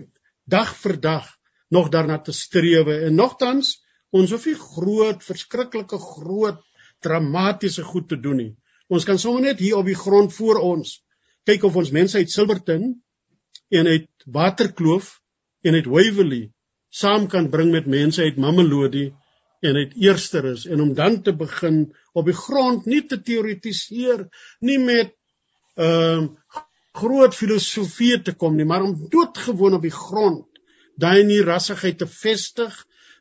dag 0.46 0.74
vir 0.76 0.96
dag 1.00 1.26
nog 1.70 1.88
daarna 1.90 2.18
te 2.18 2.32
streef 2.32 2.86
en 2.86 3.14
nogtans 3.14 3.80
ons 4.10 4.30
hoef 4.30 4.46
nie 4.46 4.58
groot, 4.58 5.22
verskriklike 5.22 5.98
groot 5.98 6.60
dramatiese 7.00 7.82
goed 7.82 8.08
te 8.08 8.16
doen 8.16 8.36
nie. 8.36 8.56
Ons 8.92 9.06
kan 9.08 9.18
sommer 9.18 9.42
net 9.42 9.62
hier 9.62 9.78
op 9.78 9.88
die 9.88 9.98
grond 9.98 10.32
voor 10.34 10.60
ons 10.60 10.98
kyk 11.48 11.64
of 11.68 11.76
ons 11.76 11.92
mense 11.92 12.16
uit 12.16 12.30
Silverton 12.32 12.86
en 13.74 13.86
uit 13.90 14.08
Waterkloof 14.32 15.10
en 15.64 15.76
uit 15.76 15.88
Waverley 15.92 16.44
saam 16.94 17.26
kan 17.28 17.50
bring 17.52 17.72
met 17.74 17.88
mense 17.90 18.22
uit 18.22 18.40
Mamelodi 18.40 19.10
en 19.64 19.76
uit 19.80 19.96
Eersterus 20.00 20.66
en 20.66 20.80
om 20.84 20.94
dan 20.94 21.22
te 21.22 21.34
begin 21.36 21.86
op 22.12 22.28
die 22.28 22.36
grond 22.36 22.86
nie 22.86 23.02
te 23.08 23.20
teoretiseer 23.20 24.28
nie 24.60 24.78
met 24.78 25.14
ehm 25.74 26.30
uh, 26.30 26.62
groot 26.94 27.34
filosofie 27.34 28.20
te 28.22 28.36
kom 28.38 28.54
nie 28.54 28.66
maar 28.70 28.84
om 28.86 28.92
doodgewoon 29.10 29.74
op 29.74 29.82
die 29.82 29.94
grond 29.94 30.60
daai 30.94 31.24
nie 31.26 31.40
rassigheid 31.42 31.98
te 31.98 32.06
vestig 32.06 32.76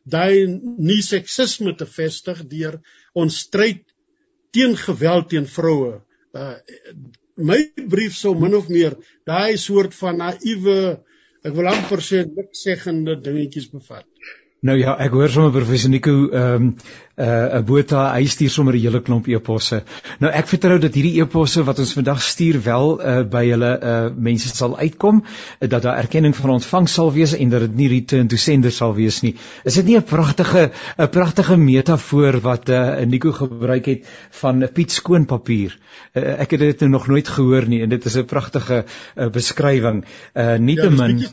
daai 0.06 0.46
nie 0.78 1.00
seksisme 1.02 1.74
te 1.80 1.88
vestig 1.90 2.44
deur 2.52 2.78
ons 3.18 3.40
stryd 3.48 3.82
teen 4.54 4.78
geweld 4.78 5.30
teen 5.34 5.48
vroue. 5.50 6.00
Uh 6.34 6.56
my 7.36 7.58
brief 7.90 8.14
sou 8.14 8.36
min 8.38 8.54
of 8.56 8.68
meer 8.70 8.94
daai 9.26 9.58
soort 9.58 9.96
van 9.98 10.20
naïewe 10.22 10.78
ek 11.44 11.56
wil 11.58 11.70
amper 11.72 12.02
sê 12.06 12.22
niks 12.28 12.62
seggende 12.68 13.18
dingetjies 13.26 13.72
bevat. 13.74 14.06
Nou 14.64 14.78
ja, 14.80 14.94
ek 15.04 15.16
hoor 15.18 15.32
sommer 15.32 15.52
professor 15.56 15.92
Nico 15.92 16.14
ehm 16.30 16.68
um, 16.70 16.70
uh 17.16 17.60
'n 17.60 17.66
bota 17.66 18.12
hy 18.16 18.26
stuur 18.26 18.50
sommer 18.50 18.74
'n 18.74 18.82
hele 18.82 19.02
klomp 19.02 19.28
eposse. 19.28 19.84
Nou 20.20 20.32
ek 20.34 20.48
vertrou 20.48 20.80
dat 20.80 20.94
hierdie 20.94 21.22
eposse 21.22 21.64
wat 21.64 21.80
ons 21.80 21.94
vandag 21.94 22.22
stuur 22.22 22.62
wel 22.64 23.02
uh 23.02 23.22
by 23.24 23.44
hulle 23.50 23.72
uh 23.82 24.10
mense 24.18 24.50
sal 24.50 24.78
uitkom, 24.78 25.22
uh, 25.22 25.70
dat 25.70 25.82
daar 25.84 25.98
erkenning 25.98 26.36
van 26.36 26.50
ontvang 26.50 26.90
sal 26.90 27.12
wees 27.14 27.36
en 27.38 27.50
dat 27.50 27.60
dit 27.60 27.76
nie 27.76 27.88
return 27.88 28.28
to 28.28 28.36
sender 28.36 28.72
sal 28.72 28.96
wees 28.96 29.22
nie. 29.22 29.36
Is 29.64 29.76
dit 29.76 29.86
nie 29.86 29.98
'n 29.98 30.04
pragtige 30.04 30.72
'n 30.98 31.10
pragtige 31.10 31.58
metafoor 31.58 32.40
wat 32.42 32.70
uh 32.70 33.06
Nico 33.06 33.32
gebruik 33.32 33.86
het 33.86 34.08
van 34.32 34.68
Piet 34.74 34.92
skoonpapier? 34.92 35.78
Uh, 36.14 36.42
ek 36.42 36.52
het 36.52 36.60
dit 36.60 36.80
nou 36.80 36.90
nog 36.90 37.08
nooit 37.08 37.28
gehoor 37.28 37.68
nie 37.68 37.82
en 37.82 37.90
dit 37.90 38.06
is 38.06 38.18
'n 38.18 38.26
pragtige 38.26 38.86
uh, 39.16 39.30
beskrywing. 39.30 40.06
Uh 40.34 40.58
nietemin 40.58 41.20
ja, 41.20 41.30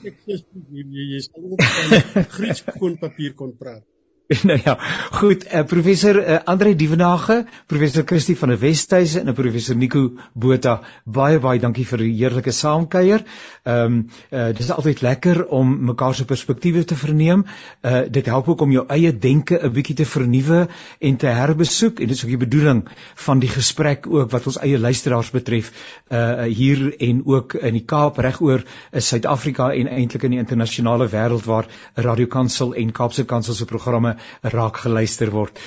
jy 0.93 1.21
sal 1.21 1.43
ook 1.43 1.63
van 1.63 2.25
Grieks 2.37 2.65
skoonpapier 2.67 3.33
kon 3.35 3.57
praat. 3.57 3.90
nou 4.47 4.59
ja, 4.63 4.77
goed, 5.11 5.45
uh, 5.51 5.65
professor 5.67 6.15
uh, 6.23 6.39
Andre 6.45 6.77
Dievenage, 6.79 7.41
professor 7.67 8.05
Christie 8.07 8.37
van 8.39 8.53
die 8.53 8.59
Wesduise 8.63 9.19
en 9.19 9.35
professor 9.35 9.75
Nico 9.75 10.05
Botha, 10.39 10.77
baie 11.03 11.41
baie 11.43 11.59
dankie 11.59 11.83
vir 11.89 12.05
die 12.05 12.13
heerlike 12.15 12.55
saamkuier. 12.55 13.25
Ehm 13.67 13.97
um, 13.97 13.97
uh, 14.31 14.45
dit 14.55 14.63
is 14.63 14.71
altyd 14.71 15.03
lekker 15.03 15.43
om 15.51 15.73
mekaar 15.89 16.15
se 16.15 16.25
perspektiewe 16.25 16.85
te 16.85 16.97
verneem. 16.97 17.43
Uh 17.83 18.05
dit 18.11 18.27
help 18.31 18.49
ook 18.55 18.63
om 18.63 18.71
jou 18.73 18.85
eie 18.89 19.11
denke 19.11 19.59
'n 19.59 19.73
bietjie 19.75 19.97
te 19.99 20.07
vernuwe 20.07 20.69
en 21.01 21.17
te 21.17 21.27
herbesoek 21.27 22.01
en 22.01 22.07
dit 22.07 22.17
is 22.17 22.23
ook 22.25 22.31
die 22.31 22.45
bedoeling 22.47 22.85
van 23.27 23.43
die 23.43 23.51
gesprek 23.51 24.07
ook 24.07 24.31
wat 24.31 24.47
ons 24.47 24.61
eie 24.63 24.79
luisteraars 24.79 25.31
betref 25.31 25.73
uh 26.09 26.47
hier 26.47 26.95
en 26.99 27.23
ook 27.27 27.55
in 27.55 27.75
die 27.75 27.85
Kaap 27.85 28.19
regoor 28.19 28.63
is 28.93 29.09
Suid-Afrika 29.09 29.73
en 29.73 29.91
eintlik 29.91 30.23
in 30.23 30.31
die 30.31 30.43
internasionale 30.43 31.09
wêreld 31.09 31.45
waar 31.45 31.67
Radio 31.95 32.27
Kansel 32.27 32.75
en 32.75 32.93
Kaapse 32.93 33.25
Kansel 33.25 33.55
se 33.55 33.65
programme 33.65 34.17
raak 34.43 34.77
geluister 34.85 35.31
word. 35.31 35.59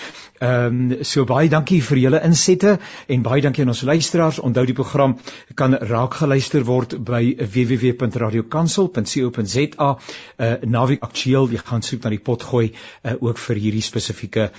Ehm 0.43 0.91
um, 0.91 1.03
so 1.07 1.23
baie 1.25 1.49
dankie 1.49 1.81
vir 1.81 1.97
julle 2.01 2.19
insette 2.27 2.79
en 3.07 3.23
baie 3.23 3.41
dankie 3.41 3.63
aan 3.63 3.69
ons 3.73 3.81
luisteraars. 3.87 4.39
Onthou 4.39 4.65
die 4.65 4.73
program 4.75 5.17
kan 5.55 5.73
raak 5.91 6.13
geluister 6.19 6.65
word 6.67 7.05
by 7.05 7.35
www.radiokansel.co.za. 7.39 9.97
Uh 10.37 10.55
naweek 10.77 11.03
aktueel, 11.07 11.47
jy 11.53 11.59
gaan 11.63 11.81
soek 11.81 12.03
na 12.03 12.09
die 12.09 12.19
pot 12.19 12.43
gooi 12.43 12.67
uh, 12.71 12.77
ook 13.19 13.37
vir 13.47 13.55
hierdie 13.65 13.85
spesifieke 13.85 14.49
uh, 14.49 14.53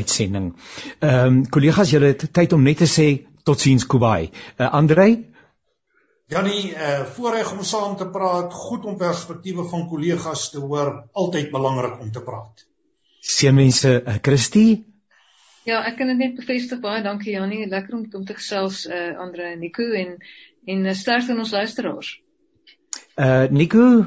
uitsending. 0.00 0.54
Ehm 0.98 1.26
um, 1.26 1.46
kollegas, 1.46 1.90
julle 1.94 2.06
het 2.14 2.22
tyd 2.32 2.52
om 2.52 2.62
net 2.62 2.78
te 2.82 2.88
sê 2.90 3.26
totsiens 3.44 3.86
Kubai. 3.86 4.30
Uh, 4.58 4.72
Andrei 4.72 5.28
Janie, 6.28 6.74
uh 6.76 7.06
voorreg 7.16 7.52
om 7.52 7.62
saam 7.64 7.94
te 7.96 8.04
praat, 8.12 8.52
goed 8.52 8.84
om 8.84 8.98
perspektiewe 9.00 9.64
van 9.70 9.86
kollegas 9.88 10.50
te 10.52 10.60
hoor, 10.60 10.90
altyd 11.12 11.48
belangrik 11.54 12.02
om 12.04 12.10
te 12.12 12.20
praat. 12.20 12.66
Seënwense, 13.20 14.02
uh, 14.04 14.14
Christie. 14.22 14.84
Ja, 15.68 15.82
ek 15.84 15.98
kan 15.98 16.08
dit 16.08 16.20
net 16.20 16.36
bevestig. 16.38 16.80
Baie 16.80 17.02
dankie 17.04 17.34
Janie. 17.34 17.66
Lekker 17.68 17.98
om 17.98 18.06
om 18.16 18.24
te 18.24 18.36
gesels 18.38 18.86
uh 18.86 19.18
Andre 19.20 19.50
en 19.52 19.60
Nico 19.60 19.84
en 19.92 20.14
en 20.64 20.86
uh, 20.86 20.94
sterkte 20.96 21.34
aan 21.34 21.42
ons 21.44 21.52
luisteraars. 21.52 22.12
Uh 23.18 23.48
Nico. 23.50 24.06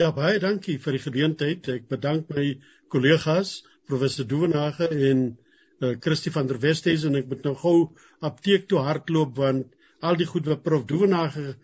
Ja, 0.00 0.10
baie 0.12 0.40
dankie 0.42 0.78
vir 0.82 0.98
die 0.98 1.04
geleentheid. 1.04 1.68
Ek 1.68 1.86
bedank 1.92 2.32
my 2.34 2.56
kollegas 2.92 3.60
professor 3.86 4.26
Duvenage 4.26 4.90
en 4.90 5.22
uh 5.84 5.94
Christie 6.00 6.32
van 6.32 6.50
der 6.50 6.58
Westhuizen 6.60 7.14
en 7.14 7.22
ek 7.22 7.30
moet 7.30 7.46
nou 7.46 7.54
gou 7.62 7.78
apteek 8.24 8.66
toe 8.68 8.82
hardloop 8.82 9.36
want 9.38 9.72
al 10.00 10.18
die 10.18 10.28
goed 10.28 10.48
wat 10.50 10.64
prof 10.66 10.86
Duvenage 10.88 11.54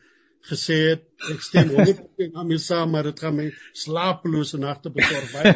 gesê 0.50 0.78
het 0.90 1.30
ek 1.30 1.42
stem 1.44 1.70
100% 1.70 2.34
aan 2.38 2.48
my 2.50 2.58
saam 2.58 2.90
maar 2.94 3.06
dit 3.06 3.20
gaan 3.24 3.36
my 3.36 3.48
slapelose 3.78 4.58
nagte 4.58 4.90
besorg 4.90 5.30
baie. 5.36 5.54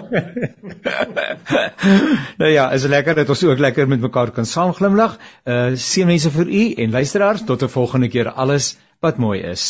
nou 2.40 2.50
ja, 2.52 2.70
is 2.76 2.86
lekker 2.86 3.18
dat 3.18 3.34
ons 3.34 3.44
ook 3.48 3.62
lekker 3.66 3.88
met 3.90 4.00
mekaar 4.00 4.30
kan 4.36 4.46
saam 4.46 4.74
glimlag. 4.76 5.18
Uh 5.44 5.74
seën 5.74 6.06
mense 6.06 6.30
vir 6.30 6.46
u 6.46 6.64
en 6.84 6.98
luisteraars 6.98 7.44
tot 7.44 7.62
'n 7.62 7.74
volgende 7.78 8.08
keer 8.08 8.30
alles 8.30 8.76
wat 9.00 9.18
mooi 9.18 9.40
is. 9.42 9.66